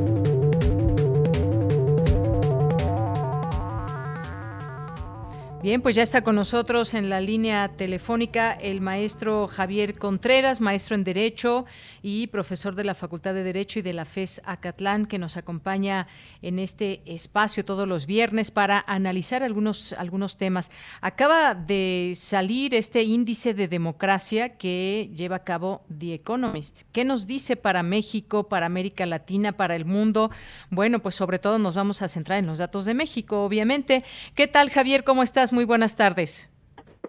[5.62, 10.96] Bien, pues ya está con nosotros en la línea telefónica el maestro Javier Contreras, maestro
[10.96, 11.66] en Derecho
[12.02, 16.08] y profesor de la Facultad de Derecho y de la FES Acatlán, que nos acompaña
[16.42, 20.72] en este espacio todos los viernes para analizar algunos, algunos temas.
[21.02, 26.84] Acaba de salir este índice de democracia que lleva a cabo The Economist.
[26.94, 30.32] ¿Qué nos dice para México, para América Latina, para el mundo?
[30.70, 34.06] Bueno, pues sobre todo nos vamos a centrar en los datos de México, obviamente.
[34.36, 35.04] ¿Qué tal, Javier?
[35.04, 35.50] ¿Cómo estás?
[35.66, 36.52] Buenas tardes.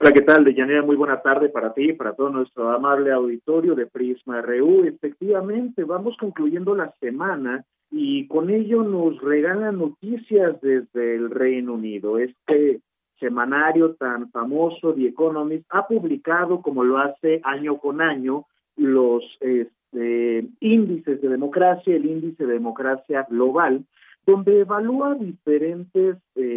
[0.01, 0.83] Hola, ¿qué tal, Deyanira?
[0.83, 4.85] Muy buena tarde para ti y para todo nuestro amable auditorio de Prisma RU.
[4.85, 12.19] Efectivamente, vamos concluyendo la semana y con ello nos regalan noticias desde el Reino Unido.
[12.19, 12.81] Este
[13.19, 18.47] semanario tan famoso, The Economist, ha publicado, como lo hace año con año,
[18.77, 23.85] los este, índices de democracia, el índice de democracia global,
[24.27, 26.50] donde evalúa diferentes eh,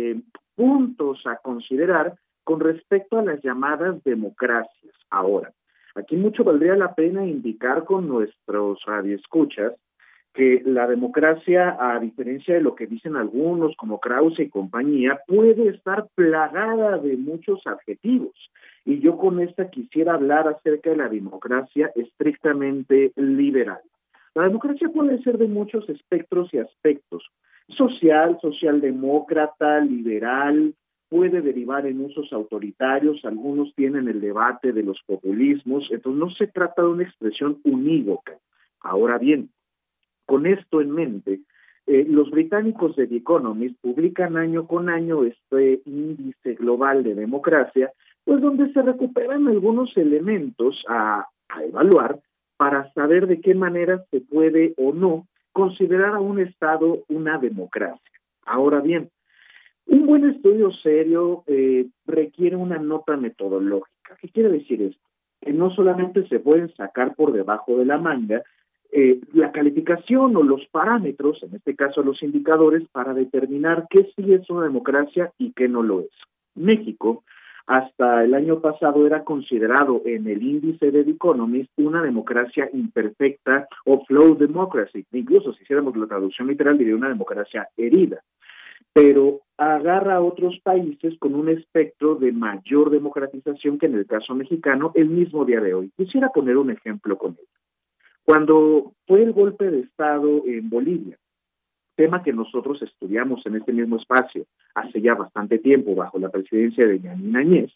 [1.25, 4.95] a considerar con respecto a las llamadas democracias.
[5.09, 5.51] Ahora,
[5.95, 9.73] aquí mucho valdría la pena indicar con nuestros radioescuchas
[10.33, 15.69] que la democracia, a diferencia de lo que dicen algunos como Krause y compañía, puede
[15.69, 18.33] estar plagada de muchos adjetivos.
[18.83, 23.79] Y yo con esta quisiera hablar acerca de la democracia estrictamente liberal.
[24.33, 27.23] La democracia puede ser de muchos espectros y aspectos
[27.69, 30.73] social, socialdemócrata, liberal,
[31.13, 36.47] puede derivar en usos autoritarios, algunos tienen el debate de los populismos, entonces no se
[36.57, 38.33] trata de una expresión unívoca.
[38.91, 39.41] Ahora bien,
[40.25, 41.33] con esto en mente,
[41.85, 47.85] Eh, los británicos de The Economist publican año con año este índice global de democracia,
[48.25, 52.11] pues donde se recuperan algunos elementos a, a evaluar
[52.61, 55.13] para saber de qué manera se puede o no
[55.51, 56.87] considerar a un Estado
[57.19, 58.15] una democracia.
[58.45, 59.03] Ahora bien,
[59.85, 64.15] un buen estudio serio eh, requiere una nota metodológica.
[64.21, 65.01] ¿Qué quiere decir esto?
[65.41, 68.43] Que no solamente se pueden sacar por debajo de la manga
[68.95, 74.33] eh, la calificación o los parámetros, en este caso los indicadores, para determinar qué sí
[74.33, 76.11] es una democracia y qué no lo es.
[76.53, 77.23] México,
[77.65, 83.67] hasta el año pasado, era considerado en el índice de The Economist una democracia imperfecta
[83.85, 85.03] o flow democracy.
[85.11, 88.21] Incluso si hiciéramos la traducción literal, diría una democracia herida.
[88.93, 94.35] Pero agarra a otros países con un espectro de mayor democratización que en el caso
[94.35, 95.91] mexicano el mismo día de hoy.
[95.95, 97.47] Quisiera poner un ejemplo con ello.
[98.23, 101.17] Cuando fue el golpe de Estado en Bolivia,
[101.95, 106.87] tema que nosotros estudiamos en este mismo espacio hace ya bastante tiempo bajo la presidencia
[106.87, 107.71] de Yanina Añez,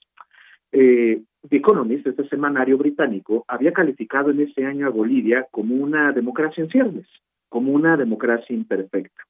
[0.71, 6.11] eh, The Economist, este semanario británico, había calificado en ese año a Bolivia como una
[6.11, 7.07] democracia en ciernes,
[7.49, 9.23] como una democracia imperfecta,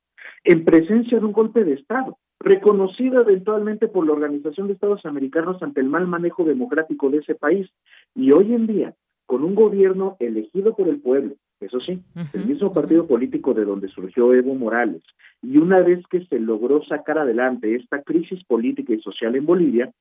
[0.43, 5.61] en presencia de un golpe de Estado, reconocido eventualmente por la Organización de Estados Americanos
[5.61, 7.69] ante el mal manejo democrático de ese país.
[8.15, 8.93] Y hoy en día,
[9.25, 11.99] con un gobierno elegido por el pueblo, eso sí,
[12.33, 15.01] el mismo partido político de donde surgió Evo Morales,
[15.41, 19.91] y una vez que se logró sacar adelante esta crisis política y social en Bolivia,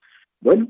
[0.40, 0.69] bueno,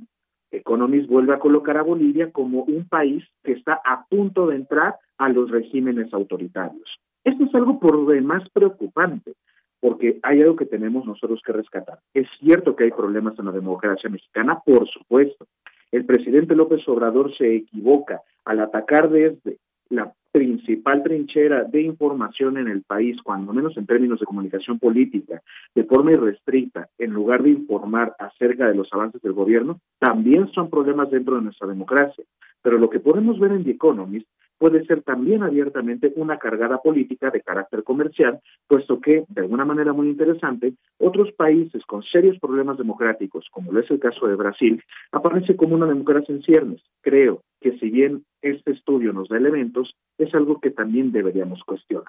[0.53, 4.95] Economist vuelve a colocar a Bolivia como un país que está a punto de entrar
[5.19, 6.99] a los regímenes autoritarios.
[7.27, 9.35] Esto es algo por demás preocupante,
[9.81, 11.99] porque hay algo que tenemos nosotros que rescatar.
[12.15, 15.45] Es cierto que hay problemas en la democracia mexicana, por supuesto,
[15.91, 19.59] el presidente López Obrador se equivoca al atacar desde
[19.89, 25.43] la principal trinchera de información en el país, cuando menos en términos de comunicación política,
[25.75, 30.71] de forma irrestricta, en lugar de informar acerca de los avances del gobierno, también son
[30.71, 32.25] problemas dentro de nuestra democracia.
[32.63, 34.29] Pero lo que podemos ver en The Economist
[34.59, 39.93] puede ser también abiertamente una cargada política de carácter comercial, puesto que, de alguna manera
[39.93, 44.83] muy interesante, otros países con serios problemas democráticos, como lo es el caso de Brasil,
[45.13, 46.83] aparece como una democracia en ciernes.
[47.03, 52.07] Creo que si bien este estudio nos da elementos, es algo que también deberíamos cuestionar.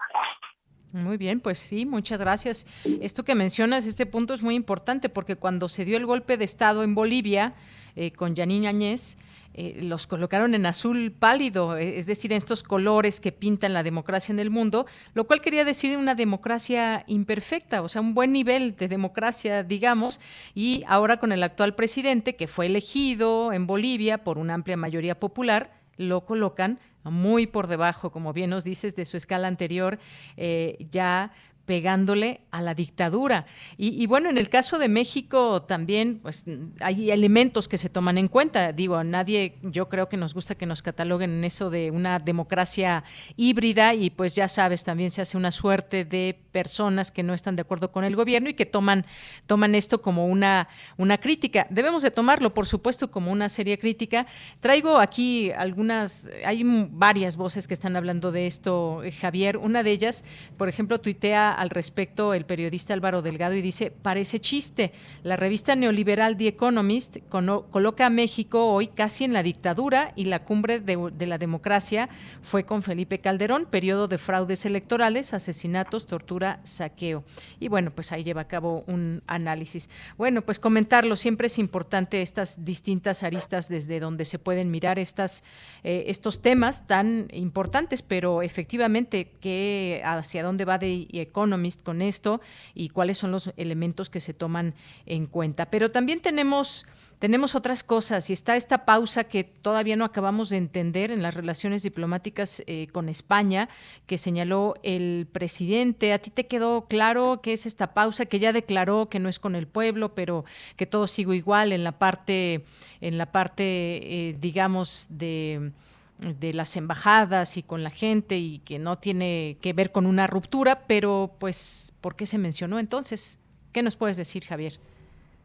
[0.94, 2.66] Muy bien, pues sí, muchas gracias.
[3.02, 6.46] Esto que mencionas, este punto es muy importante porque cuando se dio el golpe de
[6.46, 7.54] Estado en Bolivia
[7.96, 9.18] eh, con Janine Añez,
[9.60, 13.82] eh, los colocaron en azul pálido, eh, es decir, en estos colores que pintan la
[13.82, 14.86] democracia en el mundo,
[15.16, 20.22] lo cual quería decir una democracia imperfecta, o sea, un buen nivel de democracia, digamos,
[20.54, 25.20] y ahora con el actual presidente que fue elegido en Bolivia por una amplia mayoría
[25.20, 29.98] popular, lo colocan muy por debajo, como bien nos dices, de su escala anterior,
[30.36, 31.32] eh, ya
[31.68, 33.46] pegándole a la dictadura.
[33.78, 36.46] Y, bueno, en el caso de México también, pues
[36.80, 38.72] hay elementos que se toman en cuenta.
[38.72, 43.04] Digo, nadie, yo creo que nos gusta que nos cataloguen en eso de una democracia
[43.36, 47.58] híbrida y pues ya sabes, también se hace una suerte de personas que no están
[47.58, 49.06] de acuerdo con el gobierno y que toman,
[49.46, 51.68] toman esto como una, una crítica.
[51.70, 54.26] Debemos de tomarlo, por supuesto, como una seria crítica.
[54.62, 59.58] Traigo aquí algunas, hay varias voces que están hablando de esto, eh, Javier.
[59.58, 60.24] Una de ellas,
[60.58, 64.92] por ejemplo, tuitea al respecto el periodista Álvaro Delgado y dice, parece chiste,
[65.24, 70.44] la revista neoliberal The Economist coloca a México hoy casi en la dictadura y la
[70.44, 72.10] cumbre de, la democracia
[72.42, 77.24] fue con Felipe Calderón, periodo de fraudes electorales, asesinatos, tortura, saqueo.
[77.60, 79.90] Y bueno, pues ahí lleva a cabo un análisis.
[80.18, 85.44] Bueno, pues comentarlo, siempre es importante estas distintas aristas desde donde se pueden mirar estas,
[85.84, 91.47] eh, estos temas tan importantes, pero efectivamente, que hacia dónde va de Economist
[91.84, 92.42] con esto
[92.74, 94.74] y cuáles son los elementos que se toman
[95.06, 95.70] en cuenta.
[95.70, 96.86] Pero también tenemos
[97.20, 101.34] tenemos otras cosas y está esta pausa que todavía no acabamos de entender en las
[101.34, 103.70] relaciones diplomáticas eh, con España,
[104.06, 106.14] que señaló el presidente.
[106.14, 109.40] ¿A ti te quedó claro qué es esta pausa que ya declaró que no es
[109.40, 110.46] con el pueblo, pero
[110.76, 112.66] que todo sigue igual en la parte,
[113.02, 115.72] en la parte, eh, digamos, de
[116.20, 120.28] de las embajadas y con la gente y que no tiene que ver con una
[120.28, 123.40] ruptura, pero pues, ¿por qué se mencionó entonces?
[123.72, 124.74] ¿Qué nos puedes decir, Javier?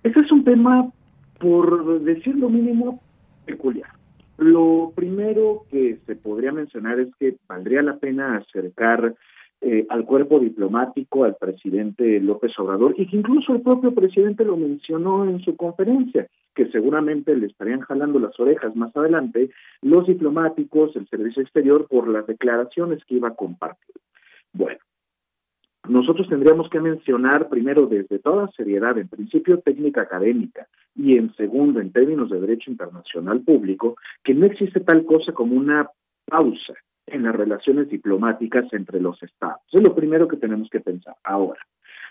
[0.03, 0.91] Ese es un tema,
[1.39, 3.01] por decir lo mínimo,
[3.45, 3.91] peculiar.
[4.39, 9.15] Lo primero que se podría mencionar es que valdría la pena acercar
[9.65, 14.57] eh, al cuerpo diplomático, al presidente López Obrador, y que incluso el propio presidente lo
[14.57, 20.97] mencionó en su conferencia, que seguramente le estarían jalando las orejas más adelante los diplomáticos,
[20.97, 23.95] el servicio exterior, por las declaraciones que iba a compartir.
[24.53, 24.81] Bueno,
[25.89, 30.67] nosotros tendríamos que mencionar primero desde toda seriedad, en principio técnica académica
[30.97, 33.95] y en segundo en términos de derecho internacional público,
[34.25, 35.89] que no existe tal cosa como una
[36.27, 36.75] pausa
[37.13, 39.61] en las relaciones diplomáticas entre los estados.
[39.71, 41.15] Es lo primero que tenemos que pensar.
[41.25, 41.61] Ahora,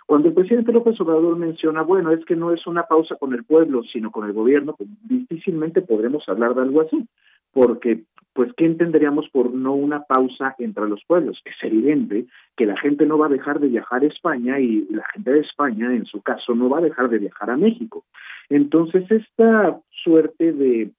[0.05, 3.43] cuando el presidente López Obrador menciona, bueno, es que no es una pausa con el
[3.43, 7.07] pueblo, sino con el gobierno, pues difícilmente podremos hablar de algo así,
[7.51, 8.03] porque
[8.33, 11.41] pues ¿qué entenderíamos por no una pausa entre los pueblos?
[11.43, 12.25] Es evidente
[12.55, 15.39] que la gente no va a dejar de viajar a España y la gente de
[15.41, 18.05] España, en su caso, no va a dejar de viajar a México.
[18.49, 20.91] Entonces, esta suerte de,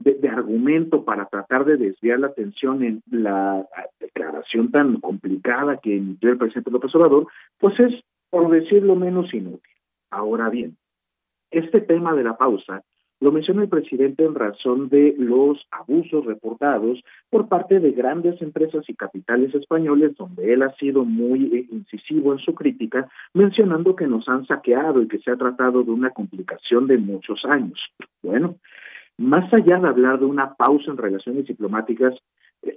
[0.00, 3.66] de argumento para tratar de desviar la atención en la
[4.00, 7.26] declaración tan complicada que emitió el presidente López Obrador,
[7.58, 7.92] pues es,
[8.30, 9.60] por decirlo menos, inútil.
[10.10, 10.76] Ahora bien,
[11.50, 12.82] este tema de la pausa
[13.20, 18.88] lo menciona el presidente en razón de los abusos reportados por parte de grandes empresas
[18.88, 24.06] y capitales españoles, donde él ha sido muy eh, incisivo en su crítica, mencionando que
[24.06, 27.78] nos han saqueado y que se ha tratado de una complicación de muchos años.
[28.22, 28.56] Bueno,
[29.20, 32.14] más allá de hablar de una pausa en relaciones diplomáticas,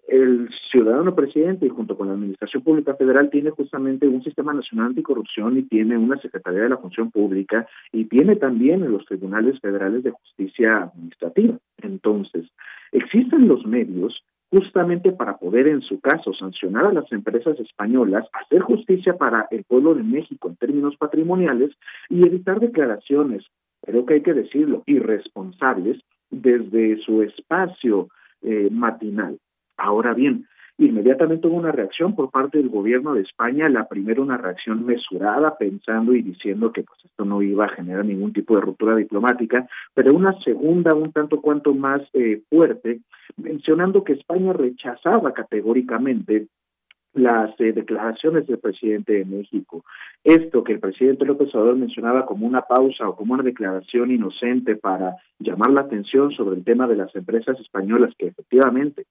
[0.09, 4.87] el ciudadano presidente y junto con la Administración Pública Federal tiene justamente un sistema nacional
[4.87, 10.03] anticorrupción y tiene una Secretaría de la Función Pública y tiene también los tribunales federales
[10.03, 11.57] de justicia administrativa.
[11.81, 12.45] Entonces,
[12.91, 14.21] existen los medios
[14.51, 19.63] justamente para poder, en su caso, sancionar a las empresas españolas, hacer justicia para el
[19.63, 21.71] pueblo de México en términos patrimoniales
[22.09, 23.45] y evitar declaraciones,
[23.81, 26.03] creo que hay que decirlo, irresponsables
[26.41, 28.09] desde su espacio
[28.41, 29.39] eh, matinal.
[29.77, 30.45] Ahora bien,
[30.77, 35.57] inmediatamente hubo una reacción por parte del gobierno de España, la primera una reacción mesurada,
[35.57, 39.67] pensando y diciendo que pues esto no iba a generar ningún tipo de ruptura diplomática,
[39.93, 43.01] pero una segunda un tanto cuanto más eh, fuerte,
[43.37, 46.47] mencionando que España rechazaba categóricamente
[47.13, 49.83] las eh, declaraciones del presidente de México.
[50.23, 54.75] Esto que el presidente López Obrador mencionaba como una pausa o como una declaración inocente
[54.75, 59.05] para llamar la atención sobre el tema de las empresas españolas que efectivamente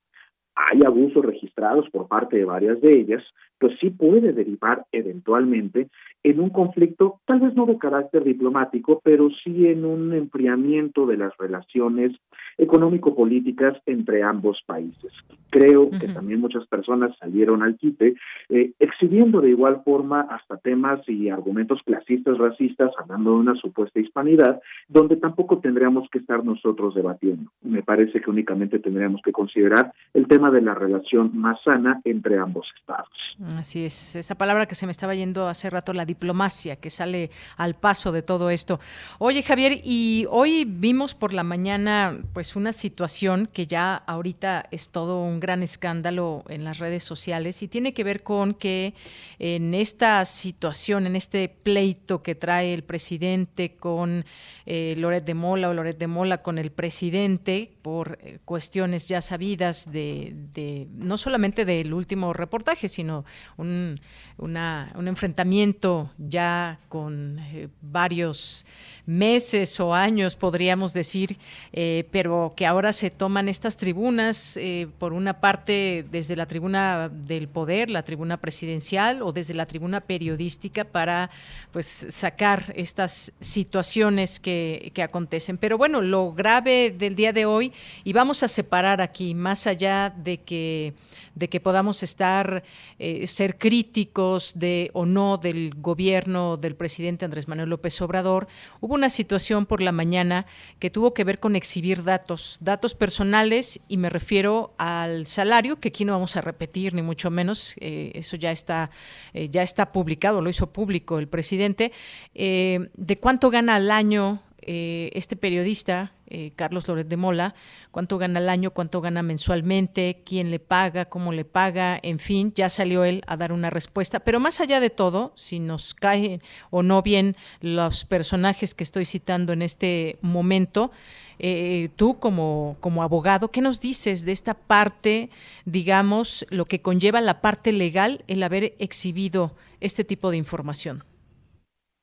[0.55, 3.23] hay abusos registrados por parte de varias de ellas,
[3.59, 5.87] pues sí puede derivar eventualmente
[6.23, 11.17] en un conflicto, tal vez no de carácter diplomático, pero sí en un enfriamiento de
[11.17, 12.13] las relaciones
[12.57, 15.11] económico-políticas entre ambos países.
[15.49, 18.15] Creo que también muchas personas salieron al quite,
[18.49, 23.99] eh, exhibiendo de igual forma hasta temas y argumentos clasistas, racistas, hablando de una supuesta
[23.99, 27.51] hispanidad, donde tampoco tendríamos que estar nosotros debatiendo.
[27.61, 32.37] Me parece que únicamente tendríamos que considerar el tema de la relación más sana entre
[32.37, 33.09] ambos estados.
[33.57, 37.31] Así es, esa palabra que se me estaba yendo hace rato, la diplomacia, que sale
[37.57, 38.79] al paso de todo esto.
[39.19, 44.89] Oye, Javier, y hoy vimos por la mañana pues una situación que ya ahorita es
[44.89, 48.93] todo un gran escándalo en las redes sociales y tiene que ver con que
[49.39, 54.25] en esta situación, en este pleito que trae el presidente con
[54.65, 59.21] eh, Loret de Mola o Loret de Mola con el presidente por eh, cuestiones ya
[59.21, 63.25] sabidas de, de, no solamente del último reportaje, sino
[63.57, 63.99] un,
[64.37, 68.65] un enfrentamiento ya con eh, varios
[69.05, 71.37] meses o años, podríamos decir,
[71.73, 77.09] eh, pero que ahora se toman estas tribunas, eh, por una parte desde la tribuna
[77.09, 81.29] del poder, la tribuna presidencial, o desde la tribuna periodística para
[81.71, 85.57] pues sacar estas situaciones que, que acontecen.
[85.57, 87.73] Pero bueno, lo grave del día de hoy,
[88.03, 90.93] y vamos a separar aquí, más allá de que
[91.35, 92.63] de que podamos estar,
[92.99, 98.47] eh, ser críticos de o no del gobierno del presidente Andrés Manuel López Obrador,
[98.81, 100.45] hubo una situación por la mañana
[100.79, 105.89] que tuvo que ver con exhibir datos, datos personales, y me refiero al salario, que
[105.89, 108.91] aquí no vamos a repetir, ni mucho menos, eh, eso ya está,
[109.33, 111.91] eh, ya está publicado, lo hizo público el presidente,
[112.33, 117.53] de cuánto gana al año este periodista, eh, Carlos Loret de Mola,
[117.91, 122.51] cuánto gana al año, cuánto gana mensualmente, quién le paga, cómo le paga, en fin,
[122.55, 124.21] ya salió él a dar una respuesta.
[124.21, 126.41] Pero más allá de todo, si nos caen
[126.71, 130.91] o no bien los personajes que estoy citando en este momento,
[131.37, 135.29] eh, tú como, como abogado, ¿qué nos dices de esta parte,
[135.65, 141.03] digamos, lo que conlleva la parte legal el haber exhibido este tipo de información?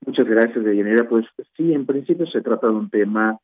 [0.06, 1.08] Muchas gracias, Deyanira.
[1.08, 3.38] Pues sí, en principio se trata de un tema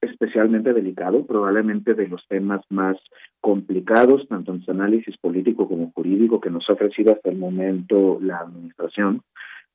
[0.00, 2.96] especialmente delicado, probablemente de los temas más
[3.40, 8.18] complicados, tanto en su análisis político como jurídico, que nos ha ofrecido hasta el momento
[8.20, 9.22] la administración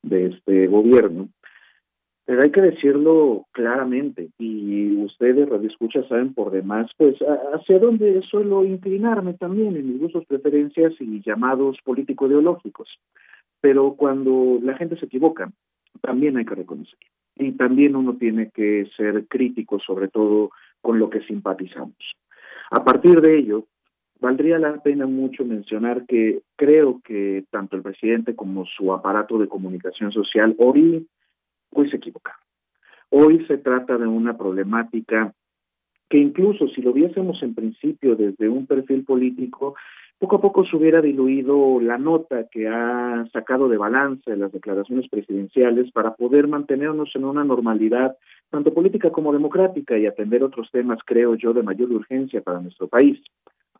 [0.02, 1.28] de este gobierno.
[2.26, 7.16] Pero hay que decirlo claramente, y ustedes, Radio Escucha, saben por demás, pues
[7.54, 12.88] hacia dónde suelo inclinarme también en mis gustos, preferencias y llamados político-ideológicos.
[13.60, 15.50] pero cuando la gente se equivoca,
[16.00, 17.06] también hay que reconocerlo.
[17.36, 20.50] Y también uno tiene que ser crítico, sobre todo
[20.80, 21.96] con lo que simpatizamos.
[22.70, 23.66] A partir de ello,
[24.20, 29.48] valdría la pena mucho mencionar que creo que tanto el presidente como su aparato de
[29.48, 31.06] comunicación social hoy
[31.90, 32.40] se equivocaron.
[33.10, 35.32] Hoy se trata de una problemática
[36.08, 39.76] que incluso si lo viésemos en principio desde un perfil político,
[40.18, 45.08] poco a poco se hubiera diluido la nota que ha sacado de balance las declaraciones
[45.08, 48.16] presidenciales para poder mantenernos en una normalidad
[48.50, 52.88] tanto política como democrática y atender otros temas, creo yo, de mayor urgencia para nuestro
[52.88, 53.20] país.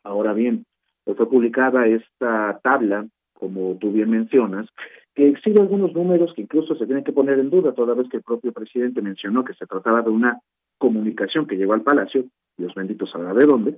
[0.03, 0.65] Ahora bien,
[1.05, 4.67] fue publicada esta tabla, como tú bien mencionas,
[5.15, 8.17] que exhibe algunos números que incluso se tienen que poner en duda, toda vez que
[8.17, 10.39] el propio presidente mencionó que se trataba de una
[10.77, 12.25] comunicación que llegó al Palacio,
[12.57, 13.75] Dios bendito sabrá de dónde,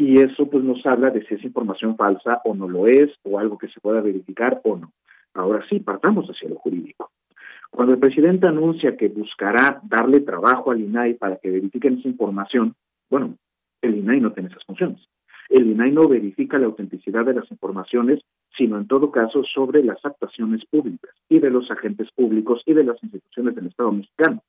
[0.00, 3.38] y eso pues nos habla de si es información falsa o no lo es, o
[3.38, 4.94] algo que se pueda verificar o no.
[5.34, 7.10] Ahora sí, partamos hacia lo jurídico.
[7.70, 12.74] Cuando el presidente anuncia que buscará darle trabajo al INAI para que verifiquen esa información,
[13.10, 13.36] bueno,
[13.82, 15.06] el INAI no tiene esas funciones.
[15.50, 18.22] El INAI no verifica la autenticidad de las informaciones,
[18.56, 22.84] sino en todo caso sobre las actuaciones públicas y de los agentes públicos y de
[22.84, 24.42] las instituciones del Estado mexicano.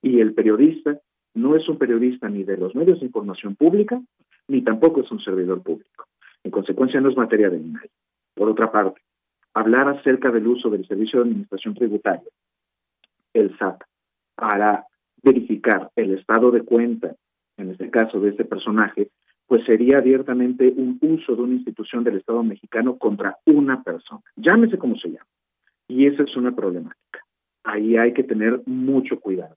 [0.00, 0.98] Y el periodista
[1.34, 4.00] no es un periodista ni de los medios de información pública,
[4.48, 6.06] ni tampoco es un servidor público.
[6.42, 7.88] En consecuencia, no es materia de INAI.
[8.34, 9.00] Por otra parte,
[9.54, 12.28] hablar acerca del uso del Servicio de Administración Tributaria,
[13.32, 13.82] el SAT,
[14.34, 14.86] para
[15.22, 17.14] verificar el estado de cuenta,
[17.56, 19.10] en este caso de este personaje,
[19.46, 24.78] pues sería abiertamente un uso de una institución del Estado mexicano contra una persona, llámese
[24.78, 25.26] como se llama.
[25.86, 27.20] Y esa es una problemática.
[27.62, 29.56] Ahí hay que tener mucho cuidado.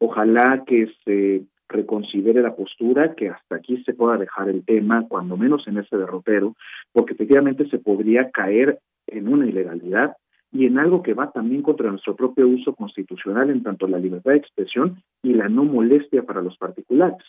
[0.00, 5.36] Ojalá que se reconsidere la postura, que hasta aquí se pueda dejar el tema, cuando
[5.36, 6.54] menos en ese derrotero,
[6.92, 10.16] porque efectivamente se podría caer en una ilegalidad
[10.50, 14.32] y en algo que va también contra nuestro propio uso constitucional en tanto la libertad
[14.32, 17.22] de expresión y la no molestia para los particulares.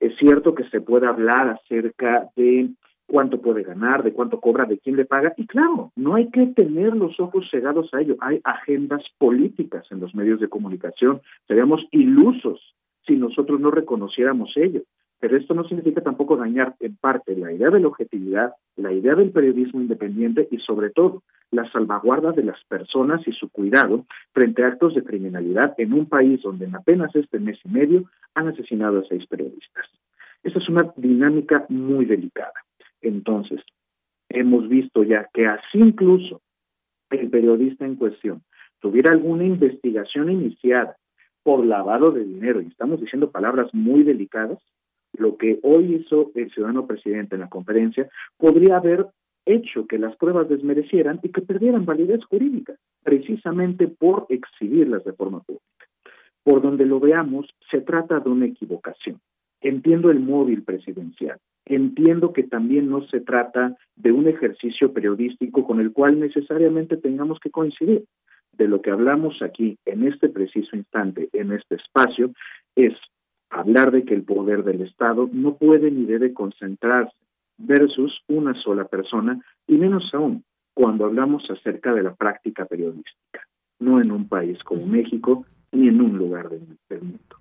[0.00, 2.70] Es cierto que se puede hablar acerca de
[3.06, 5.32] cuánto puede ganar, de cuánto cobra, de quién le paga.
[5.36, 8.16] Y claro, no hay que tener los ojos cegados a ello.
[8.20, 11.20] Hay agendas políticas en los medios de comunicación.
[11.48, 12.60] Seríamos ilusos
[13.08, 14.82] si nosotros no reconociéramos ello.
[15.20, 19.16] Pero esto no significa tampoco dañar en parte la idea de la objetividad, la idea
[19.16, 24.62] del periodismo independiente y sobre todo la salvaguarda de las personas y su cuidado frente
[24.62, 28.04] a actos de criminalidad en un país donde en apenas este mes y medio
[28.34, 29.86] han asesinado a seis periodistas.
[30.44, 32.52] Esa es una dinámica muy delicada.
[33.00, 33.60] Entonces,
[34.28, 36.42] hemos visto ya que así incluso
[37.10, 38.42] el periodista en cuestión
[38.80, 40.96] tuviera alguna investigación iniciada
[41.42, 44.58] por lavado de dinero, y estamos diciendo palabras muy delicadas,
[45.12, 49.06] lo que hoy hizo el ciudadano presidente en la conferencia podría haber
[49.46, 55.40] hecho que las pruebas desmerecieran y que perdieran validez jurídica, precisamente por exhibirlas de forma
[55.40, 55.64] pública.
[56.42, 59.20] Por donde lo veamos, se trata de una equivocación.
[59.60, 65.80] Entiendo el móvil presidencial, entiendo que también no se trata de un ejercicio periodístico con
[65.80, 68.04] el cual necesariamente tengamos que coincidir.
[68.58, 72.32] De lo que hablamos aquí, en este preciso instante, en este espacio,
[72.74, 72.92] es
[73.50, 77.16] hablar de que el poder del Estado no puede ni debe concentrarse
[77.56, 80.44] versus una sola persona, y menos aún
[80.74, 83.46] cuando hablamos acerca de la práctica periodística,
[83.80, 87.36] no en un país como México ni en un lugar del mundo.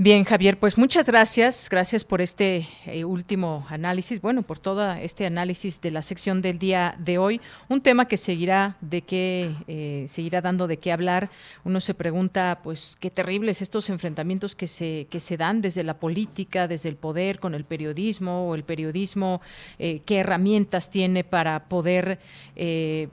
[0.00, 1.68] Bien, Javier, pues muchas gracias.
[1.68, 6.60] Gracias por este eh, último análisis, bueno, por todo este análisis de la sección del
[6.60, 7.40] día de hoy.
[7.68, 11.30] Un tema que seguirá de qué, eh, seguirá dando de qué hablar.
[11.64, 15.98] Uno se pregunta, pues, qué terribles estos enfrentamientos que se, que se dan desde la
[15.98, 19.40] política, desde el poder, con el periodismo, o el periodismo,
[19.80, 22.20] eh, qué herramientas tiene para poder,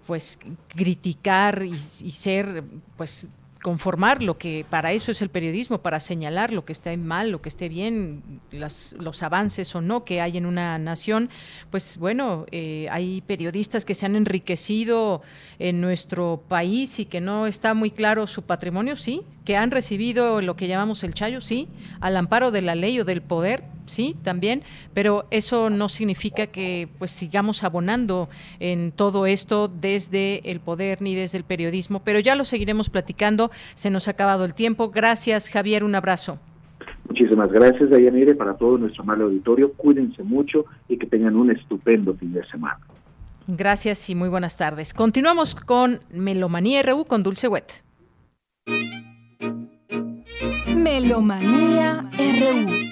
[0.05, 0.37] pues,
[0.67, 2.63] criticar y, y ser,
[2.95, 3.27] pues,
[3.61, 7.41] conformar lo que para eso es el periodismo, para señalar lo que esté mal, lo
[7.41, 11.29] que esté bien, los avances o no que hay en una nación,
[11.71, 15.21] pues bueno, eh, hay periodistas que se han enriquecido
[15.57, 20.41] en nuestro país y que no está muy claro su patrimonio, sí, que han recibido
[20.41, 21.67] lo que llamamos el chayo, sí,
[22.01, 24.63] al amparo de la ley o del poder, sí, también,
[24.93, 28.29] pero eso no significa que pues sigamos abonando
[28.59, 33.51] en todo esto desde el poder ni desde el periodismo, pero ya lo seguiremos platicando,
[33.73, 34.89] se nos ha acabado el tiempo.
[34.89, 36.39] Gracias, Javier, un abrazo.
[37.07, 39.71] Muchísimas gracias, Dayanire, para todo nuestro amable auditorio.
[39.73, 42.79] Cuídense mucho y que tengan un estupendo fin de semana.
[43.47, 44.93] Gracias y muy buenas tardes.
[44.93, 47.83] Continuamos con Melomanía RU con Dulce Wet.
[50.75, 52.85] Melomanía RU.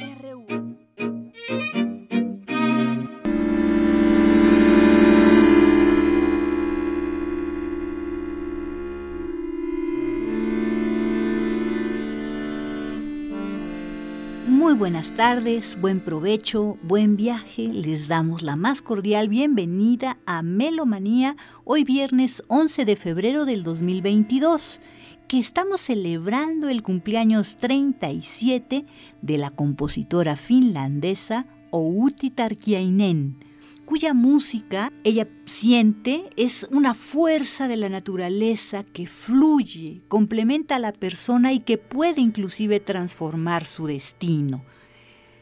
[14.63, 17.67] Muy buenas tardes, buen provecho, buen viaje.
[17.67, 21.35] Les damos la más cordial bienvenida a Melomanía
[21.65, 24.79] hoy viernes 11 de febrero del 2022,
[25.27, 28.85] que estamos celebrando el cumpleaños 37
[29.21, 33.52] de la compositora finlandesa Outi Tarkiainen
[33.85, 40.93] cuya música ella siente es una fuerza de la naturaleza que fluye, complementa a la
[40.93, 44.63] persona y que puede inclusive transformar su destino.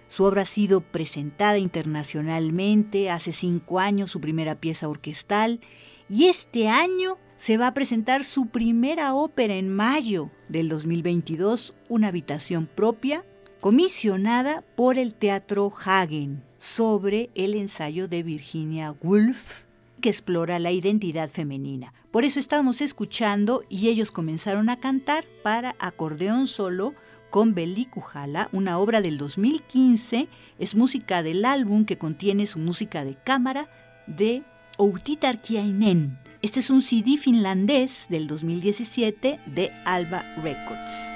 [0.08, 5.62] Su obra ha sido presentada internacionalmente, hace cinco años su primera pieza orquestal
[6.10, 12.10] y este año se va a presentar su primera ópera en mayo del 2022, Una
[12.10, 13.26] habitación propia,
[13.62, 19.66] comisionada por el Teatro Hagen sobre el ensayo de Virginia Woolf
[20.02, 21.94] que explora la identidad femenina.
[22.10, 26.96] Por eso estamos escuchando y ellos comenzaron a cantar para acordeón solo
[27.30, 30.28] con Belikujala, una obra del 2015,
[30.58, 33.70] es música del álbum que contiene su música de cámara
[34.08, 34.42] de
[34.80, 36.18] Outi Tarkiainen.
[36.42, 41.11] Este es un CD finlandés del 2017 de Alba Records.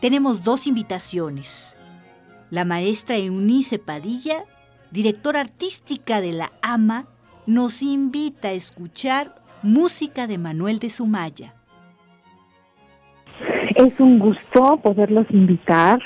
[0.00, 1.76] Tenemos dos invitaciones.
[2.50, 4.44] La maestra Eunice Padilla,
[4.90, 7.04] directora artística de la AMA,
[7.46, 11.54] nos invita a escuchar música de Manuel de Sumaya.
[13.76, 16.00] Es un gusto poderlos invitar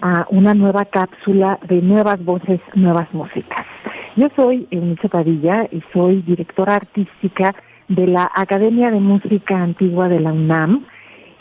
[0.00, 3.66] a una nueva cápsula de nuevas voces, nuevas músicas.
[4.16, 7.54] Yo soy Eunice Padilla y soy directora artística
[7.88, 10.86] de la Academia de Música Antigua de la UNAM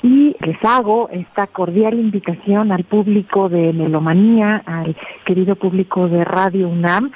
[0.05, 4.95] y les hago esta cordial invitación al público de Melomanía, al
[5.25, 7.11] querido público de Radio UNAM,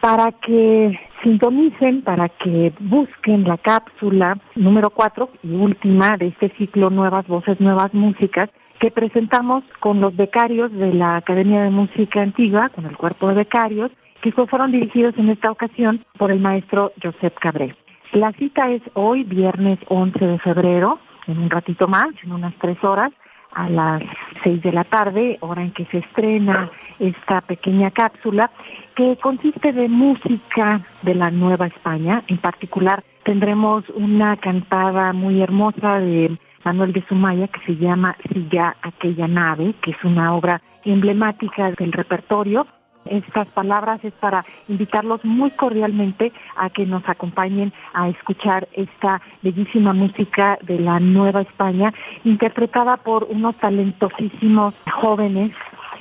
[0.00, 6.90] para que sintonicen, para que busquen la cápsula número 4 y última de este ciclo
[6.90, 8.48] Nuevas Voces, Nuevas Músicas,
[8.78, 13.34] que presentamos con los becarios de la Academia de Música Antigua, con el cuerpo de
[13.34, 13.90] becarios,
[14.22, 17.74] que fueron dirigidos en esta ocasión por el maestro Josep Cabré.
[18.12, 22.82] La cita es hoy, viernes 11 de febrero, en un ratito más, en unas tres
[22.82, 23.12] horas,
[23.52, 24.02] a las
[24.42, 28.50] seis de la tarde, hora en que se estrena esta pequeña cápsula,
[28.94, 32.22] que consiste de música de la Nueva España.
[32.26, 38.76] En particular, tendremos una cantada muy hermosa de Manuel de Sumaya que se llama Silla
[38.82, 42.66] aquella nave, que es una obra emblemática del repertorio
[43.10, 49.92] estas palabras es para invitarlos muy cordialmente a que nos acompañen a escuchar esta bellísima
[49.92, 51.92] música de la Nueva España,
[52.24, 55.52] interpretada por unos talentosísimos jóvenes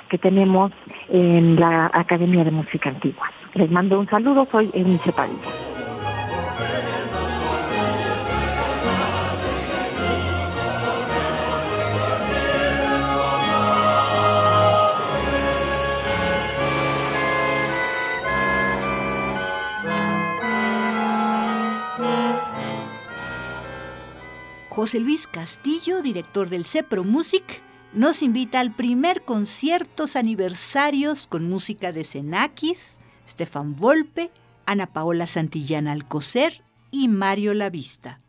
[0.10, 0.72] que tenemos
[1.10, 3.30] en la Academia de Música Antigua.
[3.54, 5.77] Les mando un saludo, soy Enice Padilla.
[24.78, 27.64] José Luis Castillo, director del CEPRO Music,
[27.96, 34.30] nos invita al primer conciertos aniversarios con música de Senakis, Stefan Volpe,
[34.68, 38.22] Ana Paola Santillana Alcocer y Mario Lavista.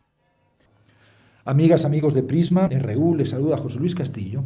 [1.45, 4.43] Amigas, amigos de Prisma, RU les saluda José Luis Castillo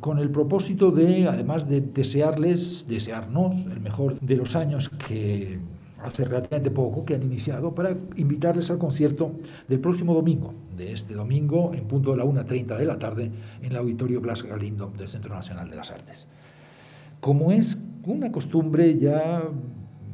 [0.00, 5.58] con el propósito de, además de desearles, desearnos el mejor de los años que
[6.02, 9.32] hace relativamente poco que han iniciado para invitarles al concierto
[9.68, 13.30] del próximo domingo, de este domingo en punto de la 1.30 de la tarde
[13.60, 16.26] en el Auditorio Blas Galindo del Centro Nacional de las Artes.
[17.20, 19.42] Como es una costumbre ya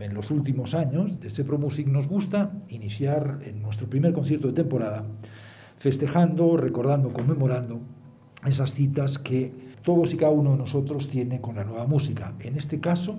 [0.01, 4.55] en los últimos años de Sepro Music, nos gusta iniciar en nuestro primer concierto de
[4.55, 5.05] temporada
[5.79, 7.81] festejando, recordando, conmemorando
[8.47, 9.53] esas citas que
[9.83, 12.33] todos y cada uno de nosotros tiene con la nueva música.
[12.41, 13.17] En este caso,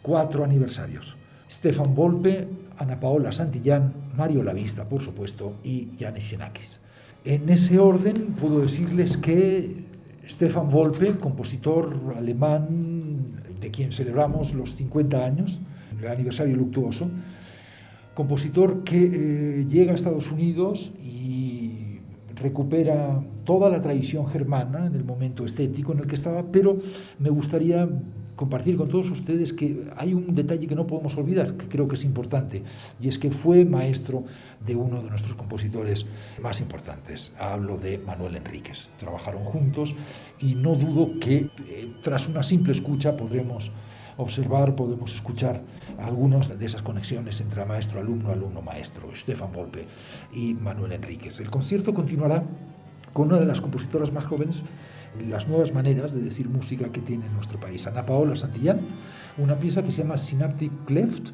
[0.00, 1.14] cuatro aniversarios.
[1.50, 2.46] Stefan Volpe,
[2.78, 6.80] Ana Paola Santillán, Mario Lavista, por supuesto, y Janis Xenakis.
[7.24, 9.84] En ese orden puedo decirles que
[10.28, 12.66] Stefan Volpe, compositor alemán
[13.60, 15.58] de quien celebramos los 50 años,
[16.00, 17.08] el aniversario luctuoso,
[18.14, 22.00] compositor que eh, llega a Estados Unidos y
[22.34, 26.78] recupera toda la tradición germana en el momento estético en el que estaba, pero
[27.18, 27.88] me gustaría
[28.36, 31.96] compartir con todos ustedes que hay un detalle que no podemos olvidar, que creo que
[31.96, 32.62] es importante,
[33.00, 34.24] y es que fue maestro
[34.64, 36.06] de uno de nuestros compositores
[36.40, 37.32] más importantes.
[37.38, 38.88] Hablo de Manuel Enríquez.
[38.98, 39.94] Trabajaron juntos
[40.38, 43.70] y no dudo que eh, tras una simple escucha podremos
[44.18, 45.60] observar, podemos escuchar
[45.98, 49.86] algunas de esas conexiones entre maestro, alumno, alumno, maestro, Stefan Volpe
[50.34, 51.40] y Manuel Enríquez.
[51.40, 52.42] El concierto continuará
[53.12, 54.56] con una de las compositoras más jóvenes
[55.28, 57.86] las nuevas maneras de decir música que tiene nuestro país.
[57.86, 58.80] Ana Paola Santillán,
[59.38, 61.30] una pieza que se llama Synaptic Cleft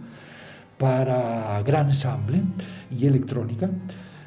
[0.78, 2.42] para gran ensamble
[2.90, 3.70] y electrónica.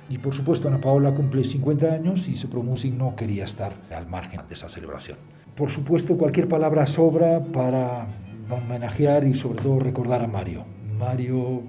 [0.09, 4.41] Y por supuesto Ana Paola cumple 50 años y Music no quería estar al margen
[4.47, 5.17] de esa celebración.
[5.55, 8.07] Por supuesto cualquier palabra sobra para
[8.49, 10.65] homenajear y sobre todo recordar a Mario.
[10.99, 11.63] Mario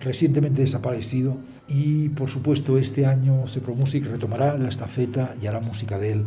[0.00, 1.36] recientemente desaparecido
[1.68, 3.44] y por supuesto este año
[3.76, 6.24] Music retomará la estafeta y hará música de él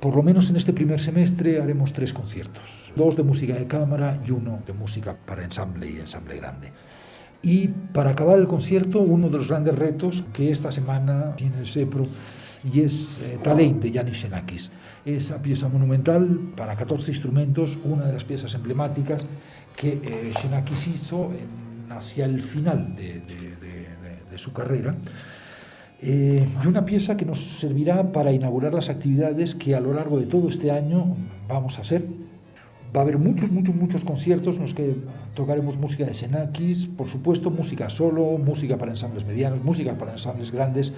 [0.00, 4.20] por lo menos en este primer semestre haremos tres conciertos, dos de música de cámara
[4.26, 6.72] y uno de música para ensamble y ensamble grande.
[7.42, 11.66] Y para acabar el concierto, uno de los grandes retos que esta semana tiene el
[11.66, 12.06] SEPRO
[12.72, 13.38] y es eh,
[13.80, 14.70] de Yanis Xenakis.
[15.04, 19.26] Esa pieza monumental para 14 instrumentos, una de las piezas emblemáticas
[19.76, 21.30] que eh, Xenakis hizo
[21.90, 24.94] hacia el final de su carrera
[26.00, 30.18] eh, y una pieza que nos servirá para inaugurar las actividades que a lo largo
[30.20, 31.16] de todo este año
[31.48, 32.04] vamos a hacer.
[32.94, 34.94] Va a haber muchos, muchos, muchos conciertos en los que
[35.34, 40.50] tocaremos música de Xenakis, por supuesto música solo, música para ensambles medianos, música para ensambles
[40.50, 40.92] grandes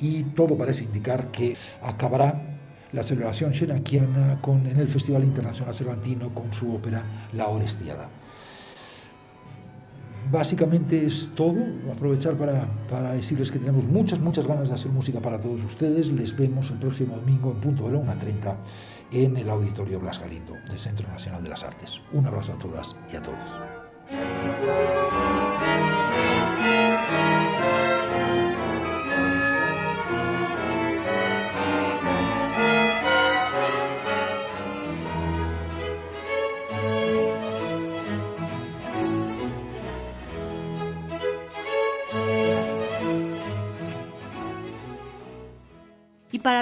[0.00, 2.40] y todo parece indicar que acabará
[2.92, 7.02] la celebración xenakiana con, en el Festival Internacional Cervantino con su ópera
[7.32, 8.08] La Orestiada.
[10.30, 11.56] Básicamente es todo.
[11.92, 16.08] Aprovechar para, para, decirles que tenemos muchas, muchas ganas de hacer música para todos ustedes.
[16.08, 18.54] Les vemos el próximo domingo en punto de la 1.30
[19.12, 22.00] en el Auditorio Blas Galindo del Centro Nacional de las Artes.
[22.12, 25.01] Un abrazo a todas y a todos.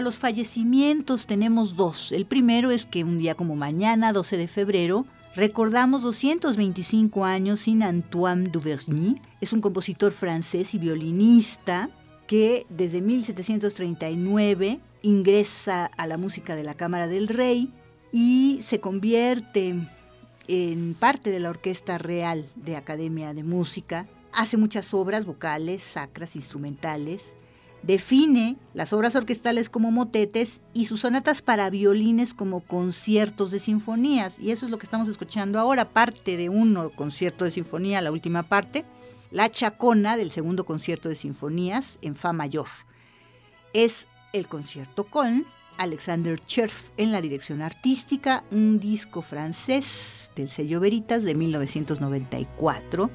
[0.01, 2.12] Los fallecimientos tenemos dos.
[2.12, 7.82] El primero es que un día como mañana, 12 de febrero, recordamos 225 años sin
[7.82, 9.16] Antoine Duverny.
[9.40, 11.90] Es un compositor francés y violinista
[12.27, 17.72] que desde 1739 ingresa a la música de la Cámara del Rey
[18.12, 19.74] y se convierte
[20.47, 24.06] en parte de la Orquesta Real de Academia de Música.
[24.32, 27.35] Hace muchas obras vocales, sacras, instrumentales
[27.82, 34.39] Define las obras orquestales como motetes y sus sonatas para violines como conciertos de sinfonías.
[34.39, 38.12] Y eso es lo que estamos escuchando ahora, parte de uno concierto de sinfonía, la
[38.12, 38.85] última parte,
[39.31, 42.69] la chacona del segundo concierto de sinfonías en Fa mayor.
[43.73, 45.47] Es el concierto con
[45.78, 53.11] Alexander Cherf en la dirección artística, un disco francés del sello Veritas de 1994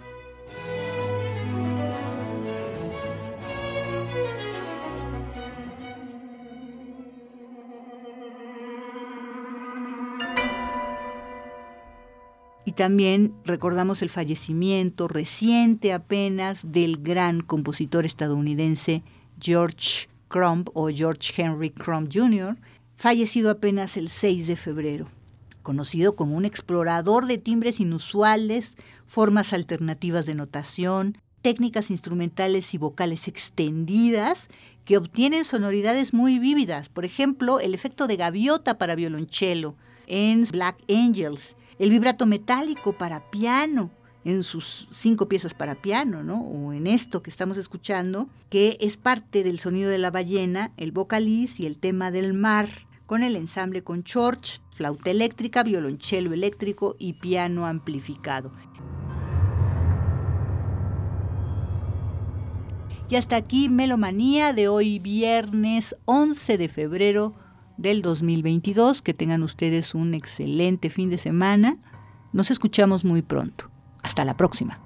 [12.75, 19.03] también recordamos el fallecimiento reciente apenas del gran compositor estadounidense
[19.39, 22.57] George Crumb o George Henry Crumb Jr.,
[22.97, 25.07] fallecido apenas el 6 de febrero.
[25.63, 28.75] Conocido como un explorador de timbres inusuales,
[29.05, 34.49] formas alternativas de notación, técnicas instrumentales y vocales extendidas
[34.83, 36.89] que obtienen sonoridades muy vívidas.
[36.89, 39.75] Por ejemplo, el efecto de gaviota para violonchelo
[40.07, 43.91] en Black Angels el vibrato metálico para piano
[44.23, 46.41] en sus cinco piezas para piano, ¿no?
[46.41, 50.91] O en esto que estamos escuchando, que es parte del sonido de la ballena, el
[50.91, 52.69] vocaliz y el tema del mar,
[53.05, 58.51] con el ensamble con chorch, flauta eléctrica, violonchelo eléctrico y piano amplificado.
[63.07, 67.35] Y hasta aquí Melomanía de hoy viernes 11 de febrero
[67.77, 69.01] del 2022.
[69.01, 71.77] Que tengan ustedes un excelente fin de semana.
[72.33, 73.69] Nos escuchamos muy pronto.
[74.03, 74.79] Hasta la próxima.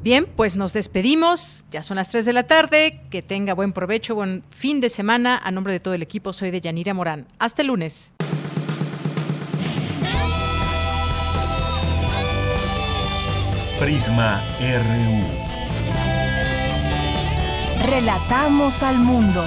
[0.00, 1.66] Bien, pues nos despedimos.
[1.70, 3.02] Ya son las 3 de la tarde.
[3.10, 5.38] Que tenga buen provecho, buen fin de semana.
[5.42, 7.26] A nombre de todo el equipo, soy de Yanira Morán.
[7.38, 8.14] Hasta el lunes.
[13.78, 15.47] Prisma RU.
[17.80, 19.46] Relatamos al mundo.